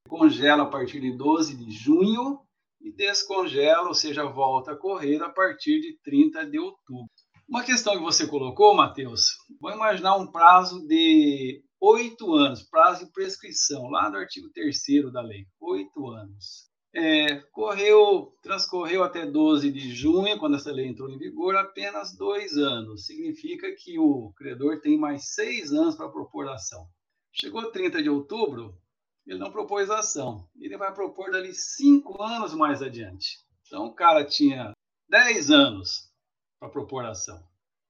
congela 0.06 0.64
a 0.64 0.70
partir 0.70 1.00
de 1.00 1.16
12 1.16 1.56
de 1.56 1.70
junho 1.70 2.40
e 2.82 2.92
descongela, 2.92 3.88
ou 3.88 3.94
seja, 3.94 4.26
volta 4.26 4.72
a 4.72 4.76
correr 4.76 5.22
a 5.22 5.30
partir 5.30 5.80
de 5.80 5.98
30 6.04 6.44
de 6.44 6.58
outubro. 6.58 7.08
Uma 7.48 7.64
questão 7.64 7.94
que 7.94 8.02
você 8.02 8.26
colocou, 8.26 8.74
Matheus, 8.74 9.30
vou 9.58 9.72
imaginar 9.72 10.16
um 10.16 10.30
prazo 10.30 10.86
de 10.86 11.64
oito 11.80 12.34
anos, 12.34 12.62
prazo 12.62 13.06
de 13.06 13.12
prescrição, 13.12 13.88
lá 13.88 14.10
no 14.10 14.16
artigo 14.16 14.48
3 14.50 14.76
da 15.12 15.20
lei, 15.20 15.46
oito 15.60 16.08
anos. 16.08 16.68
É, 16.94 17.36
correu, 17.52 18.32
transcorreu 18.42 19.04
até 19.04 19.26
12 19.26 19.70
de 19.70 19.94
junho, 19.94 20.38
quando 20.38 20.56
essa 20.56 20.72
lei 20.72 20.86
entrou 20.86 21.10
em 21.10 21.18
vigor, 21.18 21.54
apenas 21.56 22.16
dois 22.16 22.56
anos. 22.56 23.06
Significa 23.06 23.70
que 23.76 23.98
o 23.98 24.32
credor 24.36 24.80
tem 24.80 24.98
mais 24.98 25.34
seis 25.34 25.72
anos 25.72 25.94
para 25.94 26.08
propor 26.08 26.48
ação. 26.48 26.88
Chegou 27.32 27.70
30 27.70 28.02
de 28.02 28.10
outubro, 28.10 28.76
ele 29.26 29.38
não 29.38 29.52
propôs 29.52 29.90
ação. 29.90 30.48
Ele 30.58 30.76
vai 30.76 30.92
propor 30.92 31.30
dali 31.30 31.54
cinco 31.54 32.20
anos 32.22 32.54
mais 32.54 32.82
adiante. 32.82 33.38
Então, 33.66 33.86
o 33.86 33.94
cara 33.94 34.24
tinha 34.24 34.72
10 35.10 35.50
anos 35.50 36.10
para 36.58 36.70
propor 36.70 37.04
ação. 37.04 37.47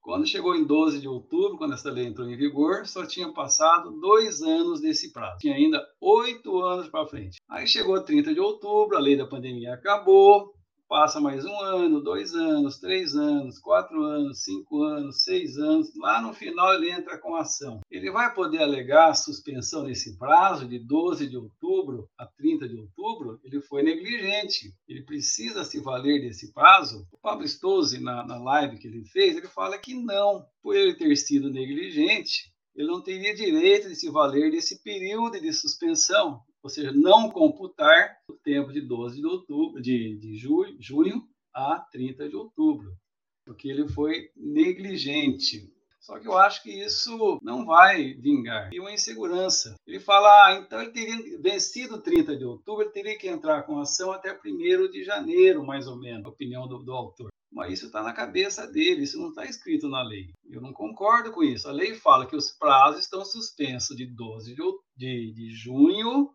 Quando 0.08 0.26
chegou 0.26 0.56
em 0.56 0.64
12 0.64 1.02
de 1.02 1.06
outubro, 1.06 1.58
quando 1.58 1.74
essa 1.74 1.90
lei 1.90 2.06
entrou 2.06 2.26
em 2.26 2.34
vigor, 2.34 2.86
só 2.86 3.04
tinha 3.04 3.30
passado 3.30 3.90
dois 4.00 4.40
anos 4.40 4.80
desse 4.80 5.12
prazo. 5.12 5.36
Tinha 5.38 5.54
ainda 5.54 5.86
oito 6.00 6.62
anos 6.62 6.88
para 6.88 7.06
frente. 7.06 7.36
Aí 7.46 7.66
chegou 7.66 8.02
30 8.02 8.32
de 8.32 8.40
outubro, 8.40 8.96
a 8.96 9.00
lei 9.00 9.18
da 9.18 9.26
pandemia 9.26 9.74
acabou, 9.74 10.54
passa 10.88 11.20
mais 11.20 11.44
um 11.44 11.60
ano, 11.60 12.02
dois 12.02 12.34
anos, 12.34 12.78
três 12.78 13.14
anos, 13.14 13.58
quatro 13.58 14.02
anos, 14.02 14.42
cinco 14.42 14.82
anos, 14.82 15.22
seis 15.22 15.58
anos. 15.58 15.94
Lá 15.96 16.22
no 16.22 16.32
final 16.32 16.74
ele 16.74 16.90
entra 16.90 17.18
com 17.18 17.36
ação. 17.36 17.80
Ele 17.90 18.10
vai 18.10 18.34
poder 18.34 18.62
alegar 18.62 19.14
suspensão 19.14 19.84
nesse 19.84 20.16
prazo 20.16 20.66
de 20.66 20.78
12 20.78 21.28
de 21.28 21.36
outubro 21.36 22.08
a 22.18 22.26
30 22.26 22.68
de 22.68 22.76
outubro? 22.76 23.38
Ele 23.44 23.60
foi 23.60 23.82
negligente. 23.82 24.74
Ele 24.88 25.02
precisa 25.02 25.62
se 25.62 25.78
valer 25.78 26.22
desse 26.22 26.52
prazo. 26.52 27.06
O 27.12 27.18
Pablo 27.18 27.46
Stose, 27.46 28.00
na, 28.00 28.26
na 28.26 28.38
live 28.38 28.78
que 28.78 28.88
ele 28.88 29.04
fez, 29.04 29.36
ele 29.36 29.48
fala 29.48 29.76
que 29.76 29.94
não, 29.94 30.46
por 30.62 30.74
ele 30.74 30.94
ter 30.94 31.14
sido 31.16 31.50
negligente, 31.50 32.50
ele 32.74 32.88
não 32.88 33.02
teria 33.02 33.34
direito 33.34 33.88
de 33.88 33.96
se 33.96 34.08
valer 34.08 34.50
desse 34.50 34.82
período 34.82 35.38
de 35.38 35.52
suspensão 35.52 36.40
ou 36.62 36.70
seja, 36.70 36.92
não 36.92 37.30
computar 37.30 38.18
o 38.28 38.34
tempo 38.34 38.72
de 38.72 38.80
12 38.80 39.20
de 39.20 39.26
outubro, 39.26 39.80
de, 39.80 40.16
de 40.18 40.36
julho, 40.36 40.76
junho 40.80 41.28
a 41.54 41.80
30 41.90 42.28
de 42.28 42.36
outubro, 42.36 42.96
porque 43.44 43.68
ele 43.68 43.88
foi 43.88 44.30
negligente. 44.36 45.72
Só 46.00 46.18
que 46.18 46.28
eu 46.28 46.38
acho 46.38 46.62
que 46.62 46.70
isso 46.70 47.38
não 47.42 47.66
vai 47.66 48.14
vingar. 48.14 48.70
E 48.72 48.80
uma 48.80 48.92
insegurança. 48.92 49.74
Ele 49.86 50.00
fala, 50.00 50.28
ah, 50.28 50.54
então 50.54 50.80
ele 50.80 50.92
teria 50.92 51.38
vencido 51.38 52.00
30 52.00 52.36
de 52.36 52.44
outubro, 52.44 52.82
ele 52.82 52.92
teria 52.92 53.18
que 53.18 53.28
entrar 53.28 53.62
com 53.64 53.78
ação 53.78 54.12
até 54.12 54.32
1 54.32 54.90
de 54.90 55.04
janeiro, 55.04 55.64
mais 55.64 55.86
ou 55.86 55.98
menos, 55.98 56.24
a 56.24 56.30
opinião 56.30 56.66
do, 56.66 56.78
do 56.78 56.92
autor. 56.92 57.28
Mas 57.50 57.74
isso 57.74 57.86
está 57.86 58.02
na 58.02 58.12
cabeça 58.12 58.66
dele, 58.66 59.02
isso 59.02 59.18
não 59.18 59.30
está 59.30 59.44
escrito 59.44 59.88
na 59.88 60.02
lei. 60.02 60.30
Eu 60.48 60.60
não 60.60 60.72
concordo 60.72 61.32
com 61.32 61.42
isso. 61.42 61.68
A 61.68 61.72
lei 61.72 61.94
fala 61.94 62.26
que 62.26 62.36
os 62.36 62.50
prazos 62.50 63.02
estão 63.02 63.24
suspensos 63.24 63.96
de 63.96 64.06
12 64.06 64.54
de, 64.54 64.62
de, 64.96 65.32
de 65.32 65.50
junho 65.50 66.30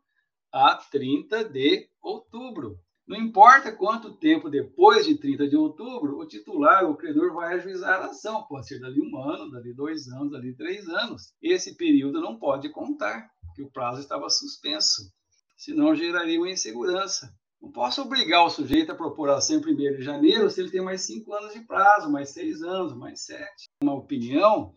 a 0.54 0.76
30 0.76 1.45
de 1.45 1.89
outubro. 1.99 2.78
Não 3.06 3.18
importa 3.18 3.72
quanto 3.72 4.14
tempo 4.14 4.49
depois 4.49 5.06
de 5.06 5.18
30 5.18 5.47
de 5.49 5.58
outubro, 5.58 6.18
o 6.18 6.26
titular, 6.26 6.89
o 6.89 6.95
credor, 6.95 7.34
vai 7.34 7.56
ajuizar 7.56 8.01
a 8.01 8.06
ação. 8.06 8.43
Pode 8.43 8.68
ser 8.68 8.80
dali 8.80 9.01
um 9.01 9.18
ano, 9.20 9.51
dali 9.51 9.74
dois 9.74 10.08
anos, 10.08 10.32
dali 10.32 10.56
três 10.56 10.88
anos. 10.88 11.34
Esse 11.41 11.76
período 11.76 12.22
não 12.22 12.38
pode 12.38 12.70
contar, 12.70 13.30
porque 13.45 13.64
o 13.64 13.72
prazo 13.72 13.99
estava 13.99 14.30
suspenso. 14.30 15.12
Senão 15.58 15.95
geraria 15.95 16.39
uma 16.39 16.49
insegurança. 16.49 17.34
Não 17.62 17.72
posso 17.72 18.01
obrigar 18.01 18.45
o 18.45 18.49
sujeito 18.49 18.91
a 18.91 18.95
propor 18.95 19.30
a 19.30 19.38
ação 19.38 19.58
em 19.58 19.60
1 19.60 19.76
de 19.97 20.04
janeiro 20.04 20.49
se 20.49 20.62
ele 20.62 20.72
tem 20.72 20.82
mais 20.82 21.01
cinco 21.01 21.34
anos 21.34 21.54
de 21.54 21.62
prazo, 21.62 22.12
mais 22.12 22.30
seis 22.30 22.62
anos, 22.62 22.93
mais 22.93 23.26
sete. 23.26 23.66
Uma 23.82 23.95
opinião 23.95 24.74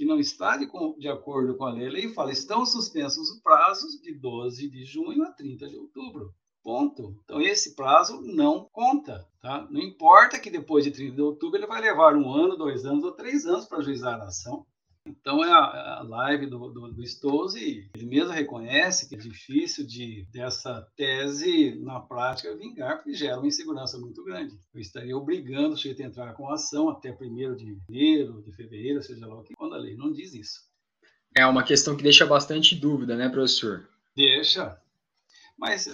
que 0.00 0.06
não 0.06 0.18
está 0.18 0.56
de, 0.56 0.66
de 0.96 1.08
acordo 1.08 1.54
com 1.58 1.66
a 1.66 1.72
lei, 1.74 1.86
a 1.86 1.90
lei 1.90 2.08
fala, 2.14 2.32
estão 2.32 2.64
suspensos 2.64 3.28
os 3.28 3.38
prazos 3.42 4.00
de 4.00 4.14
12 4.14 4.70
de 4.70 4.82
junho 4.82 5.22
a 5.24 5.30
30 5.30 5.68
de 5.68 5.76
outubro. 5.76 6.32
Ponto. 6.62 7.20
Então, 7.22 7.38
esse 7.38 7.74
prazo 7.74 8.18
não 8.22 8.66
conta. 8.72 9.28
Tá? 9.42 9.68
Não 9.70 9.78
importa 9.78 10.38
que 10.38 10.48
depois 10.48 10.84
de 10.84 10.90
30 10.90 11.16
de 11.16 11.20
outubro 11.20 11.58
ele 11.58 11.66
vai 11.66 11.82
levar 11.82 12.16
um 12.16 12.32
ano, 12.32 12.56
dois 12.56 12.86
anos 12.86 13.04
ou 13.04 13.12
três 13.12 13.44
anos 13.44 13.66
para 13.66 13.76
ajuizar 13.76 14.18
a 14.18 14.24
ação. 14.24 14.64
Então, 15.18 15.44
é 15.44 15.50
a, 15.50 15.98
a 15.98 16.02
live 16.02 16.46
do, 16.46 16.68
do, 16.68 16.92
do 16.92 17.06
Stose, 17.06 17.90
ele 17.94 18.06
mesmo 18.06 18.32
reconhece 18.32 19.08
que 19.08 19.14
é 19.14 19.18
difícil 19.18 19.86
de 19.86 20.26
dessa 20.32 20.82
tese, 20.96 21.74
na 21.80 22.00
prática, 22.00 22.56
vingar, 22.56 22.96
porque 22.96 23.14
gera 23.14 23.38
uma 23.38 23.46
insegurança 23.48 23.98
muito 23.98 24.22
grande. 24.24 24.58
Eu 24.72 24.80
estaria 24.80 25.16
obrigando 25.16 25.74
o 25.74 25.76
sujeito 25.76 26.02
a 26.02 26.06
entrar 26.06 26.32
com 26.34 26.50
ação 26.50 26.88
até 26.88 27.10
1 27.10 27.56
de 27.56 27.76
janeiro, 27.88 28.42
de 28.42 28.52
fevereiro, 28.52 29.02
seja 29.02 29.26
lá 29.26 29.38
o 29.38 29.42
que, 29.42 29.54
quando 29.54 29.74
a 29.74 29.78
lei 29.78 29.96
não 29.96 30.12
diz 30.12 30.34
isso. 30.34 30.60
É 31.36 31.46
uma 31.46 31.62
questão 31.62 31.96
que 31.96 32.02
deixa 32.02 32.26
bastante 32.26 32.74
dúvida, 32.74 33.16
né, 33.16 33.28
professor? 33.28 33.88
Deixa. 34.16 34.80
Mas 35.56 35.86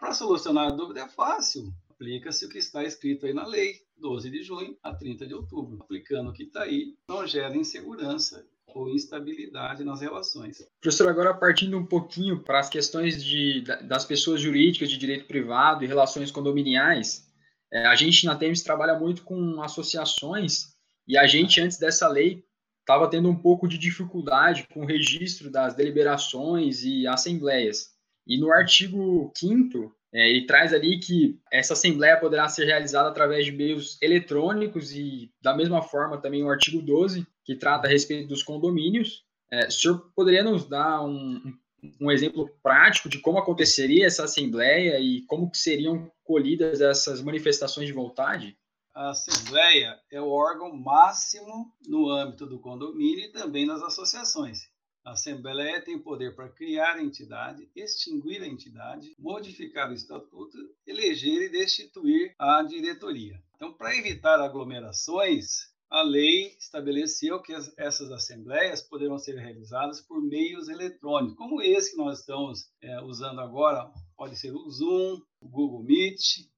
para 0.00 0.14
solucionar 0.14 0.68
a 0.68 0.74
dúvida 0.74 1.02
é 1.02 1.08
fácil. 1.08 1.72
Aplica-se 1.90 2.46
o 2.46 2.48
que 2.48 2.58
está 2.58 2.82
escrito 2.82 3.26
aí 3.26 3.34
na 3.34 3.46
lei, 3.46 3.82
12 3.98 4.30
de 4.30 4.42
junho 4.42 4.76
a 4.82 4.94
30 4.94 5.26
de 5.26 5.34
outubro. 5.34 5.78
Aplicando 5.82 6.30
o 6.30 6.32
que 6.32 6.44
está 6.44 6.62
aí, 6.62 6.96
não 7.06 7.26
gera 7.26 7.54
insegurança 7.54 8.46
ou 8.74 8.88
instabilidade 8.88 9.84
nas 9.84 10.00
relações. 10.00 10.66
Professor, 10.80 11.08
agora 11.08 11.34
partindo 11.34 11.76
um 11.76 11.84
pouquinho 11.84 12.42
para 12.42 12.60
as 12.60 12.68
questões 12.68 13.22
de, 13.22 13.62
das 13.86 14.04
pessoas 14.04 14.40
jurídicas 14.40 14.90
de 14.90 14.98
direito 14.98 15.26
privado 15.26 15.84
e 15.84 15.86
relações 15.86 16.30
condominiais, 16.30 17.28
é, 17.72 17.86
a 17.86 17.94
gente 17.94 18.26
na 18.26 18.36
TEMS 18.36 18.62
trabalha 18.62 18.98
muito 18.98 19.22
com 19.22 19.62
associações 19.62 20.74
e 21.06 21.16
a 21.16 21.26
gente, 21.26 21.60
antes 21.60 21.78
dessa 21.78 22.08
lei, 22.08 22.44
estava 22.80 23.08
tendo 23.08 23.28
um 23.28 23.36
pouco 23.36 23.68
de 23.68 23.78
dificuldade 23.78 24.66
com 24.72 24.82
o 24.82 24.86
registro 24.86 25.50
das 25.50 25.74
deliberações 25.74 26.82
e 26.82 27.06
assembleias. 27.06 27.90
E 28.26 28.38
no 28.38 28.52
artigo 28.52 29.32
5 29.36 29.94
é, 30.12 30.28
ele 30.28 30.46
traz 30.46 30.74
ali 30.74 30.98
que 30.98 31.38
essa 31.52 31.74
assembleia 31.74 32.16
poderá 32.16 32.48
ser 32.48 32.64
realizada 32.64 33.08
através 33.08 33.44
de 33.44 33.52
meios 33.52 33.96
eletrônicos 34.02 34.92
e, 34.92 35.30
da 35.40 35.56
mesma 35.56 35.82
forma, 35.82 36.18
também 36.18 36.42
o 36.42 36.50
artigo 36.50 36.82
12 36.82 37.26
que 37.44 37.54
trata 37.54 37.86
a 37.86 37.90
respeito 37.90 38.28
dos 38.28 38.42
condomínios. 38.42 39.24
É, 39.50 39.66
o 39.66 39.70
senhor 39.70 40.12
poderia 40.14 40.42
nos 40.42 40.68
dar 40.68 41.02
um, 41.02 41.56
um 42.00 42.10
exemplo 42.10 42.48
prático 42.62 43.08
de 43.08 43.18
como 43.18 43.38
aconteceria 43.38 44.06
essa 44.06 44.24
assembleia 44.24 44.98
e 45.00 45.22
como 45.22 45.50
que 45.50 45.58
seriam 45.58 46.10
colhidas 46.22 46.80
essas 46.80 47.20
manifestações 47.20 47.86
de 47.86 47.92
vontade? 47.92 48.56
A 48.94 49.10
assembleia 49.10 49.98
é 50.10 50.20
o 50.20 50.28
órgão 50.28 50.76
máximo 50.76 51.72
no 51.86 52.10
âmbito 52.10 52.46
do 52.46 52.58
condomínio 52.58 53.24
e 53.24 53.32
também 53.32 53.66
nas 53.66 53.82
associações. 53.82 54.68
A 55.02 55.12
Assembleia 55.12 55.80
tem 55.80 55.98
poder 55.98 56.36
para 56.36 56.50
criar 56.50 56.96
a 56.96 57.02
entidade, 57.02 57.70
extinguir 57.74 58.42
a 58.42 58.46
entidade, 58.46 59.14
modificar 59.18 59.90
o 59.90 59.94
estatuto, 59.94 60.58
eleger 60.86 61.42
e 61.42 61.48
destituir 61.48 62.34
a 62.38 62.62
diretoria. 62.62 63.42
Então, 63.56 63.72
para 63.72 63.96
evitar 63.96 64.38
aglomerações, 64.40 65.69
a 65.90 66.02
lei 66.02 66.56
estabeleceu 66.56 67.42
que 67.42 67.52
essas 67.76 68.12
assembleias 68.12 68.80
poderão 68.80 69.18
ser 69.18 69.36
realizadas 69.36 70.00
por 70.00 70.22
meios 70.22 70.68
eletrônicos, 70.68 71.36
como 71.36 71.60
esse 71.60 71.90
que 71.90 71.96
nós 71.96 72.20
estamos 72.20 72.70
é, 72.80 73.00
usando 73.02 73.40
agora, 73.40 73.92
pode 74.16 74.36
ser 74.36 74.52
o 74.52 74.70
Zoom, 74.70 75.20
o 75.40 75.48
Google 75.48 75.82
Meet, 75.82 76.48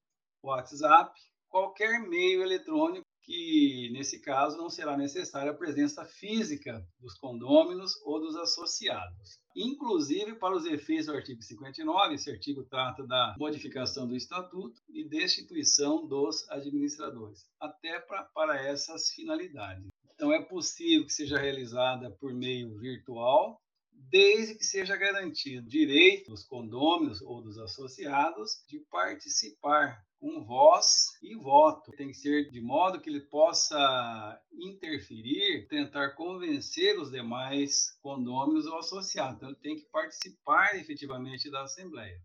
o 0.42 0.48
WhatsApp, 0.48 1.18
qualquer 1.48 2.00
meio 2.06 2.42
eletrônico 2.42 3.01
que, 3.22 3.90
nesse 3.92 4.20
caso, 4.20 4.56
não 4.56 4.68
será 4.68 4.96
necessária 4.96 5.52
a 5.52 5.56
presença 5.56 6.04
física 6.04 6.84
dos 7.00 7.14
condôminos 7.14 7.94
ou 8.04 8.20
dos 8.20 8.36
associados. 8.36 9.40
Inclusive, 9.54 10.34
para 10.36 10.56
os 10.56 10.64
efeitos 10.64 11.06
do 11.06 11.14
artigo 11.14 11.42
59, 11.42 12.14
esse 12.14 12.30
artigo 12.30 12.64
trata 12.64 13.06
da 13.06 13.34
modificação 13.38 14.08
do 14.08 14.16
estatuto 14.16 14.80
e 14.88 15.08
destituição 15.08 16.06
dos 16.06 16.48
administradores, 16.50 17.46
até 17.60 18.00
pra, 18.00 18.24
para 18.24 18.60
essas 18.60 19.10
finalidades. 19.10 19.86
Então, 20.14 20.32
é 20.32 20.42
possível 20.42 21.06
que 21.06 21.12
seja 21.12 21.38
realizada 21.38 22.10
por 22.10 22.32
meio 22.32 22.76
virtual, 22.78 23.60
desde 23.92 24.54
que 24.54 24.64
seja 24.64 24.96
garantido 24.96 25.68
direito 25.68 26.30
dos 26.30 26.44
condôminos 26.44 27.22
ou 27.22 27.42
dos 27.42 27.58
associados 27.58 28.64
de 28.68 28.80
participar 28.90 30.02
com 30.22 30.44
voz 30.44 31.18
e 31.20 31.34
voto. 31.34 31.90
Tem 31.96 32.06
que 32.06 32.14
ser 32.14 32.48
de 32.48 32.60
modo 32.60 33.00
que 33.00 33.10
ele 33.10 33.22
possa 33.22 34.40
interferir, 34.52 35.66
tentar 35.66 36.10
convencer 36.10 36.96
os 36.96 37.10
demais 37.10 37.98
condôminos 38.00 38.64
ou 38.66 38.78
associados. 38.78 39.34
Então, 39.34 39.48
ele 39.48 39.58
tem 39.58 39.74
que 39.74 39.84
participar 39.90 40.76
efetivamente 40.76 41.50
da 41.50 41.64
Assembleia. 41.64 42.16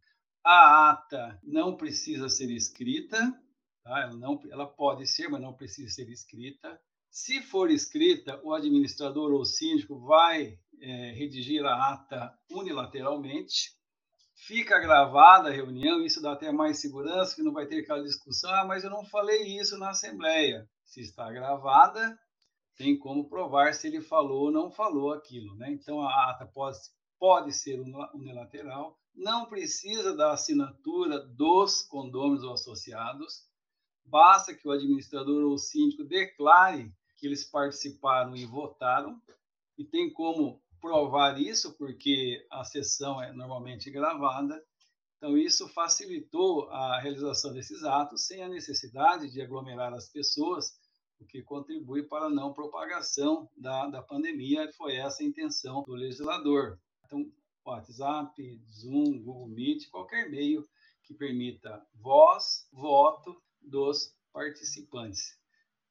A 0.46 0.92
ata 0.92 1.40
não 1.44 1.76
precisa 1.76 2.30
ser 2.30 2.52
escrita, 2.52 3.18
tá? 3.84 4.02
ela, 4.02 4.14
não, 4.14 4.40
ela 4.52 4.68
pode 4.68 5.08
ser, 5.08 5.28
mas 5.28 5.42
não 5.42 5.54
precisa 5.54 5.90
ser 5.90 6.08
escrita. 6.08 6.80
Se 7.10 7.42
for 7.42 7.72
escrita, 7.72 8.40
o 8.44 8.54
administrador 8.54 9.32
ou 9.32 9.44
síndico 9.44 9.98
vai 10.02 10.60
é, 10.80 11.12
redigir 11.14 11.66
a 11.66 11.94
ata 11.94 12.38
unilateralmente, 12.52 13.76
fica 14.38 14.80
gravada 14.80 15.50
a 15.50 15.52
reunião, 15.52 16.02
isso 16.02 16.22
dá 16.22 16.34
até 16.34 16.52
mais 16.52 16.80
segurança, 16.80 17.36
que 17.36 17.42
não 17.42 17.52
vai 17.52 17.66
ter 17.66 17.80
aquela 17.80 18.04
discussão, 18.04 18.54
ah, 18.54 18.66
mas 18.66 18.84
eu 18.84 18.90
não 18.90 19.04
falei 19.04 19.58
isso 19.58 19.78
na 19.78 19.90
Assembleia. 19.90 20.68
Se 20.86 21.02
está 21.02 21.32
gravada, 21.32 22.18
tem 22.78 22.98
como 22.98 23.28
provar 23.28 23.74
se 23.74 23.88
ele 23.88 24.00
falou 24.00 24.46
ou 24.46 24.52
não 24.52 24.72
falou 24.72 25.12
aquilo. 25.12 25.56
Né? 25.56 25.72
Então, 25.72 26.02
a 26.02 26.30
ata 26.30 26.46
pode, 26.46 26.78
pode 27.20 27.52
ser 27.52 27.80
unilateral, 28.14 28.98
não 29.14 29.48
precisa 29.48 30.16
da 30.16 30.34
assinatura 30.34 31.20
dos 31.20 31.82
condôminos 31.82 32.44
ou 32.44 32.54
associados, 32.54 33.48
basta 34.06 34.54
que 34.54 34.68
o 34.68 34.72
administrador 34.72 35.44
ou 35.44 35.54
o 35.54 35.58
síndico 35.58 36.04
declare 36.04 36.94
que 37.18 37.26
eles 37.26 37.44
participaram 37.44 38.36
e 38.36 38.46
votaram, 38.46 39.20
e 39.76 39.84
tem 39.84 40.14
como 40.14 40.62
provar 40.88 41.38
isso, 41.40 41.78
porque 41.78 42.46
a 42.50 42.64
sessão 42.64 43.22
é 43.22 43.34
normalmente 43.34 43.92
gravada. 43.92 44.64
Então, 45.18 45.38
isso 45.38 45.68
facilitou 45.68 46.70
a 46.70 47.00
realização 47.02 47.52
desses 47.52 47.84
atos 47.84 48.26
sem 48.26 48.42
a 48.42 48.48
necessidade 48.48 49.30
de 49.30 49.42
aglomerar 49.42 49.94
as 49.94 50.10
pessoas, 50.10 50.80
o 51.20 51.26
que 51.26 51.42
contribui 51.42 52.04
para 52.04 52.28
a 52.28 52.30
não 52.30 52.54
propagação 52.54 53.50
da, 53.58 53.88
da 53.88 54.02
pandemia. 54.02 54.72
Foi 54.78 54.96
essa 54.96 55.22
a 55.22 55.26
intenção 55.26 55.84
do 55.84 55.94
legislador. 55.94 56.80
Então, 57.06 57.30
WhatsApp, 57.66 58.62
Zoom, 58.70 59.22
Google 59.22 59.50
Meet, 59.50 59.90
qualquer 59.90 60.30
meio 60.30 60.66
que 61.04 61.14
permita 61.14 61.86
voz, 61.96 62.66
voto 62.72 63.36
dos 63.62 64.16
participantes. 64.32 65.36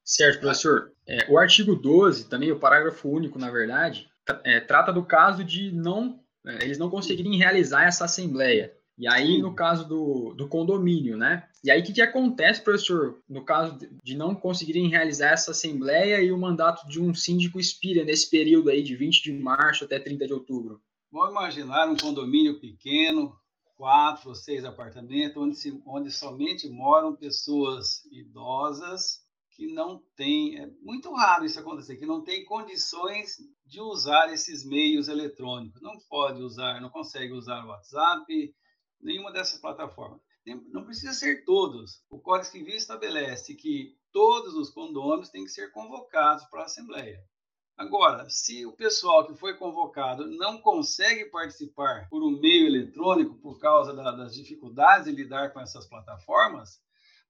Certo, 0.02 0.40
professor. 0.40 0.94
É, 1.06 1.30
o 1.30 1.36
artigo 1.36 1.74
12, 1.74 2.30
também 2.30 2.50
o 2.50 2.58
parágrafo 2.58 3.10
único, 3.10 3.38
na 3.38 3.50
verdade, 3.50 4.08
é, 4.44 4.60
trata 4.60 4.92
do 4.92 5.04
caso 5.04 5.44
de 5.44 5.72
não 5.72 6.20
é, 6.46 6.64
eles 6.64 6.78
não 6.78 6.88
conseguirem 6.88 7.36
realizar 7.36 7.84
essa 7.84 8.04
assembleia. 8.04 8.72
E 8.98 9.06
aí, 9.06 9.42
no 9.42 9.54
caso 9.54 9.86
do, 9.86 10.32
do 10.32 10.48
condomínio, 10.48 11.18
né? 11.18 11.46
E 11.62 11.70
aí, 11.70 11.82
o 11.82 11.84
que, 11.84 11.92
que 11.92 12.00
acontece, 12.00 12.62
professor, 12.62 13.20
no 13.28 13.44
caso 13.44 13.76
de 14.02 14.16
não 14.16 14.34
conseguirem 14.34 14.88
realizar 14.88 15.32
essa 15.32 15.50
assembleia 15.50 16.22
e 16.22 16.32
o 16.32 16.38
mandato 16.38 16.88
de 16.88 16.98
um 16.98 17.12
síndico 17.12 17.60
expira 17.60 18.04
nesse 18.04 18.30
período 18.30 18.70
aí, 18.70 18.82
de 18.82 18.96
20 18.96 19.22
de 19.22 19.32
março 19.32 19.84
até 19.84 19.98
30 19.98 20.26
de 20.26 20.32
outubro? 20.32 20.80
Vamos 21.12 21.30
imaginar 21.30 21.88
um 21.90 21.96
condomínio 21.96 22.58
pequeno, 22.58 23.36
quatro 23.76 24.30
ou 24.30 24.34
seis 24.34 24.64
apartamentos, 24.64 25.36
onde, 25.36 25.56
se, 25.56 25.82
onde 25.84 26.10
somente 26.10 26.66
moram 26.66 27.14
pessoas 27.14 28.02
idosas 28.10 29.25
que 29.56 29.66
não 29.72 30.02
tem, 30.14 30.60
é 30.60 30.70
muito 30.82 31.10
raro 31.14 31.46
isso 31.46 31.58
acontecer, 31.58 31.96
que 31.96 32.04
não 32.04 32.22
tem 32.22 32.44
condições 32.44 33.38
de 33.64 33.80
usar 33.80 34.30
esses 34.30 34.66
meios 34.66 35.08
eletrônicos. 35.08 35.80
Não 35.80 35.98
pode 36.10 36.42
usar, 36.42 36.78
não 36.80 36.90
consegue 36.90 37.32
usar 37.32 37.64
o 37.64 37.68
WhatsApp, 37.68 38.54
nenhuma 39.00 39.32
dessas 39.32 39.58
plataformas. 39.58 40.20
Não 40.70 40.84
precisa 40.84 41.14
ser 41.14 41.44
todos. 41.44 42.04
O 42.10 42.20
Código 42.20 42.52
Civil 42.52 42.76
estabelece 42.76 43.54
que 43.54 43.96
todos 44.12 44.54
os 44.54 44.70
condôminos 44.70 45.30
têm 45.30 45.44
que 45.44 45.50
ser 45.50 45.72
convocados 45.72 46.44
para 46.44 46.60
a 46.60 46.66
Assembleia. 46.66 47.18
Agora, 47.78 48.28
se 48.28 48.64
o 48.64 48.72
pessoal 48.72 49.26
que 49.26 49.38
foi 49.38 49.56
convocado 49.56 50.26
não 50.26 50.58
consegue 50.58 51.26
participar 51.30 52.08
por 52.10 52.22
um 52.22 52.38
meio 52.38 52.66
eletrônico 52.66 53.38
por 53.40 53.58
causa 53.58 53.94
da, 53.94 54.12
das 54.12 54.34
dificuldades 54.34 55.06
de 55.06 55.12
lidar 55.12 55.52
com 55.52 55.60
essas 55.60 55.86
plataformas, 55.86 56.80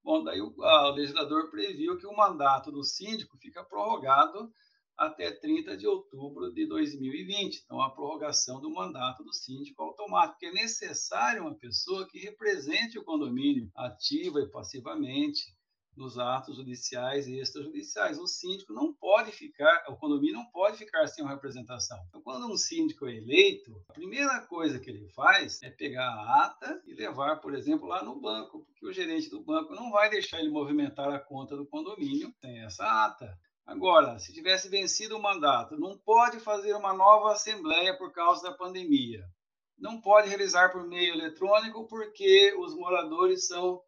Bom, 0.06 0.22
daí 0.22 0.40
o, 0.40 0.54
a, 0.62 0.92
o 0.92 0.94
legislador 0.94 1.50
previu 1.50 1.98
que 1.98 2.06
o 2.06 2.16
mandato 2.16 2.70
do 2.70 2.84
síndico 2.84 3.36
fica 3.38 3.64
prorrogado 3.64 4.52
até 4.96 5.32
30 5.32 5.76
de 5.76 5.84
outubro 5.84 6.52
de 6.52 6.64
2020. 6.64 7.62
Então, 7.64 7.82
a 7.82 7.90
prorrogação 7.90 8.60
do 8.60 8.70
mandato 8.70 9.24
do 9.24 9.34
síndico 9.34 9.82
automático, 9.82 10.44
é 10.44 10.52
necessário 10.52 11.42
uma 11.42 11.56
pessoa 11.56 12.06
que 12.06 12.20
represente 12.20 12.96
o 12.96 13.04
condomínio 13.04 13.68
ativa 13.74 14.40
e 14.40 14.48
passivamente, 14.48 15.52
nos 15.96 16.18
atos 16.18 16.56
judiciais 16.56 17.26
e 17.26 17.38
extrajudiciais. 17.38 18.18
O 18.18 18.26
síndico 18.26 18.72
não 18.72 18.92
pode 18.92 19.32
ficar, 19.32 19.84
o 19.88 19.96
condomínio 19.96 20.34
não 20.34 20.46
pode 20.46 20.76
ficar 20.76 21.06
sem 21.06 21.24
uma 21.24 21.32
representação. 21.32 21.98
Então, 22.08 22.20
quando 22.20 22.46
um 22.46 22.56
síndico 22.56 23.06
é 23.06 23.16
eleito, 23.16 23.82
a 23.88 23.94
primeira 23.94 24.40
coisa 24.46 24.78
que 24.78 24.90
ele 24.90 25.08
faz 25.10 25.62
é 25.62 25.70
pegar 25.70 26.08
a 26.08 26.44
ata 26.44 26.82
e 26.86 26.94
levar, 26.94 27.36
por 27.36 27.54
exemplo, 27.54 27.86
lá 27.86 28.04
no 28.04 28.20
banco, 28.20 28.64
porque 28.66 28.86
o 28.86 28.92
gerente 28.92 29.30
do 29.30 29.42
banco 29.42 29.74
não 29.74 29.90
vai 29.90 30.10
deixar 30.10 30.38
ele 30.40 30.50
movimentar 30.50 31.12
a 31.12 31.18
conta 31.18 31.56
do 31.56 31.66
condomínio 31.66 32.32
sem 32.40 32.62
essa 32.64 32.84
ata. 33.06 33.36
Agora, 33.66 34.18
se 34.18 34.32
tivesse 34.32 34.68
vencido 34.68 35.16
o 35.16 35.22
mandato, 35.22 35.76
não 35.76 35.98
pode 35.98 36.38
fazer 36.38 36.72
uma 36.74 36.92
nova 36.92 37.32
assembleia 37.32 37.96
por 37.98 38.12
causa 38.12 38.44
da 38.44 38.56
pandemia. 38.56 39.24
Não 39.78 40.00
pode 40.00 40.28
realizar 40.28 40.70
por 40.70 40.86
meio 40.86 41.12
eletrônico 41.12 41.86
porque 41.86 42.54
os 42.58 42.74
moradores 42.74 43.46
são 43.46 43.82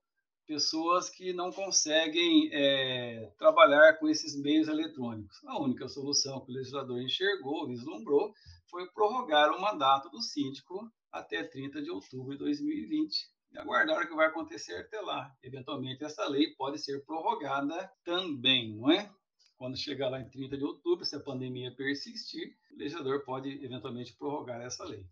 pessoas 0.49 1.11
que 1.11 1.35
não 1.35 1.53
conseguem 1.53 2.49
é, 2.51 3.31
trabalhar 3.37 3.99
com 3.99 4.09
esses 4.09 4.35
meios 4.35 4.67
eletrônicos. 4.67 5.45
A 5.45 5.61
única 5.61 5.87
solução 5.87 6.41
que 6.41 6.51
o 6.51 6.55
legislador 6.55 6.99
enxergou, 7.03 7.69
vislumbrou, 7.69 8.33
foi 8.71 8.91
prorrogar 8.91 9.53
o 9.55 9.61
mandato 9.61 10.09
do 10.09 10.23
síndico 10.23 10.91
até 11.13 11.45
30 11.45 11.83
de 11.83 11.91
outubro 11.91 12.33
de 12.33 12.39
2020 12.39 13.29
e 13.53 13.59
aguardar 13.59 14.03
o 14.03 14.09
que 14.09 14.15
vai 14.15 14.27
acontecer 14.27 14.75
até 14.77 14.99
lá. 15.03 15.31
Eventualmente, 15.43 16.03
essa 16.03 16.27
lei 16.27 16.55
pode 16.55 16.79
ser 16.79 17.05
prorrogada 17.05 17.93
também, 18.03 18.75
não 18.75 18.91
é? 18.91 19.11
Quando 19.59 19.77
chegar 19.77 20.09
lá 20.09 20.19
em 20.19 20.31
30 20.31 20.57
de 20.57 20.65
outubro, 20.65 21.05
se 21.05 21.15
a 21.15 21.21
pandemia 21.21 21.75
persistir, 21.77 22.57
o 22.73 22.79
legislador 22.79 23.23
pode 23.23 23.63
eventualmente 23.63 24.17
prorrogar 24.17 24.63
essa 24.63 24.85
lei. 24.85 25.05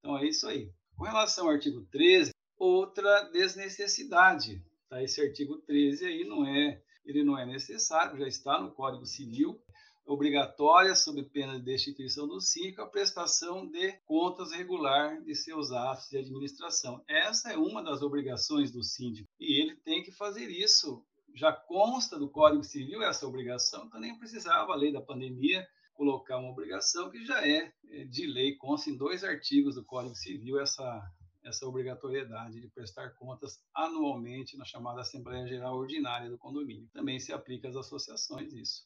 Então, 0.00 0.18
é 0.18 0.26
isso 0.26 0.46
aí. 0.46 0.70
Com 0.96 1.04
relação 1.04 1.46
ao 1.46 1.52
artigo 1.52 1.80
13, 1.90 2.32
outra 2.58 3.22
desnecessidade 3.30 4.62
Tá? 4.92 5.02
Esse 5.02 5.22
artigo 5.22 5.56
13 5.56 6.04
aí 6.04 6.24
não 6.24 6.46
é, 6.46 6.82
ele 7.02 7.24
não 7.24 7.38
é 7.38 7.46
necessário, 7.46 8.18
já 8.18 8.28
está 8.28 8.60
no 8.60 8.72
Código 8.72 9.06
Civil, 9.06 9.58
obrigatória, 10.04 10.94
sob 10.94 11.22
pena 11.22 11.58
de 11.58 11.64
destituição 11.64 12.28
do 12.28 12.38
síndico, 12.42 12.82
a 12.82 12.86
prestação 12.86 13.66
de 13.66 13.92
contas 14.04 14.52
regular 14.52 15.22
de 15.22 15.34
seus 15.34 15.72
atos 15.72 16.10
de 16.10 16.18
administração. 16.18 17.02
Essa 17.08 17.54
é 17.54 17.56
uma 17.56 17.82
das 17.82 18.02
obrigações 18.02 18.70
do 18.70 18.82
síndico 18.82 19.30
e 19.40 19.62
ele 19.62 19.76
tem 19.76 20.02
que 20.02 20.12
fazer 20.12 20.50
isso. 20.50 21.02
Já 21.34 21.50
consta 21.50 22.18
do 22.18 22.28
Código 22.28 22.62
Civil 22.62 23.02
essa 23.02 23.26
obrigação, 23.26 23.86
então 23.86 23.98
nem 23.98 24.18
precisava 24.18 24.72
a 24.72 24.76
lei 24.76 24.92
da 24.92 25.00
pandemia 25.00 25.66
colocar 25.94 26.36
uma 26.36 26.50
obrigação 26.50 27.10
que 27.10 27.24
já 27.24 27.46
é, 27.46 27.72
é 27.88 28.04
de 28.04 28.26
lei, 28.26 28.56
consta 28.56 28.90
em 28.90 28.96
dois 28.96 29.24
artigos 29.24 29.76
do 29.76 29.84
Código 29.84 30.14
Civil 30.14 30.60
essa, 30.60 31.02
essa 31.44 31.66
obrigatoriedade 31.66 32.60
de 32.60 32.68
prestar 32.68 33.10
contas 33.10 33.58
anualmente 33.74 34.56
na 34.56 34.64
chamada 34.64 35.00
Assembleia 35.00 35.46
Geral 35.46 35.76
Ordinária 35.76 36.30
do 36.30 36.38
condomínio. 36.38 36.88
Também 36.92 37.18
se 37.18 37.32
aplica 37.32 37.68
às 37.68 37.76
associações 37.76 38.52
isso. 38.52 38.82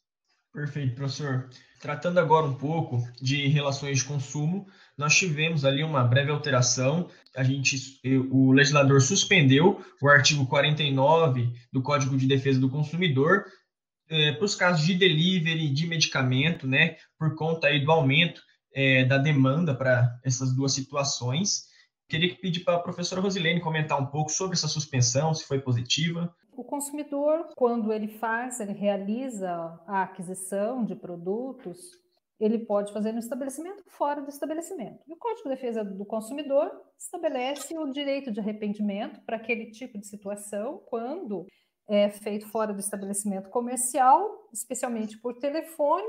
Perfeito, 0.52 0.94
professor. 0.94 1.50
Tratando 1.80 2.18
agora 2.18 2.46
um 2.46 2.54
pouco 2.54 3.06
de 3.20 3.46
relações 3.48 3.98
de 3.98 4.04
consumo, 4.06 4.66
nós 4.96 5.14
tivemos 5.14 5.66
ali 5.66 5.84
uma 5.84 6.02
breve 6.02 6.30
alteração. 6.30 7.10
A 7.36 7.44
gente, 7.44 8.00
o 8.30 8.52
legislador 8.52 9.02
suspendeu 9.02 9.84
o 10.00 10.08
artigo 10.08 10.46
49 10.46 11.52
do 11.70 11.82
Código 11.82 12.16
de 12.16 12.26
Defesa 12.26 12.58
do 12.58 12.70
Consumidor 12.70 13.44
é, 14.08 14.32
para 14.32 14.44
os 14.44 14.54
casos 14.54 14.86
de 14.86 14.94
delivery 14.94 15.68
de 15.68 15.86
medicamento, 15.86 16.66
né, 16.66 16.96
por 17.18 17.34
conta 17.34 17.66
aí 17.66 17.84
do 17.84 17.90
aumento 17.90 18.40
é, 18.72 19.04
da 19.04 19.18
demanda 19.18 19.74
para 19.74 20.18
essas 20.24 20.54
duas 20.54 20.72
situações. 20.72 21.66
Queria 22.08 22.36
pedir 22.36 22.60
para 22.64 22.76
a 22.76 22.80
professora 22.80 23.20
Rosilene 23.20 23.60
comentar 23.60 24.00
um 24.00 24.06
pouco 24.06 24.30
sobre 24.30 24.54
essa 24.54 24.68
suspensão, 24.68 25.34
se 25.34 25.44
foi 25.44 25.60
positiva. 25.60 26.32
O 26.56 26.62
consumidor, 26.62 27.48
quando 27.56 27.92
ele 27.92 28.08
faz, 28.08 28.60
ele 28.60 28.72
realiza 28.72 29.50
a 29.86 30.02
aquisição 30.04 30.84
de 30.84 30.94
produtos, 30.94 31.78
ele 32.38 32.60
pode 32.60 32.92
fazer 32.92 33.12
no 33.12 33.18
estabelecimento 33.18 33.82
fora 33.88 34.22
do 34.22 34.28
estabelecimento. 34.28 35.00
E 35.08 35.12
o 35.12 35.16
Código 35.16 35.48
de 35.48 35.54
Defesa 35.54 35.84
do 35.84 36.04
Consumidor 36.04 36.70
estabelece 36.98 37.76
o 37.76 37.90
direito 37.90 38.30
de 38.30 38.40
arrependimento 38.40 39.20
para 39.24 39.36
aquele 39.36 39.70
tipo 39.70 39.98
de 39.98 40.06
situação, 40.06 40.82
quando 40.86 41.46
é 41.88 42.08
feito 42.08 42.46
fora 42.48 42.72
do 42.72 42.80
estabelecimento 42.80 43.48
comercial, 43.50 44.48
especialmente 44.52 45.18
por 45.18 45.34
telefone 45.38 46.06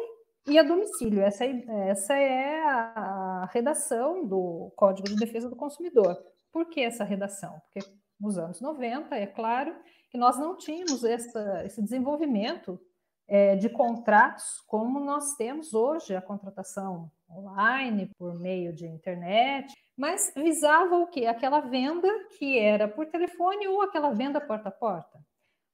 e 0.48 0.58
a 0.58 0.64
domicílio. 0.64 1.22
Essa 1.22 1.46
é, 1.46 1.90
essa 1.90 2.14
é 2.16 2.64
a 2.66 3.27
redação 3.46 4.26
do 4.26 4.72
Código 4.76 5.08
de 5.08 5.16
Defesa 5.16 5.50
do 5.50 5.56
Consumidor. 5.56 6.18
Por 6.52 6.70
que 6.70 6.82
essa 6.82 7.04
redação? 7.04 7.62
Porque 7.62 7.88
nos 8.20 8.38
anos 8.38 8.62
90, 8.62 9.16
é 9.16 9.28
claro, 9.28 9.76
que 10.10 10.18
nós 10.18 10.38
não 10.38 10.58
tínhamos 10.58 11.04
essa, 11.04 11.66
esse 11.66 11.82
desenvolvimento 11.82 12.80
é, 13.28 13.56
de 13.56 13.70
contratos 13.70 14.62
como 14.68 15.00
nós 15.00 15.36
temos 15.36 15.74
hoje, 15.74 16.16
a 16.16 16.22
contratação 16.22 17.12
online, 17.30 18.10
por 18.18 18.40
meio 18.40 18.74
de 18.74 18.88
internet, 18.88 19.74
mas 19.98 20.32
visava 20.36 20.96
o 20.96 21.08
quê? 21.08 21.26
Aquela 21.26 21.60
venda 21.60 22.08
que 22.38 22.58
era 22.58 22.88
por 22.88 23.06
telefone 23.08 23.68
ou 23.68 23.82
aquela 23.82 24.14
venda 24.14 24.40
porta 24.40 24.70
a 24.70 24.72
porta. 24.72 25.20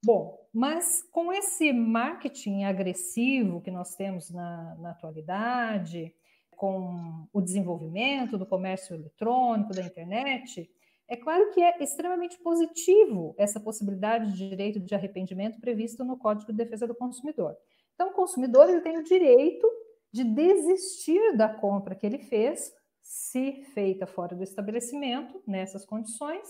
Bom, 0.04 0.38
mas 0.54 1.02
com 1.12 1.32
esse 1.32 1.72
marketing 1.72 2.64
agressivo 2.64 3.62
que 3.62 3.72
nós 3.72 3.96
temos 3.96 4.30
na, 4.32 4.76
na 4.76 4.92
atualidade, 4.92 6.14
com 6.56 7.28
o 7.32 7.42
desenvolvimento 7.42 8.38
do 8.38 8.46
comércio 8.46 8.96
eletrônico, 8.96 9.74
da 9.74 9.84
internet, 9.84 10.70
é 11.08 11.18
claro 11.18 11.52
que 11.52 11.62
é 11.62 11.84
extremamente 11.84 12.38
positivo 12.40 13.36
essa 13.38 13.60
possibilidade 13.60 14.32
de 14.32 14.50
direito 14.50 14.80
de 14.80 14.96
arrependimento 14.96 15.60
previsto 15.60 16.04
no 16.04 16.18
Código 16.18 16.52
de 16.52 16.58
Defesa 16.58 16.88
do 16.88 16.96
Consumidor. 16.96 17.56
Então, 17.94 18.10
o 18.10 18.14
consumidor 18.14 18.70
ele 18.70 18.82
tem 18.82 18.98
o 18.98 19.04
direito 19.04 19.68
de 20.12 20.24
desistir 20.24 21.36
da 21.36 21.50
compra 21.50 21.96
que 21.96 22.06
ele 22.06 22.20
fez, 22.20 22.72
se 23.02 23.64
feita 23.74 24.08
fora 24.08 24.36
do 24.36 24.44
estabelecimento, 24.44 25.42
nessas 25.46 25.86
condições, 25.86 26.48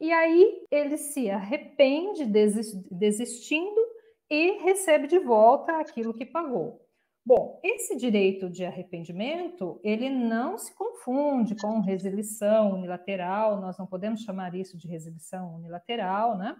e 0.00 0.10
aí 0.10 0.64
ele 0.70 0.96
se 0.96 1.28
arrepende, 1.30 2.24
desistindo, 2.90 3.80
e 4.30 4.62
recebe 4.62 5.08
de 5.08 5.18
volta 5.18 5.78
aquilo 5.78 6.14
que 6.14 6.24
pagou. 6.24 6.80
Bom, 7.24 7.60
esse 7.62 7.96
direito 7.96 8.48
de 8.48 8.64
arrependimento, 8.64 9.78
ele 9.84 10.08
não 10.08 10.56
se 10.56 10.74
confunde 10.74 11.54
com 11.54 11.80
resilição 11.80 12.72
unilateral, 12.72 13.60
nós 13.60 13.76
não 13.78 13.86
podemos 13.86 14.22
chamar 14.22 14.54
isso 14.54 14.76
de 14.78 14.88
resilição 14.88 15.56
unilateral, 15.56 16.36
né? 16.38 16.56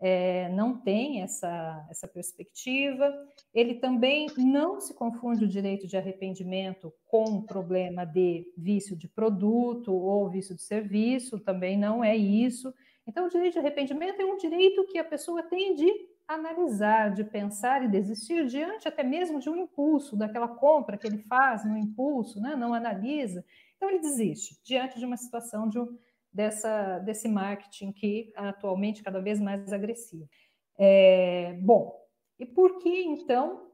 É, 0.00 0.50
não 0.50 0.78
tem 0.78 1.22
essa, 1.22 1.86
essa 1.88 2.06
perspectiva. 2.06 3.10
Ele 3.54 3.76
também 3.76 4.26
não 4.36 4.78
se 4.78 4.92
confunde 4.92 5.44
o 5.44 5.48
direito 5.48 5.86
de 5.86 5.96
arrependimento 5.96 6.92
com 7.06 7.24
o 7.24 7.46
problema 7.46 8.04
de 8.04 8.44
vício 8.58 8.96
de 8.96 9.08
produto 9.08 9.94
ou 9.94 10.28
vício 10.28 10.54
de 10.54 10.62
serviço, 10.62 11.40
também 11.40 11.78
não 11.78 12.04
é 12.04 12.14
isso. 12.14 12.74
Então, 13.06 13.26
o 13.26 13.30
direito 13.30 13.54
de 13.54 13.60
arrependimento 13.60 14.20
é 14.20 14.24
um 14.24 14.36
direito 14.36 14.86
que 14.86 14.98
a 14.98 15.04
pessoa 15.04 15.42
tem 15.42 15.74
de 15.74 15.90
analisar, 16.26 17.12
de 17.12 17.24
pensar 17.24 17.84
e 17.84 17.88
desistir 17.88 18.46
diante 18.46 18.88
até 18.88 19.02
mesmo 19.02 19.38
de 19.38 19.50
um 19.50 19.56
impulso, 19.56 20.16
daquela 20.16 20.48
compra 20.48 20.96
que 20.96 21.06
ele 21.06 21.18
faz 21.18 21.64
no 21.64 21.76
impulso, 21.76 22.40
né? 22.40 22.56
não 22.56 22.72
analisa. 22.72 23.44
Então, 23.76 23.90
ele 23.90 24.00
desiste 24.00 24.58
diante 24.64 24.98
de 24.98 25.04
uma 25.04 25.16
situação 25.16 25.68
de 25.68 25.78
um, 25.78 25.98
dessa, 26.32 26.98
desse 27.00 27.28
marketing 27.28 27.92
que 27.92 28.32
atualmente 28.34 29.02
cada 29.02 29.20
vez 29.20 29.40
mais 29.40 29.72
agressivo. 29.72 30.28
É, 30.76 31.52
bom, 31.60 31.94
e 32.38 32.46
por 32.46 32.78
que 32.78 33.02
então 33.02 33.70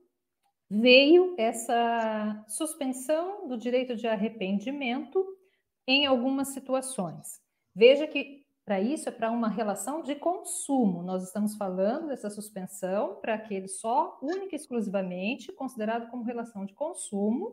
veio 0.69 1.35
essa 1.39 2.45
suspensão 2.47 3.49
do 3.49 3.57
direito 3.57 3.97
de 3.97 4.07
arrependimento 4.07 5.25
em 5.87 6.05
algumas 6.05 6.49
situações? 6.49 7.41
Veja 7.75 8.07
que 8.07 8.40
para 8.71 8.81
isso 8.81 9.09
é 9.09 9.13
para 9.13 9.33
uma 9.33 9.49
relação 9.49 10.01
de 10.01 10.15
consumo. 10.15 11.03
Nós 11.03 11.25
estamos 11.25 11.57
falando 11.57 12.07
dessa 12.07 12.31
suspensão 12.31 13.17
para 13.17 13.35
aquele 13.35 13.67
só, 13.67 14.17
única 14.23 14.55
e 14.55 14.57
exclusivamente, 14.57 15.51
considerado 15.51 16.09
como 16.09 16.23
relação 16.23 16.65
de 16.65 16.73
consumo, 16.73 17.53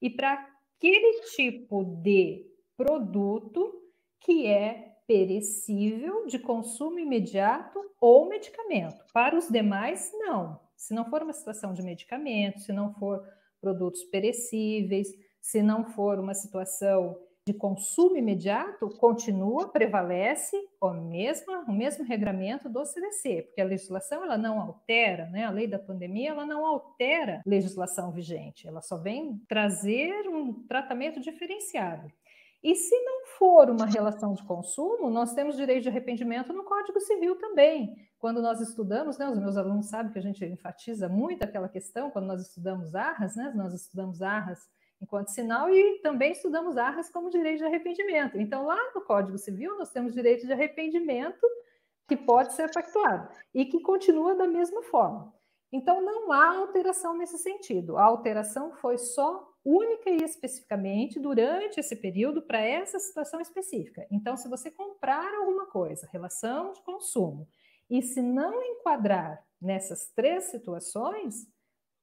e 0.00 0.08
para 0.08 0.32
aquele 0.32 1.20
tipo 1.36 1.84
de 2.02 2.46
produto 2.78 3.78
que 4.20 4.46
é 4.46 4.96
perecível, 5.06 6.24
de 6.24 6.38
consumo 6.38 6.98
imediato 6.98 7.78
ou 8.00 8.26
medicamento. 8.26 9.04
Para 9.12 9.36
os 9.36 9.50
demais, 9.50 10.12
não. 10.14 10.58
Se 10.74 10.94
não 10.94 11.04
for 11.10 11.22
uma 11.22 11.34
situação 11.34 11.74
de 11.74 11.82
medicamento, 11.82 12.60
se 12.60 12.72
não 12.72 12.94
for 12.94 13.22
produtos 13.60 14.02
perecíveis, 14.04 15.08
se 15.42 15.62
não 15.62 15.84
for 15.84 16.18
uma 16.18 16.32
situação 16.32 17.18
de 17.46 17.52
consumo 17.52 18.16
imediato 18.16 18.88
continua, 18.98 19.68
prevalece 19.68 20.56
o 20.80 20.90
mesmo, 20.92 21.52
o 21.68 21.72
mesmo 21.72 22.02
regramento 22.02 22.70
do 22.70 22.84
CDC, 22.86 23.42
porque 23.42 23.60
a 23.60 23.66
legislação 23.66 24.24
ela 24.24 24.38
não 24.38 24.58
altera, 24.58 25.26
né? 25.26 25.44
a 25.44 25.50
lei 25.50 25.66
da 25.66 25.78
pandemia 25.78 26.30
ela 26.30 26.46
não 26.46 26.64
altera 26.64 27.42
legislação 27.44 28.10
vigente, 28.10 28.66
ela 28.66 28.80
só 28.80 28.96
vem 28.96 29.38
trazer 29.46 30.26
um 30.26 30.54
tratamento 30.66 31.20
diferenciado. 31.20 32.10
E 32.62 32.74
se 32.74 32.98
não 33.02 33.26
for 33.38 33.68
uma 33.68 33.84
relação 33.84 34.32
de 34.32 34.42
consumo, 34.42 35.10
nós 35.10 35.34
temos 35.34 35.54
direito 35.54 35.82
de 35.82 35.90
arrependimento 35.90 36.50
no 36.50 36.64
Código 36.64 36.98
Civil 36.98 37.36
também. 37.36 37.94
Quando 38.18 38.40
nós 38.40 38.58
estudamos, 38.58 39.18
né, 39.18 39.28
os 39.28 39.38
meus 39.38 39.58
alunos 39.58 39.90
sabem 39.90 40.10
que 40.10 40.18
a 40.18 40.22
gente 40.22 40.42
enfatiza 40.46 41.10
muito 41.10 41.42
aquela 41.42 41.68
questão, 41.68 42.10
quando 42.10 42.24
nós 42.24 42.40
estudamos 42.40 42.94
arras, 42.94 43.36
né, 43.36 43.52
nós 43.54 43.74
estudamos 43.74 44.22
arras 44.22 44.66
enquanto 45.04 45.28
sinal 45.28 45.68
e 45.68 46.00
também 46.00 46.32
estudamos 46.32 46.76
arras 46.76 47.10
como 47.10 47.30
direito 47.30 47.58
de 47.58 47.64
arrependimento. 47.64 48.40
Então, 48.40 48.64
lá 48.64 48.78
no 48.94 49.02
Código 49.02 49.38
Civil, 49.38 49.76
nós 49.76 49.90
temos 49.90 50.14
direito 50.14 50.46
de 50.46 50.52
arrependimento 50.52 51.46
que 52.08 52.16
pode 52.16 52.54
ser 52.54 52.72
pactuado 52.72 53.28
e 53.54 53.66
que 53.66 53.80
continua 53.80 54.34
da 54.34 54.46
mesma 54.46 54.82
forma. 54.82 55.32
Então, 55.70 56.00
não 56.00 56.32
há 56.32 56.56
alteração 56.56 57.16
nesse 57.16 57.38
sentido. 57.38 57.98
A 57.98 58.04
alteração 58.04 58.72
foi 58.72 58.96
só 58.96 59.46
única 59.64 60.10
e 60.10 60.22
especificamente 60.22 61.20
durante 61.20 61.80
esse 61.80 61.96
período 61.96 62.42
para 62.42 62.60
essa 62.60 62.98
situação 62.98 63.40
específica. 63.40 64.06
Então, 64.10 64.36
se 64.36 64.48
você 64.48 64.70
comprar 64.70 65.34
alguma 65.34 65.66
coisa, 65.66 66.08
relação 66.12 66.72
de 66.72 66.82
consumo, 66.82 67.46
e 67.90 68.00
se 68.02 68.22
não 68.22 68.62
enquadrar 68.62 69.44
nessas 69.60 70.10
três 70.14 70.44
situações, 70.44 71.46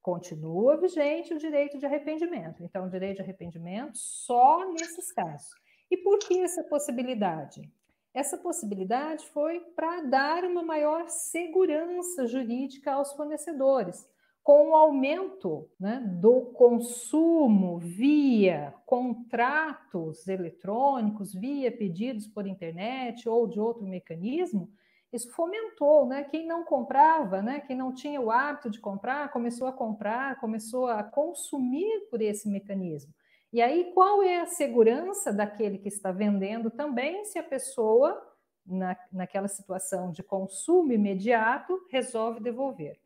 Continua 0.02 0.78
vigente 0.78 1.34
o 1.34 1.38
direito 1.38 1.78
de 1.78 1.86
arrependimento. 1.86 2.64
Então, 2.64 2.86
o 2.86 2.90
direito 2.90 3.18
de 3.18 3.22
arrependimento 3.22 3.98
só 3.98 4.72
nesses 4.72 5.12
casos. 5.12 5.52
E 5.90 5.98
por 5.98 6.18
que 6.20 6.40
essa 6.40 6.64
possibilidade? 6.64 7.70
Essa 8.14 8.38
possibilidade 8.38 9.26
foi 9.28 9.60
para 9.76 10.02
dar 10.02 10.44
uma 10.44 10.64
maior 10.64 11.08
segurança 11.08 12.26
jurídica 12.28 12.94
aos 12.94 13.14
fornecedores, 13.14 14.10
com 14.44 14.72
o 14.72 14.76
aumento 14.76 15.70
né, 15.80 16.02
do 16.20 16.42
consumo 16.54 17.78
via 17.78 18.74
contratos 18.86 20.28
eletrônicos, 20.28 21.34
via 21.34 21.72
pedidos 21.72 22.28
por 22.28 22.48
internet 22.48 23.30
ou 23.30 23.48
de 23.48 23.60
outro 23.60 23.86
mecanismo, 23.86 24.70
isso 25.12 25.30
fomentou, 25.32 26.06
né? 26.06 26.24
Quem 26.24 26.46
não 26.48 26.64
comprava, 26.64 27.42
né? 27.42 27.60
Quem 27.60 27.76
não 27.76 27.94
tinha 27.94 28.22
o 28.22 28.32
hábito 28.32 28.70
de 28.70 28.80
comprar, 28.80 29.32
começou 29.32 29.68
a 29.68 29.74
comprar, 29.74 30.40
começou 30.40 30.88
a 30.88 31.04
consumir 31.04 32.08
por 32.10 32.22
esse 32.22 32.48
mecanismo. 32.50 33.14
E 33.52 33.62
aí, 33.62 33.92
qual 33.94 34.24
é 34.24 34.40
a 34.40 34.46
segurança 34.46 35.34
daquele 35.34 35.78
que 35.78 35.90
está 35.90 36.12
vendendo 36.12 36.72
também, 36.72 37.26
se 37.26 37.38
a 37.38 37.44
pessoa, 37.44 38.22
na, 38.66 38.96
naquela 39.12 39.50
situação 39.50 40.12
de 40.12 40.24
consumo 40.24 40.94
imediato, 40.94 41.86
resolve 41.90 42.40
devolver? 42.40 42.98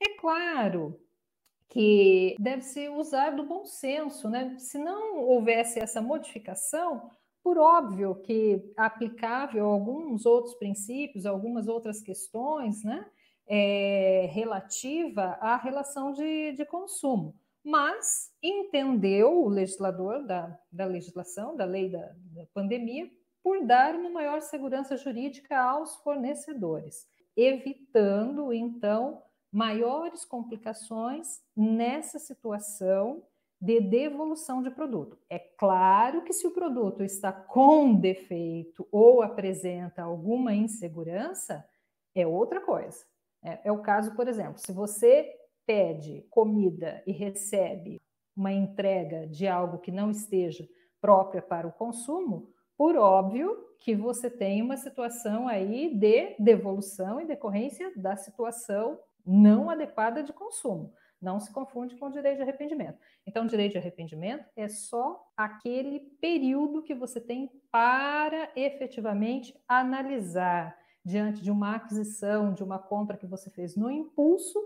É 0.00 0.16
claro 0.18 0.98
que 1.68 2.34
deve 2.38 2.62
se 2.62 2.88
usar 2.88 3.30
do 3.30 3.44
bom 3.44 3.66
senso, 3.66 4.30
né? 4.30 4.56
Se 4.58 4.78
não 4.78 5.18
houvesse 5.20 5.78
essa 5.78 6.00
modificação, 6.00 7.10
por 7.42 7.58
óbvio 7.58 8.14
que 8.22 8.72
aplicável 8.76 9.66
a 9.66 9.72
alguns 9.72 10.24
outros 10.24 10.54
princípios, 10.54 11.26
algumas 11.26 11.68
outras 11.68 12.00
questões, 12.00 12.82
né? 12.84 13.06
É, 13.46 14.30
relativa 14.32 15.36
à 15.40 15.56
relação 15.56 16.12
de, 16.12 16.52
de 16.52 16.64
consumo. 16.64 17.34
Mas 17.64 18.32
entendeu 18.42 19.42
o 19.42 19.48
legislador 19.48 20.24
da, 20.24 20.58
da 20.70 20.84
legislação, 20.84 21.56
da 21.56 21.64
lei 21.64 21.90
da, 21.90 22.12
da 22.34 22.46
pandemia, 22.54 23.10
por 23.42 23.64
dar 23.66 23.94
uma 23.94 24.10
maior 24.10 24.40
segurança 24.40 24.96
jurídica 24.96 25.58
aos 25.58 25.96
fornecedores, 25.96 27.06
evitando, 27.36 28.52
então, 28.52 29.22
maiores 29.50 30.24
complicações 30.24 31.42
nessa 31.54 32.18
situação 32.18 33.22
de 33.62 33.80
devolução 33.80 34.60
de 34.60 34.72
produto. 34.72 35.16
É 35.30 35.38
claro 35.38 36.24
que 36.24 36.32
se 36.32 36.44
o 36.48 36.50
produto 36.50 37.04
está 37.04 37.30
com 37.30 37.94
defeito 37.94 38.88
ou 38.90 39.22
apresenta 39.22 40.02
alguma 40.02 40.52
insegurança, 40.52 41.64
é 42.12 42.26
outra 42.26 42.60
coisa. 42.60 43.04
É, 43.40 43.60
é, 43.68 43.70
o 43.70 43.80
caso, 43.80 44.16
por 44.16 44.26
exemplo, 44.26 44.58
se 44.58 44.72
você 44.72 45.32
pede 45.64 46.26
comida 46.28 47.04
e 47.06 47.12
recebe 47.12 48.02
uma 48.36 48.52
entrega 48.52 49.28
de 49.28 49.46
algo 49.46 49.78
que 49.78 49.92
não 49.92 50.10
esteja 50.10 50.68
própria 51.00 51.40
para 51.40 51.68
o 51.68 51.72
consumo, 51.72 52.52
por 52.76 52.96
óbvio 52.96 53.56
que 53.78 53.94
você 53.94 54.28
tem 54.28 54.60
uma 54.60 54.76
situação 54.76 55.46
aí 55.46 55.94
de 55.94 56.34
devolução 56.36 57.20
e 57.20 57.26
decorrência 57.26 57.92
da 57.94 58.16
situação 58.16 58.98
não 59.24 59.70
adequada 59.70 60.20
de 60.20 60.32
consumo. 60.32 60.92
Não 61.22 61.38
se 61.38 61.52
confunde 61.52 61.96
com 61.96 62.06
o 62.06 62.10
direito 62.10 62.38
de 62.38 62.42
arrependimento. 62.42 62.98
Então, 63.24 63.44
o 63.44 63.48
direito 63.48 63.72
de 63.72 63.78
arrependimento 63.78 64.44
é 64.56 64.68
só 64.68 65.24
aquele 65.36 66.00
período 66.20 66.82
que 66.82 66.96
você 66.96 67.20
tem 67.20 67.48
para 67.70 68.50
efetivamente 68.56 69.54
analisar 69.68 70.76
diante 71.04 71.40
de 71.40 71.50
uma 71.50 71.76
aquisição, 71.76 72.52
de 72.52 72.64
uma 72.64 72.78
compra 72.78 73.16
que 73.16 73.26
você 73.26 73.48
fez 73.50 73.76
no 73.76 73.88
impulso 73.88 74.58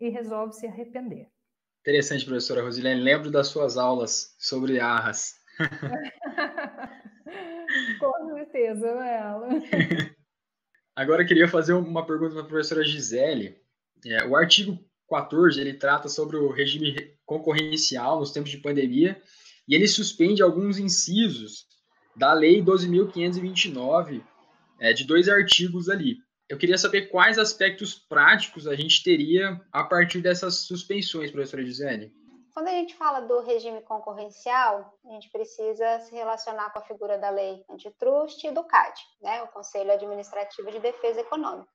e 0.00 0.08
resolve 0.08 0.54
se 0.54 0.66
arrepender. 0.66 1.28
Interessante, 1.80 2.24
professora 2.24 2.62
Rosilene. 2.62 3.02
Lembro 3.02 3.30
das 3.30 3.48
suas 3.48 3.76
aulas 3.76 4.34
sobre 4.38 4.80
arras. 4.80 5.34
Com 8.00 8.34
certeza, 8.34 8.86
ela. 8.86 9.48
Agora 10.96 11.22
eu 11.22 11.26
queria 11.26 11.48
fazer 11.48 11.74
uma 11.74 12.06
pergunta 12.06 12.34
para 12.34 12.42
a 12.42 12.46
professora 12.46 12.84
Gisele. 12.84 13.60
É, 14.04 14.26
o 14.26 14.34
artigo 14.34 14.78
14 15.10 15.60
ele 15.60 15.74
trata 15.74 16.08
sobre 16.08 16.36
o 16.36 16.52
regime 16.52 16.94
concorrencial 17.26 18.20
nos 18.20 18.30
tempos 18.30 18.50
de 18.50 18.58
pandemia 18.58 19.20
e 19.68 19.74
ele 19.74 19.88
suspende 19.88 20.42
alguns 20.42 20.78
incisos 20.78 21.66
da 22.16 22.32
Lei 22.32 22.62
12.529, 22.62 24.22
é, 24.80 24.92
de 24.92 25.04
dois 25.04 25.28
artigos 25.28 25.88
ali. 25.88 26.16
Eu 26.48 26.58
queria 26.58 26.78
saber 26.78 27.08
quais 27.08 27.38
aspectos 27.38 27.94
práticos 27.94 28.66
a 28.66 28.74
gente 28.74 29.02
teria 29.02 29.60
a 29.72 29.84
partir 29.84 30.20
dessas 30.20 30.66
suspensões, 30.66 31.30
professora 31.30 31.64
Gisele. 31.64 32.12
Quando 32.52 32.68
a 32.68 32.72
gente 32.72 32.96
fala 32.96 33.20
do 33.20 33.40
regime 33.40 33.80
concorrencial, 33.82 34.98
a 35.04 35.12
gente 35.12 35.30
precisa 35.30 36.00
se 36.00 36.12
relacionar 36.12 36.70
com 36.72 36.80
a 36.80 36.84
figura 36.84 37.16
da 37.16 37.30
lei 37.30 37.64
antitrust 37.70 38.44
e 38.44 38.50
do 38.50 38.64
CAD, 38.64 39.00
né, 39.22 39.42
o 39.44 39.48
Conselho 39.48 39.92
Administrativo 39.92 40.70
de 40.70 40.80
Defesa 40.80 41.20
Econômica. 41.20 41.68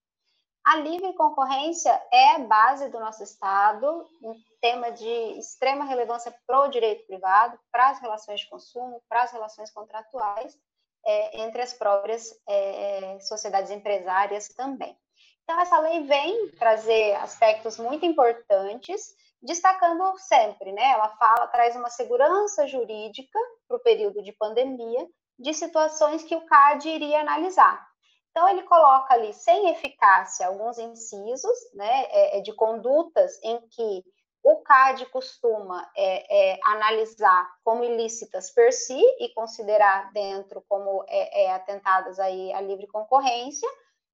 A 0.66 0.78
livre 0.78 1.14
concorrência 1.14 1.92
é 2.12 2.40
base 2.40 2.90
do 2.90 3.00
nosso 3.00 3.22
Estado, 3.22 4.10
um 4.24 4.34
tema 4.60 4.92
de 4.92 5.08
extrema 5.38 5.86
relevância 5.86 6.36
para 6.48 6.62
o 6.62 6.70
direito 6.70 7.06
privado, 7.06 7.60
para 7.72 7.92
as 7.92 8.00
relações 8.00 8.40
de 8.40 8.50
consumo, 8.50 9.00
para 9.08 9.22
as 9.22 9.32
relações 9.32 9.70
contratuais, 9.70 10.58
é, 11.06 11.44
entre 11.44 11.62
as 11.62 11.72
próprias 11.72 12.34
é, 12.50 13.20
sociedades 13.20 13.70
empresárias 13.70 14.48
também. 14.48 14.98
Então, 15.44 15.62
essa 15.62 15.78
lei 15.78 16.02
vem 16.02 16.50
trazer 16.58 17.14
aspectos 17.18 17.78
muito 17.78 18.04
importantes, 18.04 19.16
destacando 19.44 20.18
sempre, 20.18 20.72
né? 20.72 20.94
Ela 20.94 21.10
fala, 21.10 21.46
traz 21.46 21.76
uma 21.76 21.92
segurança 21.92 22.66
jurídica 22.66 23.38
para 23.68 23.78
o 23.78 23.82
período 23.82 24.24
de 24.24 24.32
pandemia, 24.32 25.08
de 25.38 25.54
situações 25.54 26.24
que 26.24 26.36
o 26.36 26.44
CAD 26.48 26.90
iria 26.90 27.22
analisar. 27.22 27.88
Então, 28.36 28.50
ele 28.50 28.64
coloca 28.64 29.14
ali, 29.14 29.32
sem 29.32 29.70
eficácia, 29.70 30.48
alguns 30.48 30.78
incisos, 30.78 31.58
né, 31.74 32.04
é, 32.10 32.38
é 32.38 32.42
de 32.42 32.52
condutas 32.52 33.40
em 33.42 33.62
que 33.70 34.04
o 34.44 34.58
CAD 34.58 35.06
costuma 35.06 35.90
é, 35.96 36.56
é, 36.56 36.60
analisar 36.66 37.50
como 37.64 37.86
ilícitas 37.86 38.52
per 38.52 38.74
si 38.74 39.02
e 39.22 39.34
considerar 39.34 40.12
dentro 40.12 40.62
como 40.68 41.06
é, 41.08 41.46
é, 41.46 41.52
atentadas 41.54 42.20
aí 42.20 42.52
à 42.52 42.60
livre 42.60 42.88
concorrência, 42.88 43.70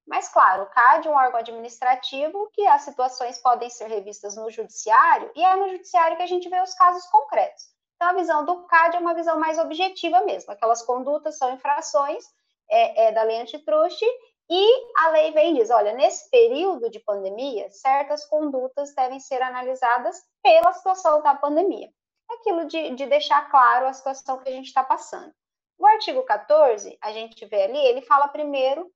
mas, 0.06 0.28
claro, 0.28 0.62
o 0.62 0.70
CAD 0.70 1.08
é 1.08 1.10
um 1.10 1.16
órgão 1.16 1.40
administrativo 1.40 2.48
que 2.52 2.64
as 2.68 2.82
situações 2.82 3.40
podem 3.40 3.68
ser 3.70 3.88
revistas 3.88 4.36
no 4.36 4.48
judiciário 4.52 5.32
e 5.34 5.44
é 5.44 5.56
no 5.56 5.68
judiciário 5.68 6.16
que 6.16 6.22
a 6.22 6.28
gente 6.28 6.48
vê 6.48 6.62
os 6.62 6.74
casos 6.74 7.04
concretos. 7.06 7.64
Então, 7.96 8.10
a 8.10 8.14
visão 8.14 8.44
do 8.44 8.68
CAD 8.68 8.98
é 8.98 9.00
uma 9.00 9.14
visão 9.14 9.36
mais 9.36 9.58
objetiva 9.58 10.20
mesmo, 10.20 10.52
aquelas 10.52 10.82
condutas 10.82 11.36
são 11.36 11.52
infrações 11.52 12.24
é, 12.72 13.08
é 13.08 13.12
da 13.12 13.22
lei 13.22 13.40
antitruste 13.40 14.06
e 14.50 14.86
a 14.98 15.10
lei 15.10 15.30
vem 15.32 15.54
diz: 15.54 15.70
olha, 15.70 15.92
nesse 15.92 16.28
período 16.30 16.90
de 16.90 17.00
pandemia, 17.00 17.70
certas 17.70 18.24
condutas 18.26 18.94
devem 18.94 19.20
ser 19.20 19.40
analisadas 19.40 20.22
pela 20.42 20.72
situação 20.72 21.22
da 21.22 21.34
pandemia. 21.34 21.88
Aquilo 22.30 22.66
de, 22.66 22.94
de 22.94 23.06
deixar 23.06 23.50
claro 23.50 23.86
a 23.86 23.92
situação 23.92 24.38
que 24.38 24.48
a 24.48 24.52
gente 24.52 24.66
está 24.66 24.82
passando. 24.82 25.32
O 25.78 25.86
artigo 25.86 26.22
14, 26.22 26.98
a 27.00 27.12
gente 27.12 27.44
vê 27.46 27.62
ali, 27.62 27.78
ele 27.78 28.02
fala 28.02 28.28
primeiro 28.28 28.90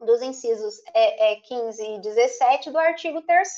dos 0.00 0.22
incisos 0.22 0.80
é, 0.94 1.32
é, 1.32 1.36
15 1.36 1.94
e 1.94 2.00
17 2.00 2.70
do 2.70 2.78
artigo 2.78 3.22
3. 3.22 3.48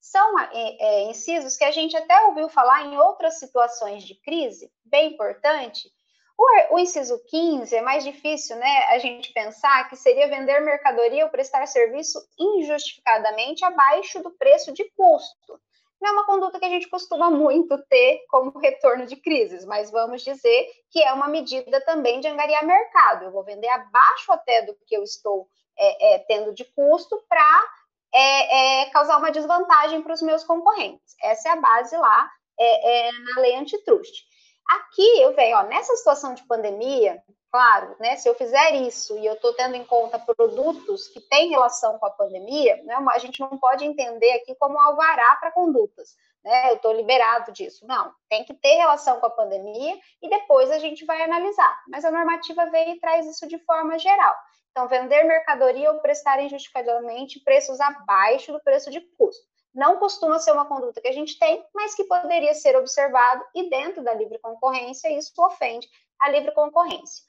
São 0.00 0.38
é, 0.38 0.48
é, 0.52 1.02
incisos 1.04 1.56
que 1.56 1.64
a 1.64 1.70
gente 1.70 1.96
até 1.96 2.20
ouviu 2.26 2.48
falar 2.48 2.84
em 2.84 2.98
outras 2.98 3.38
situações 3.38 4.04
de 4.04 4.14
crise, 4.16 4.70
bem 4.84 5.14
importante, 5.14 5.90
o, 6.36 6.74
o, 6.74 6.78
inciso 6.78 7.20
15 7.28 7.76
é 7.76 7.82
mais 7.82 8.02
difícil, 8.02 8.56
né? 8.56 8.86
A 8.88 8.98
gente 8.98 9.32
pensar 9.32 9.88
que 9.88 9.96
seria 9.96 10.28
vender 10.28 10.60
mercadoria 10.60 11.24
ou 11.24 11.30
prestar 11.30 11.66
serviço 11.66 12.18
injustificadamente 12.38 13.64
abaixo 13.64 14.22
do 14.22 14.30
preço 14.32 14.72
de 14.72 14.84
custo. 14.96 15.60
Não 16.00 16.10
é 16.10 16.12
uma 16.12 16.26
conduta 16.26 16.58
que 16.58 16.64
a 16.66 16.70
gente 16.70 16.88
costuma 16.88 17.30
muito 17.30 17.78
ter 17.86 18.24
como 18.28 18.58
retorno 18.58 19.06
de 19.06 19.16
crises, 19.16 19.64
mas 19.64 19.90
vamos 19.90 20.22
dizer 20.22 20.68
que 20.90 21.02
é 21.02 21.12
uma 21.12 21.28
medida 21.28 21.80
também 21.82 22.20
de 22.20 22.28
angariar 22.28 22.66
mercado. 22.66 23.24
Eu 23.24 23.32
vou 23.32 23.44
vender 23.44 23.68
abaixo 23.68 24.30
até 24.32 24.62
do 24.62 24.76
que 24.86 24.96
eu 24.96 25.02
estou 25.02 25.48
é, 25.78 26.14
é, 26.14 26.18
tendo 26.20 26.52
de 26.52 26.64
custo 26.64 27.22
para 27.28 27.64
é, 28.12 28.82
é, 28.82 28.90
causar 28.90 29.18
uma 29.18 29.30
desvantagem 29.30 30.02
para 30.02 30.12
os 30.12 30.22
meus 30.22 30.44
concorrentes. 30.44 31.14
Essa 31.22 31.48
é 31.48 31.52
a 31.52 31.56
base 31.56 31.96
lá 31.96 32.30
é, 32.58 33.08
é, 33.08 33.12
na 33.12 33.40
lei 33.40 33.56
antitrust. 33.56 34.24
Aqui 34.68 35.20
eu 35.20 35.34
venho, 35.34 35.56
ó, 35.56 35.62
nessa 35.64 35.94
situação 35.96 36.34
de 36.34 36.42
pandemia, 36.44 37.22
claro, 37.52 37.94
né, 38.00 38.16
se 38.16 38.28
eu 38.28 38.34
fizer 38.34 38.74
isso 38.76 39.16
e 39.18 39.26
eu 39.26 39.34
estou 39.34 39.52
tendo 39.54 39.76
em 39.76 39.84
conta 39.84 40.18
produtos 40.18 41.08
que 41.08 41.20
têm 41.20 41.50
relação 41.50 41.98
com 41.98 42.06
a 42.06 42.10
pandemia, 42.10 42.82
né, 42.84 42.96
a 43.10 43.18
gente 43.18 43.40
não 43.40 43.58
pode 43.58 43.84
entender 43.84 44.32
aqui 44.32 44.54
como 44.56 44.80
alvará 44.80 45.36
para 45.36 45.52
condutas, 45.52 46.16
né, 46.42 46.70
eu 46.70 46.76
estou 46.76 46.92
liberado 46.92 47.52
disso. 47.52 47.86
Não, 47.86 48.12
tem 48.28 48.44
que 48.44 48.54
ter 48.54 48.76
relação 48.76 49.20
com 49.20 49.26
a 49.26 49.30
pandemia 49.30 49.98
e 50.22 50.28
depois 50.28 50.70
a 50.70 50.78
gente 50.78 51.04
vai 51.04 51.22
analisar. 51.22 51.82
Mas 51.88 52.04
a 52.04 52.10
normativa 52.10 52.66
veio 52.70 52.96
e 52.96 53.00
traz 53.00 53.26
isso 53.26 53.46
de 53.46 53.58
forma 53.64 53.98
geral. 53.98 54.34
Então, 54.70 54.88
vender 54.88 55.22
mercadoria 55.22 55.92
ou 55.92 56.00
prestar 56.00 56.42
injustificadamente 56.42 57.38
preços 57.44 57.80
abaixo 57.80 58.52
do 58.52 58.60
preço 58.60 58.90
de 58.90 59.00
custo 59.16 59.53
não 59.74 59.98
costuma 59.98 60.38
ser 60.38 60.52
uma 60.52 60.66
conduta 60.66 61.00
que 61.00 61.08
a 61.08 61.12
gente 61.12 61.38
tem, 61.38 61.64
mas 61.74 61.94
que 61.94 62.04
poderia 62.04 62.54
ser 62.54 62.76
observado 62.76 63.44
e 63.54 63.68
dentro 63.68 64.02
da 64.02 64.14
livre 64.14 64.38
concorrência 64.38 65.10
isso 65.16 65.32
ofende 65.42 65.88
a 66.20 66.30
livre 66.30 66.52
concorrência. 66.52 67.24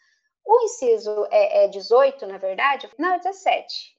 O 0.45 0.61
inciso 0.61 1.27
é, 1.31 1.65
é 1.65 1.67
18, 1.67 2.27
na 2.27 2.37
verdade, 2.37 2.89
não, 2.99 3.13
é 3.13 3.17
17. 3.17 3.97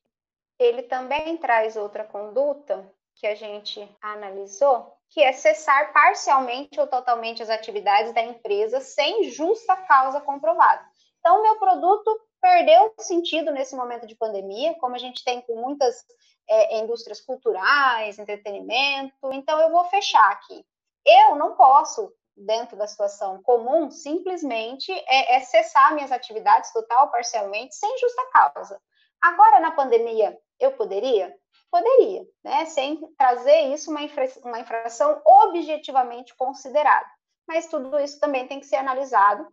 Ele 0.59 0.85
também 0.85 1.37
traz 1.37 1.77
outra 1.77 2.05
conduta 2.05 2.89
que 3.17 3.27
a 3.27 3.35
gente 3.35 3.89
analisou, 4.01 4.97
que 5.11 5.23
é 5.23 5.33
cessar 5.33 5.93
parcialmente 5.93 6.79
ou 6.79 6.87
totalmente 6.87 7.43
as 7.43 7.51
atividades 7.51 8.13
da 8.13 8.23
empresa 8.23 8.81
sem 8.81 9.25
justa 9.25 9.77
causa 9.77 10.21
comprovada. 10.21 10.87
Então, 11.19 11.43
meu 11.43 11.59
produto 11.59 12.21
perdeu 12.41 12.95
sentido 12.99 13.51
nesse 13.51 13.75
momento 13.75 14.07
de 14.07 14.15
pandemia, 14.15 14.75
como 14.79 14.95
a 14.95 14.99
gente 14.99 15.25
tem 15.25 15.41
com 15.41 15.57
muitas 15.57 16.05
é, 16.49 16.79
indústrias 16.79 17.21
culturais, 17.21 18.19
entretenimento, 18.19 19.33
então 19.33 19.61
eu 19.61 19.71
vou 19.71 19.85
fechar 19.85 20.31
aqui. 20.31 20.65
Eu 21.05 21.37
não 21.37 21.55
posso, 21.55 22.13
dentro 22.37 22.77
da 22.77 22.87
situação 22.87 23.43
comum, 23.43 23.91
simplesmente 23.91 24.93
é, 24.93 25.37
é 25.37 25.41
cessar 25.41 25.95
minhas 25.95 26.13
atividades 26.13 26.73
total 26.73 27.07
ou 27.07 27.11
parcialmente 27.11 27.75
sem 27.75 27.99
justa 27.99 28.23
causa. 28.33 28.81
Agora, 29.23 29.61
na 29.61 29.71
pandemia, 29.71 30.39
eu 30.59 30.73
poderia? 30.73 31.35
poderia, 31.71 32.25
né, 32.45 32.65
sem 32.67 33.01
trazer 33.19 33.75
isso 33.75 33.91
uma, 33.91 34.03
infra, 34.03 34.27
uma 34.43 34.61
infração 34.61 35.21
objetivamente 35.25 36.35
considerada. 36.37 37.07
Mas 37.47 37.67
tudo 37.67 37.99
isso 38.01 38.19
também 38.19 38.47
tem 38.47 38.61
que 38.61 38.67
ser 38.67 38.77
analisado, 38.77 39.47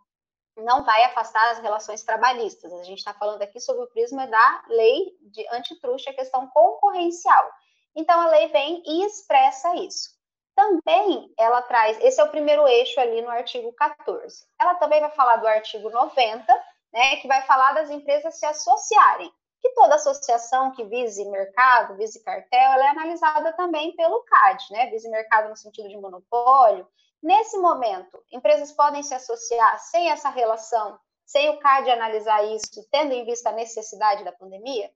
não 0.58 0.84
vai 0.84 1.04
afastar 1.06 1.52
as 1.52 1.60
relações 1.60 2.04
trabalhistas. 2.04 2.72
A 2.74 2.84
gente 2.84 3.00
está 3.00 3.14
falando 3.14 3.42
aqui 3.42 3.60
sobre 3.60 3.84
o 3.84 3.88
prisma 3.88 4.28
da 4.28 4.64
lei 4.68 5.18
de 5.22 5.48
antitruste, 5.52 6.10
a 6.10 6.14
questão 6.14 6.48
concorrencial. 6.48 7.52
Então, 7.96 8.20
a 8.20 8.28
lei 8.28 8.48
vem 8.48 8.84
e 8.86 9.06
expressa 9.06 9.76
isso. 9.78 10.10
Também 10.56 11.34
ela 11.38 11.62
traz, 11.64 12.00
esse 12.02 12.22
é 12.22 12.24
o 12.24 12.30
primeiro 12.30 12.68
eixo 12.68 13.00
ali 13.00 13.22
no 13.22 13.30
artigo 13.30 13.74
14. 13.74 14.46
Ela 14.60 14.76
também 14.76 15.02
vai 15.02 15.10
falar 15.12 15.38
do 15.38 15.48
artigo 15.48 15.90
90, 15.90 16.46
né, 16.94 17.16
que 17.18 17.28
vai 17.28 17.42
falar 17.44 17.74
das 17.74 17.90
empresas 17.90 18.38
se 18.38 18.46
associarem. 18.46 19.32
Que 19.62 19.70
toda 19.70 19.96
associação 19.96 20.72
que 20.72 20.84
vise 20.84 21.26
mercado, 21.26 21.96
vise 21.96 22.24
cartel, 22.24 22.74
ela 22.74 22.86
é 22.86 22.90
analisada 22.90 23.54
também 23.54 23.96
pelo 23.96 24.22
CAD, 24.24 24.66
né? 24.72 24.88
Vise 24.88 25.10
mercado 25.10 25.48
no 25.48 25.56
sentido 25.56 25.88
de 25.88 25.96
monopólio. 25.96 26.86
Nesse 27.24 27.58
momento, 27.58 28.22
empresas 28.30 28.74
podem 28.74 29.02
se 29.02 29.14
associar 29.14 29.80
sem 29.80 30.12
essa 30.12 30.28
relação, 30.28 31.00
sem 31.26 31.50
o 31.52 31.58
CAD 31.58 31.90
analisar 31.90 32.44
isso, 32.44 32.86
tendo 32.92 33.14
em 33.14 33.24
vista 33.24 33.50
a 33.50 33.54
necessidade 33.54 34.26
da 34.26 34.34
pandemia? 34.34 34.92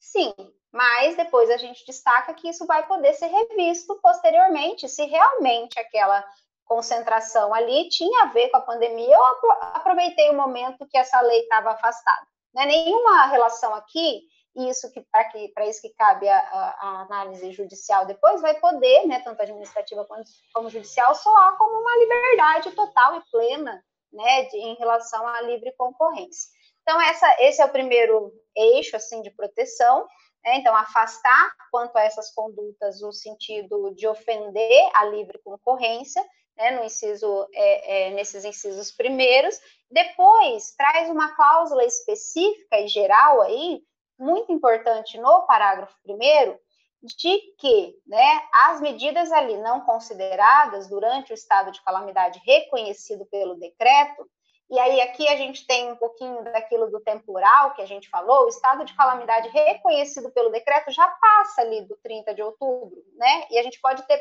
Sim, 0.00 0.34
mas 0.72 1.16
depois 1.16 1.48
a 1.50 1.56
gente 1.56 1.86
destaca 1.86 2.34
que 2.34 2.48
isso 2.48 2.66
vai 2.66 2.84
poder 2.88 3.14
ser 3.14 3.28
revisto 3.28 3.96
posteriormente, 4.02 4.88
se 4.88 5.04
realmente 5.04 5.78
aquela 5.78 6.24
concentração 6.64 7.54
ali 7.54 7.88
tinha 7.88 8.24
a 8.24 8.26
ver 8.26 8.48
com 8.50 8.56
a 8.56 8.62
pandemia, 8.62 9.14
eu 9.14 9.52
aproveitei 9.72 10.30
o 10.30 10.36
momento 10.36 10.86
que 10.88 10.98
essa 10.98 11.20
lei 11.20 11.42
estava 11.42 11.70
afastada. 11.70 12.26
Não 12.52 12.62
é 12.64 12.66
nenhuma 12.66 13.26
relação 13.26 13.72
aqui, 13.74 14.22
isso 14.56 14.90
que 14.92 15.00
para 15.10 15.66
isso 15.66 15.80
que 15.82 15.94
cabe 15.94 16.28
a, 16.28 16.38
a, 16.38 17.02
análise 17.02 17.52
judicial 17.52 18.06
depois 18.06 18.40
vai 18.40 18.58
poder, 18.58 19.06
né, 19.06 19.20
tanto 19.20 19.40
administrativa 19.42 20.04
quanto 20.04 20.30
como 20.52 20.70
judicial, 20.70 21.14
soar 21.14 21.56
como 21.56 21.80
uma 21.80 21.96
liberdade 21.96 22.72
total 22.72 23.16
e 23.16 23.22
plena, 23.30 23.84
né, 24.12 24.44
de, 24.44 24.56
em 24.56 24.74
relação 24.76 25.26
à 25.26 25.42
livre 25.42 25.72
concorrência. 25.76 26.50
Então 26.82 27.00
essa, 27.00 27.36
esse 27.40 27.60
é 27.60 27.64
o 27.64 27.72
primeiro 27.72 28.32
eixo 28.56 28.96
assim 28.96 29.22
de 29.22 29.30
proteção. 29.30 30.06
Né, 30.44 30.56
então 30.56 30.74
afastar 30.74 31.52
quanto 31.70 31.96
a 31.96 32.02
essas 32.02 32.32
condutas 32.32 33.02
o 33.02 33.12
sentido 33.12 33.92
de 33.96 34.06
ofender 34.06 34.90
a 34.94 35.04
livre 35.06 35.38
concorrência 35.42 36.24
né, 36.58 36.72
no 36.72 36.84
inciso, 36.84 37.46
é, 37.54 38.08
é, 38.08 38.10
nesses 38.10 38.44
incisos 38.44 38.90
primeiros. 38.90 39.58
Depois, 39.90 40.74
traz 40.76 41.08
uma 41.08 41.34
cláusula 41.34 41.84
específica 41.84 42.78
e 42.80 42.88
geral 42.88 43.40
aí, 43.42 43.80
muito 44.18 44.52
importante 44.52 45.18
no 45.18 45.46
parágrafo 45.46 45.96
primeiro, 46.02 46.58
de 47.02 47.38
que 47.58 47.94
né, 48.06 48.42
as 48.66 48.80
medidas 48.80 49.30
ali 49.30 49.56
não 49.58 49.82
consideradas 49.82 50.88
durante 50.88 51.32
o 51.32 51.34
estado 51.34 51.70
de 51.70 51.82
calamidade 51.82 52.40
reconhecido 52.44 53.24
pelo 53.26 53.54
decreto, 53.54 54.28
e 54.70 54.78
aí 54.78 55.00
aqui 55.00 55.26
a 55.28 55.36
gente 55.36 55.66
tem 55.66 55.90
um 55.90 55.96
pouquinho 55.96 56.44
daquilo 56.44 56.90
do 56.90 57.00
temporal 57.00 57.72
que 57.74 57.80
a 57.80 57.86
gente 57.86 58.08
falou, 58.10 58.44
o 58.44 58.48
estado 58.48 58.84
de 58.84 58.94
calamidade 58.94 59.48
reconhecido 59.48 60.30
pelo 60.30 60.50
decreto 60.50 60.90
já 60.90 61.08
passa 61.08 61.62
ali 61.62 61.82
do 61.86 61.96
30 62.02 62.34
de 62.34 62.42
outubro, 62.42 63.02
né? 63.14 63.46
E 63.50 63.58
a 63.58 63.62
gente 63.62 63.80
pode 63.80 64.06
ter 64.06 64.20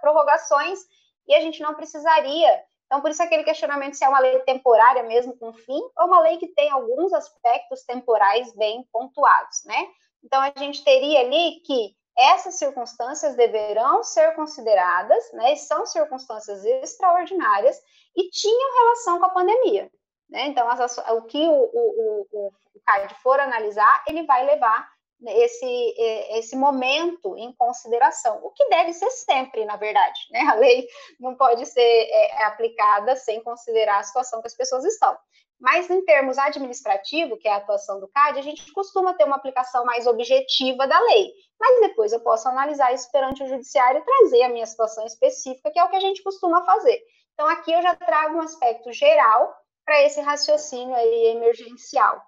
prorrogações 0.00 0.78
e 1.26 1.34
a 1.34 1.40
gente 1.40 1.60
não 1.60 1.74
precisaria. 1.74 2.62
Então, 2.88 3.02
por 3.02 3.10
isso 3.10 3.22
aquele 3.22 3.44
questionamento 3.44 3.94
se 3.94 4.04
é 4.04 4.08
uma 4.08 4.18
lei 4.18 4.38
temporária 4.40 5.02
mesmo 5.02 5.36
com 5.36 5.52
fim, 5.52 5.78
ou 5.94 6.06
uma 6.06 6.20
lei 6.20 6.38
que 6.38 6.48
tem 6.48 6.70
alguns 6.70 7.12
aspectos 7.12 7.84
temporais 7.84 8.50
bem 8.54 8.82
pontuados, 8.90 9.62
né? 9.66 9.88
Então, 10.24 10.40
a 10.40 10.50
gente 10.56 10.82
teria 10.82 11.20
ali 11.20 11.60
que 11.66 11.94
essas 12.16 12.54
circunstâncias 12.54 13.36
deverão 13.36 14.02
ser 14.02 14.34
consideradas, 14.34 15.30
né? 15.34 15.54
São 15.56 15.84
circunstâncias 15.84 16.64
extraordinárias 16.64 17.78
e 18.16 18.30
tinham 18.30 18.78
relação 18.82 19.18
com 19.18 19.26
a 19.26 19.30
pandemia, 19.30 19.92
né? 20.28 20.46
Então, 20.46 20.66
as, 20.66 20.96
o 20.96 21.22
que 21.22 21.46
o, 21.46 21.52
o, 21.52 22.26
o, 22.32 22.46
o 22.74 22.80
CAD 22.86 23.14
for 23.22 23.38
analisar, 23.38 24.02
ele 24.08 24.22
vai 24.24 24.46
levar 24.46 24.90
esse, 25.26 25.94
esse 26.38 26.56
momento 26.56 27.36
em 27.36 27.52
consideração, 27.54 28.38
o 28.42 28.50
que 28.50 28.68
deve 28.68 28.92
ser 28.92 29.10
sempre, 29.10 29.64
na 29.64 29.76
verdade, 29.76 30.20
né? 30.30 30.40
A 30.48 30.54
lei 30.54 30.86
não 31.18 31.34
pode 31.34 31.66
ser 31.66 31.80
é, 31.80 32.44
aplicada 32.44 33.16
sem 33.16 33.42
considerar 33.42 33.98
a 33.98 34.02
situação 34.02 34.40
que 34.40 34.46
as 34.46 34.56
pessoas 34.56 34.84
estão. 34.84 35.16
Mas 35.60 35.90
em 35.90 36.04
termos 36.04 36.38
administrativos, 36.38 37.38
que 37.40 37.48
é 37.48 37.52
a 37.52 37.56
atuação 37.56 37.98
do 37.98 38.06
CAD, 38.08 38.38
a 38.38 38.42
gente 38.42 38.72
costuma 38.72 39.14
ter 39.14 39.24
uma 39.24 39.36
aplicação 39.36 39.84
mais 39.84 40.06
objetiva 40.06 40.86
da 40.86 41.00
lei. 41.00 41.32
Mas 41.58 41.80
depois 41.80 42.12
eu 42.12 42.20
posso 42.20 42.48
analisar 42.48 42.94
isso 42.94 43.10
perante 43.10 43.42
o 43.42 43.48
judiciário 43.48 44.00
e 44.00 44.04
trazer 44.04 44.42
a 44.44 44.48
minha 44.48 44.66
situação 44.66 45.04
específica, 45.04 45.70
que 45.72 45.78
é 45.78 45.84
o 45.84 45.90
que 45.90 45.96
a 45.96 46.00
gente 46.00 46.22
costuma 46.22 46.64
fazer. 46.64 47.02
Então 47.34 47.48
aqui 47.48 47.72
eu 47.72 47.82
já 47.82 47.96
trago 47.96 48.36
um 48.36 48.40
aspecto 48.40 48.92
geral 48.92 49.52
para 49.84 50.00
esse 50.02 50.20
raciocínio 50.20 50.94
aí 50.94 51.26
emergencial 51.28 52.22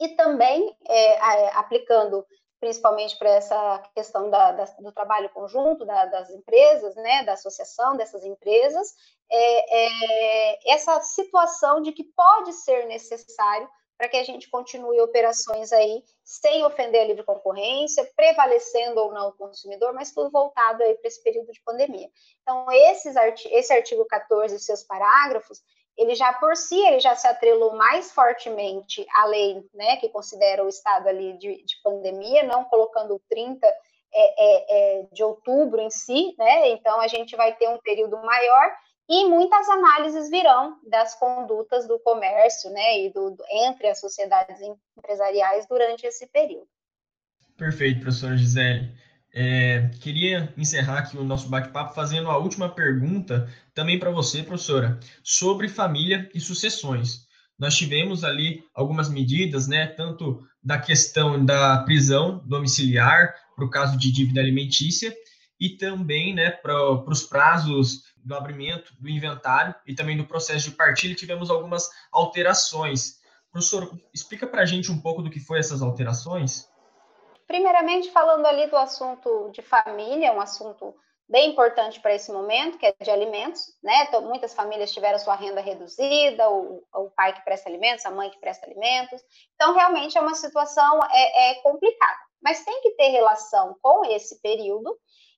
e 0.00 0.08
também 0.10 0.76
é, 0.86 1.48
aplicando 1.56 2.24
principalmente 2.60 3.16
para 3.16 3.30
essa 3.30 3.82
questão 3.94 4.30
da, 4.30 4.52
da, 4.52 4.64
do 4.80 4.92
trabalho 4.92 5.30
conjunto 5.30 5.84
da, 5.84 6.06
das 6.06 6.30
empresas, 6.30 6.94
né, 6.96 7.22
da 7.24 7.34
associação 7.34 7.96
dessas 7.96 8.24
empresas, 8.24 8.94
é, 9.30 9.76
é, 9.76 10.72
essa 10.72 11.00
situação 11.00 11.80
de 11.80 11.92
que 11.92 12.04
pode 12.04 12.52
ser 12.52 12.86
necessário 12.86 13.68
para 13.96 14.08
que 14.08 14.16
a 14.16 14.22
gente 14.22 14.48
continue 14.48 15.00
operações 15.00 15.72
aí 15.72 16.04
sem 16.22 16.64
ofender 16.64 17.02
a 17.02 17.04
livre 17.04 17.24
concorrência, 17.24 18.08
prevalecendo 18.14 19.00
ou 19.00 19.12
não 19.12 19.28
o 19.28 19.32
consumidor, 19.32 19.92
mas 19.92 20.12
tudo 20.12 20.30
voltado 20.30 20.84
aí 20.84 20.94
para 20.94 21.08
esse 21.08 21.20
período 21.20 21.50
de 21.50 21.60
pandemia. 21.62 22.08
Então, 22.42 22.64
esses, 22.70 23.16
esse 23.50 23.72
artigo 23.72 24.04
14 24.06 24.54
e 24.54 24.60
seus 24.60 24.84
parágrafos, 24.84 25.60
ele 25.98 26.14
já 26.14 26.32
por 26.32 26.56
si, 26.56 26.78
ele 26.78 27.00
já 27.00 27.16
se 27.16 27.26
atrelou 27.26 27.76
mais 27.76 28.12
fortemente 28.12 29.04
à 29.12 29.26
lei, 29.26 29.62
né, 29.74 29.96
que 29.96 30.08
considera 30.08 30.64
o 30.64 30.68
estado 30.68 31.08
ali 31.08 31.36
de, 31.36 31.64
de 31.64 31.76
pandemia, 31.82 32.44
não 32.44 32.64
colocando 32.64 33.16
o 33.16 33.22
30 33.28 33.66
é, 33.66 33.74
é, 34.14 35.00
é, 35.00 35.06
de 35.12 35.24
outubro 35.24 35.80
em 35.80 35.90
si, 35.90 36.34
né, 36.38 36.68
então 36.68 37.00
a 37.00 37.08
gente 37.08 37.34
vai 37.34 37.52
ter 37.56 37.68
um 37.68 37.78
período 37.78 38.16
maior 38.18 38.72
e 39.08 39.24
muitas 39.24 39.68
análises 39.68 40.30
virão 40.30 40.78
das 40.88 41.14
condutas 41.16 41.88
do 41.88 41.98
comércio, 41.98 42.70
né, 42.70 43.00
e 43.00 43.12
do, 43.12 43.32
do 43.32 43.44
entre 43.50 43.88
as 43.88 43.98
sociedades 43.98 44.60
empresariais 44.96 45.66
durante 45.66 46.06
esse 46.06 46.28
período. 46.28 46.68
Perfeito, 47.56 48.00
professora 48.00 48.36
Gisele. 48.36 48.88
É, 49.34 49.90
queria 50.00 50.52
encerrar 50.56 51.00
aqui 51.00 51.18
o 51.18 51.24
nosso 51.24 51.50
bate-papo 51.50 51.94
fazendo 51.94 52.30
a 52.30 52.38
última 52.38 52.68
pergunta 52.74 53.48
também 53.78 53.96
para 53.96 54.10
você, 54.10 54.42
professora, 54.42 54.98
sobre 55.22 55.68
família 55.68 56.28
e 56.34 56.40
sucessões. 56.40 57.28
Nós 57.56 57.76
tivemos 57.76 58.24
ali 58.24 58.64
algumas 58.74 59.08
medidas, 59.08 59.68
né, 59.68 59.86
tanto 59.86 60.44
da 60.60 60.80
questão 60.80 61.44
da 61.44 61.84
prisão 61.84 62.42
domiciliar 62.44 63.32
para 63.54 63.64
o 63.64 63.70
caso 63.70 63.96
de 63.96 64.10
dívida 64.10 64.40
alimentícia 64.40 65.16
e 65.60 65.76
também, 65.76 66.34
né, 66.34 66.50
para 66.50 66.92
os 67.08 67.22
prazos 67.22 68.02
do 68.16 68.34
abrimento 68.34 68.92
do 68.98 69.08
inventário 69.08 69.72
e 69.86 69.94
também 69.94 70.16
do 70.16 70.26
processo 70.26 70.70
de 70.70 70.76
partilha 70.76 71.14
tivemos 71.14 71.48
algumas 71.48 71.88
alterações. 72.10 73.20
Professor, 73.52 73.96
explica 74.12 74.44
para 74.44 74.62
a 74.62 74.66
gente 74.66 74.90
um 74.90 75.00
pouco 75.00 75.22
do 75.22 75.30
que 75.30 75.38
foi 75.38 75.60
essas 75.60 75.82
alterações. 75.82 76.68
Primeiramente, 77.46 78.10
falando 78.10 78.44
ali 78.44 78.68
do 78.68 78.76
assunto 78.76 79.52
de 79.52 79.62
família, 79.62 80.32
um 80.32 80.40
assunto 80.40 80.96
bem 81.28 81.50
importante 81.50 82.00
para 82.00 82.14
esse 82.14 82.32
momento, 82.32 82.78
que 82.78 82.86
é 82.86 82.94
de 83.00 83.10
alimentos, 83.10 83.60
né? 83.82 84.04
Então, 84.04 84.22
muitas 84.22 84.54
famílias 84.54 84.92
tiveram 84.92 85.18
sua 85.18 85.34
renda 85.34 85.60
reduzida, 85.60 86.48
o, 86.50 86.82
o 86.94 87.10
pai 87.10 87.34
que 87.34 87.44
presta 87.44 87.68
alimentos, 87.68 88.06
a 88.06 88.10
mãe 88.10 88.30
que 88.30 88.40
presta 88.40 88.66
alimentos. 88.66 89.20
Então, 89.54 89.74
realmente 89.74 90.16
é 90.16 90.20
uma 90.20 90.34
situação 90.34 91.00
é, 91.12 91.50
é 91.50 91.54
complicada. 91.56 92.18
Mas 92.42 92.64
tem 92.64 92.80
que 92.80 92.92
ter 92.92 93.08
relação 93.08 93.76
com 93.82 94.04
esse 94.06 94.40
período 94.40 94.96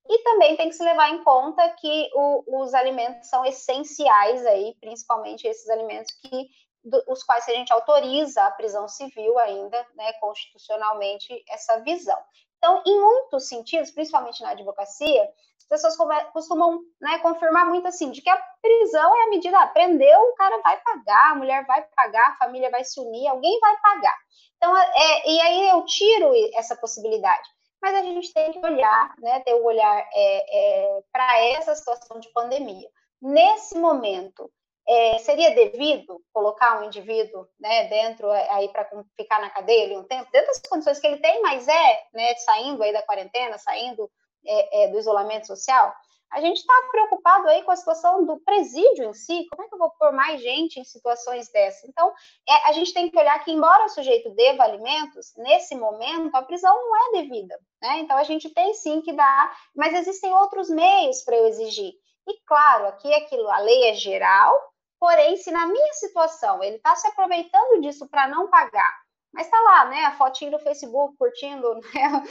e 0.09 0.19
também 0.23 0.57
tem 0.57 0.69
que 0.69 0.75
se 0.75 0.83
levar 0.83 1.11
em 1.11 1.25
conta 1.25 1.69
que 1.71 2.11
o, 2.15 2.63
os 2.63 2.75
alimentos 2.75 3.29
são 3.29 3.45
essenciais 3.45 4.45
aí, 4.47 4.77
principalmente 4.81 5.47
esses 5.47 5.69
alimentos 5.69 6.13
que 6.21 6.49
do, 6.85 7.03
os 7.09 7.23
quais 7.23 7.49
a 7.49 7.53
gente 7.53 7.73
autoriza 7.73 8.43
a 8.43 8.51
prisão 8.51 8.89
civil 8.89 9.39
ainda, 9.39 9.87
né, 9.95 10.13
constitucionalmente, 10.15 11.45
essa 11.49 11.79
visão. 11.81 12.19
Então, 12.59 12.83
em 12.87 13.01
muitos 13.01 13.49
sentidos, 13.49 13.91
principalmente 13.91 14.43
na 14.43 14.51
advocacia, 14.51 15.29
pessoas 15.71 15.97
costumam 16.33 16.81
né, 17.01 17.19
confirmar 17.21 17.65
muito 17.67 17.87
assim, 17.87 18.11
de 18.11 18.21
que 18.21 18.29
a 18.29 18.43
prisão 18.61 19.17
é 19.17 19.23
a 19.23 19.31
medida, 19.31 19.59
ah, 19.59 19.69
prendeu, 19.69 20.21
o 20.21 20.35
cara 20.35 20.61
vai 20.61 20.77
pagar, 20.81 21.31
a 21.31 21.35
mulher 21.37 21.65
vai 21.65 21.83
pagar, 21.97 22.31
a 22.31 22.37
família 22.37 22.71
vai 22.71 22.85
se 22.85 23.01
unir, 23.01 23.29
alguém 23.29 23.59
vai 23.61 23.77
pagar. 23.81 24.17
Então, 24.57 24.77
é, 24.77 25.31
e 25.31 25.41
aí 25.41 25.69
eu 25.71 25.85
tiro 25.87 26.33
essa 26.55 26.77
possibilidade. 26.77 27.49
Mas 27.81 27.95
a 27.95 28.03
gente 28.03 28.35
tem 28.35 28.53
que 28.53 28.59
olhar, 28.59 29.15
né, 29.21 29.41
ter 29.41 29.55
o 29.55 29.63
um 29.63 29.65
olhar 29.65 30.09
é, 30.13 30.59
é, 30.59 31.01
para 31.11 31.39
essa 31.45 31.75
situação 31.75 32.19
de 32.19 32.31
pandemia. 32.33 32.89
Nesse 33.23 33.79
momento, 33.79 34.51
é, 34.87 35.19
seria 35.19 35.55
devido 35.55 36.21
colocar 36.33 36.81
um 36.81 36.85
indivíduo 36.85 37.47
né, 37.61 37.85
dentro 37.85 38.29
aí 38.31 38.69
para 38.71 38.91
ficar 39.17 39.41
na 39.41 39.49
cadeia 39.49 39.85
ali 39.85 39.97
um 39.97 40.05
tempo, 40.05 40.29
dentro 40.33 40.49
das 40.49 40.61
condições 40.69 40.99
que 40.99 41.07
ele 41.07 41.19
tem, 41.19 41.41
mas 41.41 41.69
é 41.69 42.03
né, 42.13 42.35
saindo 42.37 42.83
aí 42.83 42.93
da 42.93 43.03
quarentena, 43.03 43.57
saindo 43.57 44.11
é, 44.47 44.85
é, 44.85 44.89
do 44.89 44.99
isolamento 44.99 45.47
social? 45.47 45.93
A 46.33 46.41
gente 46.41 46.59
está 46.59 46.73
preocupado 46.93 47.49
aí 47.49 47.63
com 47.65 47.73
a 47.73 47.77
situação 47.77 48.25
do 48.25 48.39
presídio 48.41 49.05
em 49.05 49.13
si, 49.13 49.47
como 49.51 49.65
é 49.65 49.69
que 49.69 49.75
eu 49.75 49.79
vou 49.79 49.91
pôr 49.99 50.13
mais 50.13 50.41
gente 50.41 50.79
em 50.79 50.85
situações 50.85 51.51
dessas? 51.51 51.89
Então, 51.89 52.13
é, 52.49 52.69
a 52.69 52.73
gente 52.73 52.95
tem 52.95 53.11
que 53.11 53.19
olhar 53.19 53.43
que, 53.43 53.51
embora 53.51 53.87
o 53.87 53.89
sujeito 53.89 54.31
deva 54.37 54.63
alimentos, 54.63 55.33
nesse 55.37 55.75
momento 55.75 56.35
a 56.37 56.43
prisão 56.43 56.73
não 56.73 56.97
é 56.97 57.23
devida, 57.23 57.59
né? 57.83 57.99
Então, 57.99 58.17
a 58.17 58.23
gente 58.23 58.49
tem 58.51 58.73
sim 58.75 59.01
que 59.01 59.13
dar, 59.13 59.57
mas 59.75 59.93
existem 59.93 60.33
outros 60.33 60.71
meios 60.71 61.21
para 61.23 61.37
eu 61.37 61.49
exigir. 61.49 61.93
E, 62.29 62.41
claro, 62.47 62.87
aqui 62.87 63.13
aquilo, 63.13 63.51
a 63.51 63.59
lei 63.59 63.91
é 63.91 63.95
geral, 63.95 64.55
Porém, 65.01 65.35
se 65.39 65.51
na 65.51 65.67
minha 65.67 65.93
situação 65.95 66.63
ele 66.63 66.77
está 66.77 66.95
se 66.95 67.09
aproveitando 67.09 67.81
disso 67.81 68.07
para 68.07 68.29
não 68.29 68.51
pagar, 68.51 68.95
mas 69.33 69.47
está 69.47 69.61
lá, 69.61 69.85
né, 69.87 70.05
a 70.07 70.17
fotinho 70.17 70.51
do 70.51 70.59
Facebook 70.59 71.17
curtindo, 71.17 71.75
né, 71.95 72.25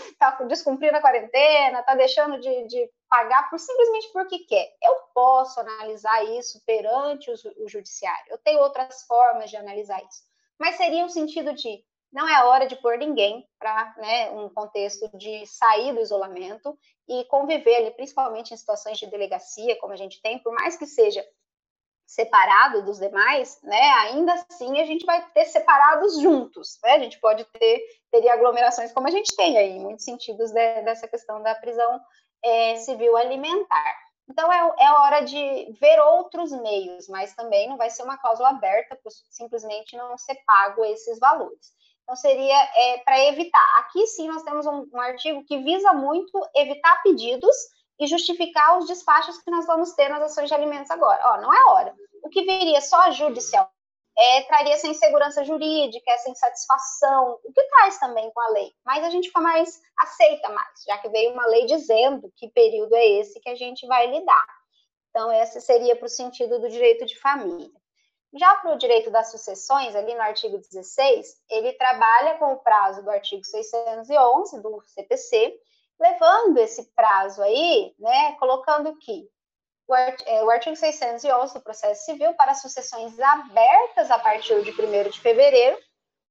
descumprindo 0.47 0.97
a 0.97 1.01
quarentena, 1.01 1.79
está 1.79 1.95
deixando 1.95 2.39
de, 2.39 2.67
de, 2.67 2.89
pagar 3.09 3.49
por 3.49 3.59
simplesmente 3.59 4.11
porque 4.11 4.39
quer. 4.39 4.69
Eu 4.83 4.95
posso 5.13 5.59
analisar 5.59 6.23
isso 6.37 6.61
perante 6.65 7.31
o, 7.31 7.63
o 7.63 7.67
judiciário. 7.67 8.25
Eu 8.29 8.37
tenho 8.37 8.59
outras 8.59 9.03
formas 9.03 9.49
de 9.49 9.57
analisar 9.57 9.99
isso. 10.03 10.23
Mas 10.59 10.75
seria 10.75 11.05
um 11.05 11.09
sentido 11.09 11.53
de 11.53 11.83
não 12.11 12.27
é 12.27 12.43
hora 12.43 12.67
de 12.67 12.75
pôr 12.75 12.97
ninguém 12.97 13.47
para 13.59 13.95
né, 13.97 14.31
um 14.31 14.49
contexto 14.49 15.09
de 15.15 15.45
sair 15.45 15.93
do 15.93 16.01
isolamento 16.01 16.77
e 17.07 17.23
conviver 17.25 17.75
ali, 17.77 17.91
principalmente 17.91 18.53
em 18.53 18.57
situações 18.57 18.97
de 18.97 19.07
delegacia, 19.07 19.77
como 19.79 19.93
a 19.93 19.97
gente 19.97 20.21
tem, 20.21 20.39
por 20.39 20.53
mais 20.53 20.75
que 20.75 20.85
seja 20.85 21.23
separado 22.09 22.81
dos 22.81 22.97
demais, 22.97 23.59
né, 23.61 23.81
ainda 23.99 24.33
assim 24.33 24.81
a 24.81 24.85
gente 24.85 25.05
vai 25.05 25.23
ter 25.29 25.45
separados 25.45 26.19
juntos, 26.19 26.79
né, 26.83 26.93
a 26.93 26.99
gente 26.99 27.19
pode 27.19 27.45
ter, 27.45 27.85
teria 28.11 28.33
aglomerações 28.33 28.91
como 28.91 29.07
a 29.07 29.11
gente 29.11 29.35
tem 29.35 29.55
aí, 29.59 29.73
em 29.73 29.79
muitos 29.79 30.05
sentidos 30.05 30.49
de, 30.49 30.81
dessa 30.81 31.07
questão 31.07 31.39
da 31.43 31.53
prisão 31.53 32.01
é, 32.43 32.77
civil 32.77 33.15
alimentar. 33.15 33.95
Então, 34.27 34.51
é, 34.51 34.57
é 34.79 34.91
hora 34.91 35.21
de 35.21 35.71
ver 35.79 35.99
outros 35.99 36.51
meios, 36.51 37.07
mas 37.07 37.35
também 37.35 37.69
não 37.69 37.77
vai 37.77 37.91
ser 37.91 38.01
uma 38.01 38.17
cláusula 38.17 38.49
aberta 38.49 38.95
para 38.95 39.11
simplesmente 39.29 39.95
não 39.95 40.17
ser 40.17 40.35
pago 40.47 40.83
esses 40.85 41.19
valores. 41.19 41.73
Então, 42.03 42.15
seria 42.15 42.55
é, 42.75 42.97
para 42.99 43.23
evitar. 43.25 43.79
Aqui 43.79 44.05
sim 44.07 44.27
nós 44.27 44.41
temos 44.41 44.65
um, 44.65 44.87
um 44.91 44.99
artigo 44.99 45.43
que 45.45 45.59
visa 45.59 45.93
muito 45.93 46.43
evitar 46.55 47.01
pedidos 47.03 47.55
e 47.99 48.07
justificar 48.07 48.77
os 48.77 48.87
despachos 48.87 49.37
que 49.39 49.51
nós 49.51 49.65
vamos 49.65 49.93
ter 49.93 50.09
nas 50.09 50.23
ações 50.23 50.47
de 50.47 50.53
alimentos 50.53 50.89
agora. 50.89 51.21
Ó, 51.25 51.41
não 51.41 51.53
é 51.53 51.63
hora. 51.71 51.95
O 52.23 52.29
que 52.29 52.43
viria 52.43 52.81
só 52.81 53.11
judicial 53.11 53.69
é, 54.17 54.41
traria 54.43 54.73
essa 54.73 54.87
insegurança 54.87 55.43
jurídica, 55.45 56.11
essa 56.11 56.29
insatisfação, 56.29 57.39
o 57.43 57.53
que 57.53 57.63
traz 57.69 57.97
também 57.99 58.29
com 58.31 58.41
a 58.41 58.49
lei. 58.49 58.73
Mas 58.85 59.03
a 59.03 59.09
gente 59.09 59.27
fica 59.27 59.39
mais, 59.39 59.81
aceita 59.97 60.49
mais, 60.49 60.83
já 60.85 60.97
que 60.97 61.09
veio 61.09 61.31
uma 61.31 61.45
lei 61.47 61.65
dizendo 61.65 62.31
que 62.35 62.49
período 62.49 62.95
é 62.95 63.05
esse 63.19 63.39
que 63.39 63.49
a 63.49 63.55
gente 63.55 63.87
vai 63.87 64.07
lidar. 64.07 64.45
Então, 65.09 65.31
esse 65.31 65.61
seria 65.61 65.95
para 65.95 66.05
o 66.05 66.09
sentido 66.09 66.59
do 66.59 66.69
direito 66.69 67.05
de 67.05 67.17
família. 67.17 67.71
Já 68.33 68.55
para 68.57 68.73
o 68.73 68.77
direito 68.77 69.09
das 69.09 69.31
sucessões, 69.31 69.95
ali 69.95 70.13
no 70.13 70.21
artigo 70.21 70.57
16, 70.57 71.41
ele 71.49 71.73
trabalha 71.73 72.37
com 72.37 72.53
o 72.53 72.59
prazo 72.59 73.01
do 73.01 73.09
artigo 73.09 73.43
611 73.43 74.61
do 74.61 74.83
CPC, 74.85 75.59
levando 75.99 76.57
esse 76.57 76.91
prazo 76.95 77.41
aí, 77.41 77.93
né, 77.99 78.33
colocando 78.33 78.95
que 78.97 79.27
o, 79.87 79.95
é, 79.95 80.41
artigo 80.51 80.75
611 80.75 81.53
do 81.53 81.61
processo 81.61 82.05
civil 82.05 82.33
para 82.35 82.53
sucessões 82.53 83.19
abertas 83.19 84.11
a 84.11 84.19
partir 84.19 84.63
de 84.63 84.71
1 84.71 85.09
de 85.09 85.19
fevereiro, 85.19 85.77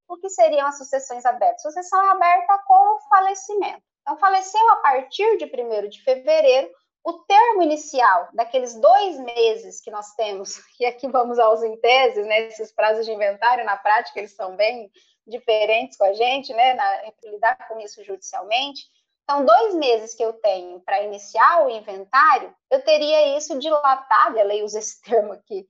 o 0.07 0.17
que 0.17 0.29
seriam 0.29 0.65
as 0.65 0.77
sucessões 0.77 1.25
abertas? 1.25 1.61
Sucessão 1.61 2.01
é 2.01 2.09
aberta 2.09 2.57
com 2.65 2.95
o 2.95 2.99
falecimento. 3.09 3.83
Então, 4.01 4.17
faleceu 4.17 4.71
a 4.71 4.77
partir 4.77 5.37
de 5.37 5.45
1 5.45 5.89
de 5.89 6.01
fevereiro, 6.03 6.71
o 7.03 7.13
termo 7.25 7.61
inicial 7.61 8.29
daqueles 8.33 8.75
dois 8.75 9.19
meses 9.19 9.79
que 9.81 9.91
nós 9.91 10.13
temos, 10.15 10.59
e 10.79 10.85
aqui 10.85 11.07
vamos 11.07 11.37
aos 11.37 11.61
inteses, 11.61 12.25
né, 12.25 12.47
esses 12.47 12.71
prazos 12.71 13.05
de 13.05 13.11
inventário, 13.11 13.65
na 13.65 13.77
prática 13.77 14.19
eles 14.19 14.35
são 14.35 14.55
bem 14.55 14.91
diferentes 15.27 15.97
com 15.97 16.05
a 16.05 16.13
gente, 16.13 16.51
né, 16.53 16.73
na, 16.73 17.11
lidar 17.25 17.67
com 17.67 17.79
isso 17.79 18.03
judicialmente, 18.03 18.81
então, 19.29 19.45
dois 19.45 19.75
meses 19.75 20.15
que 20.15 20.25
eu 20.25 20.33
tenho 20.33 20.79
para 20.79 21.03
iniciar 21.03 21.63
o 21.63 21.69
inventário, 21.69 22.51
eu 22.71 22.83
teria 22.83 23.37
isso 23.37 23.59
dilatado, 23.59 24.39
a 24.39 24.43
lei 24.43 24.63
usa 24.63 24.79
esse 24.79 24.99
termo 25.05 25.33
aqui 25.33 25.69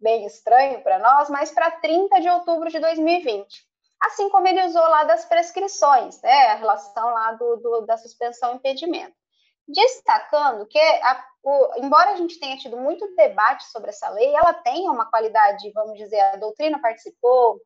bem 0.00 0.24
estranho 0.24 0.82
para 0.82 0.98
nós, 0.98 1.28
mas 1.28 1.50
para 1.50 1.70
30 1.70 2.18
de 2.22 2.30
outubro 2.30 2.70
de 2.70 2.78
2020. 2.78 3.46
Assim 4.00 4.30
como 4.30 4.48
ele 4.48 4.64
usou 4.64 4.80
lá 4.80 5.04
das 5.04 5.26
prescrições, 5.26 6.22
né, 6.22 6.46
a 6.46 6.54
relação 6.54 7.12
lá 7.12 7.32
do, 7.32 7.56
do 7.56 7.80
da 7.82 7.98
suspensão 7.98 8.54
e 8.54 8.56
impedimento. 8.56 9.14
Destacando 9.68 10.66
que, 10.66 10.80
a, 10.80 11.26
o, 11.42 11.84
embora 11.84 12.12
a 12.12 12.16
gente 12.16 12.40
tenha 12.40 12.56
tido 12.56 12.78
muito 12.78 13.14
debate 13.16 13.64
sobre 13.64 13.90
essa 13.90 14.08
lei, 14.08 14.34
ela 14.34 14.54
tem 14.54 14.88
uma 14.88 15.10
qualidade, 15.10 15.70
vamos 15.72 15.98
dizer, 15.98 16.20
a 16.20 16.36
doutrina 16.36 16.80
participou, 16.80 17.60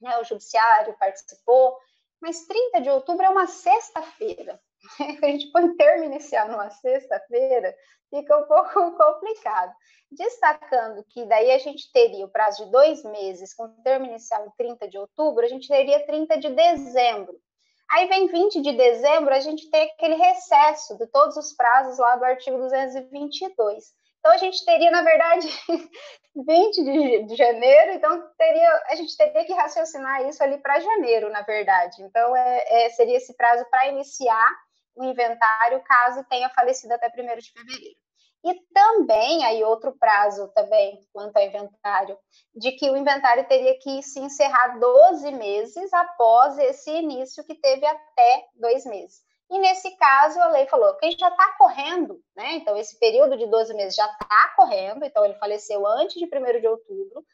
né, 0.00 0.18
o 0.18 0.24
judiciário 0.24 0.96
participou, 0.98 1.76
mas 2.22 2.46
30 2.46 2.80
de 2.80 2.88
outubro 2.88 3.26
é 3.26 3.28
uma 3.28 3.46
sexta-feira. 3.46 4.58
a 5.22 5.26
gente 5.26 5.50
põe 5.52 5.76
termo 5.76 6.04
inicial 6.04 6.48
numa 6.48 6.70
sexta-feira, 6.70 7.74
fica 8.10 8.36
um 8.38 8.44
pouco 8.44 8.92
complicado. 8.96 9.72
Destacando 10.10 11.04
que 11.10 11.24
daí 11.26 11.50
a 11.50 11.58
gente 11.58 11.92
teria 11.92 12.24
o 12.24 12.30
prazo 12.30 12.64
de 12.64 12.70
dois 12.70 13.02
meses, 13.04 13.54
com 13.54 13.68
termo 13.82 14.06
inicial 14.06 14.46
em 14.46 14.50
30 14.56 14.88
de 14.88 14.98
outubro, 14.98 15.44
a 15.44 15.48
gente 15.48 15.68
teria 15.68 16.06
30 16.06 16.38
de 16.38 16.50
dezembro. 16.50 17.38
Aí 17.90 18.06
vem 18.06 18.26
20 18.26 18.60
de 18.60 18.72
dezembro, 18.72 19.32
a 19.32 19.40
gente 19.40 19.70
tem 19.70 19.84
aquele 19.84 20.16
recesso 20.16 20.96
de 20.98 21.06
todos 21.06 21.36
os 21.36 21.54
prazos 21.54 21.98
lá 21.98 22.16
do 22.16 22.24
artigo 22.24 22.58
222. 22.58 23.84
Então, 24.18 24.32
a 24.32 24.36
gente 24.36 24.62
teria, 24.64 24.90
na 24.90 25.02
verdade, 25.02 25.48
20 26.36 27.24
de, 27.24 27.36
janeiro, 27.36 27.92
então 27.92 28.28
teria, 28.36 28.82
a 28.88 28.94
gente 28.94 29.16
teria 29.16 29.44
que 29.44 29.54
raciocinar 29.54 30.28
isso 30.28 30.42
ali 30.42 30.58
para 30.58 30.80
janeiro, 30.80 31.30
na 31.30 31.42
verdade. 31.42 32.02
Então, 32.02 32.36
é, 32.36 32.84
é, 32.84 32.90
seria 32.90 33.16
esse 33.16 33.34
prazo 33.34 33.64
para 33.70 33.88
iniciar 33.88 34.54
o 34.98 35.04
inventário 35.04 35.82
caso 35.84 36.24
tenha 36.24 36.50
falecido 36.50 36.92
até 36.94 37.06
1 37.08 37.38
de 37.38 37.52
fevereiro. 37.52 37.98
E 38.44 38.54
também, 38.72 39.44
aí 39.44 39.64
outro 39.64 39.96
prazo 39.98 40.48
também, 40.54 41.00
quanto 41.12 41.36
ao 41.36 41.42
inventário, 41.42 42.16
de 42.54 42.72
que 42.72 42.88
o 42.88 42.96
inventário 42.96 43.46
teria 43.48 43.76
que 43.78 44.02
se 44.02 44.20
encerrar 44.20 44.78
12 44.78 45.30
meses 45.32 45.92
após 45.92 46.56
esse 46.58 46.90
início 46.90 47.44
que 47.44 47.54
teve 47.56 47.84
até 47.84 48.46
dois 48.54 48.84
meses. 48.84 49.22
E 49.50 49.58
nesse 49.58 49.96
caso, 49.96 50.40
a 50.40 50.48
lei 50.48 50.66
falou 50.66 50.94
que 50.96 51.10
já 51.12 51.28
está 51.28 51.56
correndo, 51.56 52.22
né? 52.36 52.52
Então, 52.56 52.76
esse 52.76 52.98
período 52.98 53.36
de 53.36 53.46
12 53.46 53.74
meses 53.74 53.96
já 53.96 54.06
está 54.06 54.54
correndo, 54.54 55.04
então 55.04 55.24
ele 55.24 55.34
faleceu 55.34 55.86
antes 55.86 56.14
de 56.14 56.26
1 56.26 56.60
de 56.60 56.68
outubro, 56.68 57.24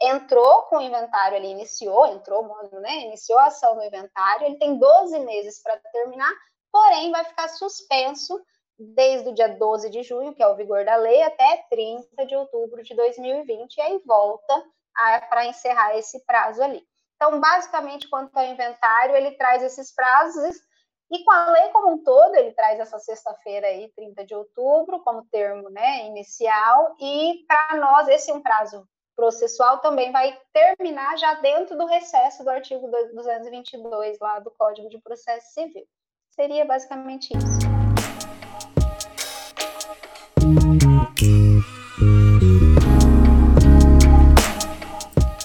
entrou 0.00 0.62
com 0.64 0.76
o 0.76 0.82
inventário, 0.82 1.36
ele 1.36 1.48
iniciou, 1.48 2.06
entrou, 2.06 2.46
né? 2.80 3.00
Iniciou 3.00 3.38
a 3.38 3.46
ação 3.46 3.74
no 3.74 3.84
inventário, 3.84 4.46
ele 4.46 4.58
tem 4.58 4.78
12 4.78 5.18
meses 5.20 5.60
para 5.62 5.76
terminar, 5.92 6.32
porém 6.76 7.10
vai 7.10 7.24
ficar 7.24 7.48
suspenso 7.48 8.38
desde 8.78 9.30
o 9.30 9.34
dia 9.34 9.48
12 9.48 9.88
de 9.88 10.02
junho, 10.02 10.34
que 10.34 10.42
é 10.42 10.46
o 10.46 10.54
vigor 10.54 10.84
da 10.84 10.94
lei, 10.96 11.22
até 11.22 11.64
30 11.70 12.26
de 12.26 12.36
outubro 12.36 12.82
de 12.82 12.94
2020, 12.94 13.76
e 13.76 13.80
aí 13.80 14.02
volta 14.04 14.62
para 15.30 15.46
encerrar 15.46 15.96
esse 15.96 16.22
prazo 16.26 16.62
ali. 16.62 16.82
Então, 17.14 17.40
basicamente, 17.40 18.10
quanto 18.10 18.36
ao 18.36 18.44
inventário, 18.44 19.16
ele 19.16 19.30
traz 19.38 19.62
esses 19.62 19.94
prazos, 19.94 20.54
e 21.10 21.24
com 21.24 21.30
a 21.30 21.50
lei 21.50 21.68
como 21.70 21.92
um 21.92 22.02
todo, 22.02 22.34
ele 22.34 22.52
traz 22.52 22.78
essa 22.78 22.98
sexta-feira 22.98 23.68
aí, 23.68 23.90
30 23.96 24.26
de 24.26 24.34
outubro, 24.34 25.02
como 25.02 25.24
termo 25.30 25.70
né, 25.70 26.04
inicial, 26.04 26.94
e 27.00 27.42
para 27.48 27.76
nós, 27.80 28.06
esse 28.08 28.30
é 28.30 28.34
um 28.34 28.42
prazo 28.42 28.86
processual 29.14 29.78
também 29.78 30.12
vai 30.12 30.38
terminar 30.52 31.16
já 31.16 31.32
dentro 31.40 31.74
do 31.78 31.86
recesso 31.86 32.44
do 32.44 32.50
artigo 32.50 32.86
222 33.14 34.18
lá 34.20 34.40
do 34.40 34.50
Código 34.50 34.90
de 34.90 35.00
Processo 35.00 35.54
Civil. 35.54 35.86
Seria 36.38 36.66
basicamente 36.66 37.30
isso. 37.34 37.58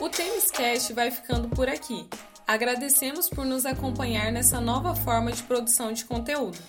O 0.01 0.09
Têniscast 0.09 0.91
vai 0.91 1.09
ficando 1.09 1.47
por 1.47 1.69
aqui. 1.69 2.05
Agradecemos 2.45 3.29
por 3.29 3.45
nos 3.45 3.65
acompanhar 3.65 4.33
nessa 4.33 4.59
nova 4.59 4.93
forma 4.93 5.31
de 5.31 5.41
produção 5.43 5.93
de 5.93 6.03
conteúdo. 6.03 6.59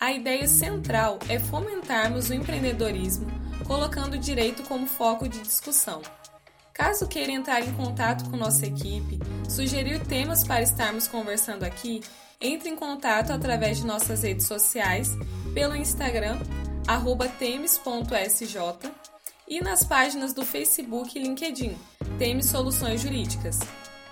A 0.00 0.10
ideia 0.10 0.48
central 0.48 1.18
é 1.28 1.38
fomentarmos 1.38 2.30
o 2.30 2.34
empreendedorismo, 2.34 3.26
colocando 3.66 4.14
o 4.14 4.18
direito 4.18 4.62
como 4.62 4.86
foco 4.86 5.28
de 5.28 5.38
discussão. 5.38 6.00
Caso 6.72 7.06
queira 7.06 7.32
entrar 7.32 7.60
em 7.60 7.74
contato 7.74 8.30
com 8.30 8.38
nossa 8.38 8.64
equipe, 8.64 9.18
sugerir 9.46 10.00
temas 10.06 10.42
para 10.42 10.62
estarmos 10.62 11.06
conversando 11.06 11.64
aqui, 11.64 12.00
entre 12.40 12.70
em 12.70 12.76
contato 12.76 13.32
através 13.32 13.78
de 13.78 13.86
nossas 13.86 14.22
redes 14.22 14.46
sociais, 14.46 15.14
pelo 15.52 15.74
Instagram, 15.76 16.38
temes.sj, 17.38 18.90
e 19.46 19.60
nas 19.60 19.84
páginas 19.84 20.32
do 20.32 20.46
Facebook 20.46 21.18
e 21.18 21.22
LinkedIn, 21.22 21.76
Teme 22.18 22.42
Soluções 22.42 23.02
Jurídicas. 23.02 23.58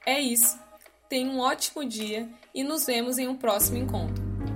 É 0.06 0.20
isso. 0.20 0.60
Tenha 1.08 1.32
um 1.32 1.40
ótimo 1.40 1.86
dia 1.86 2.28
e 2.54 2.62
nos 2.64 2.86
vemos 2.86 3.18
em 3.18 3.28
um 3.28 3.36
próximo 3.36 3.78
encontro. 3.78 4.29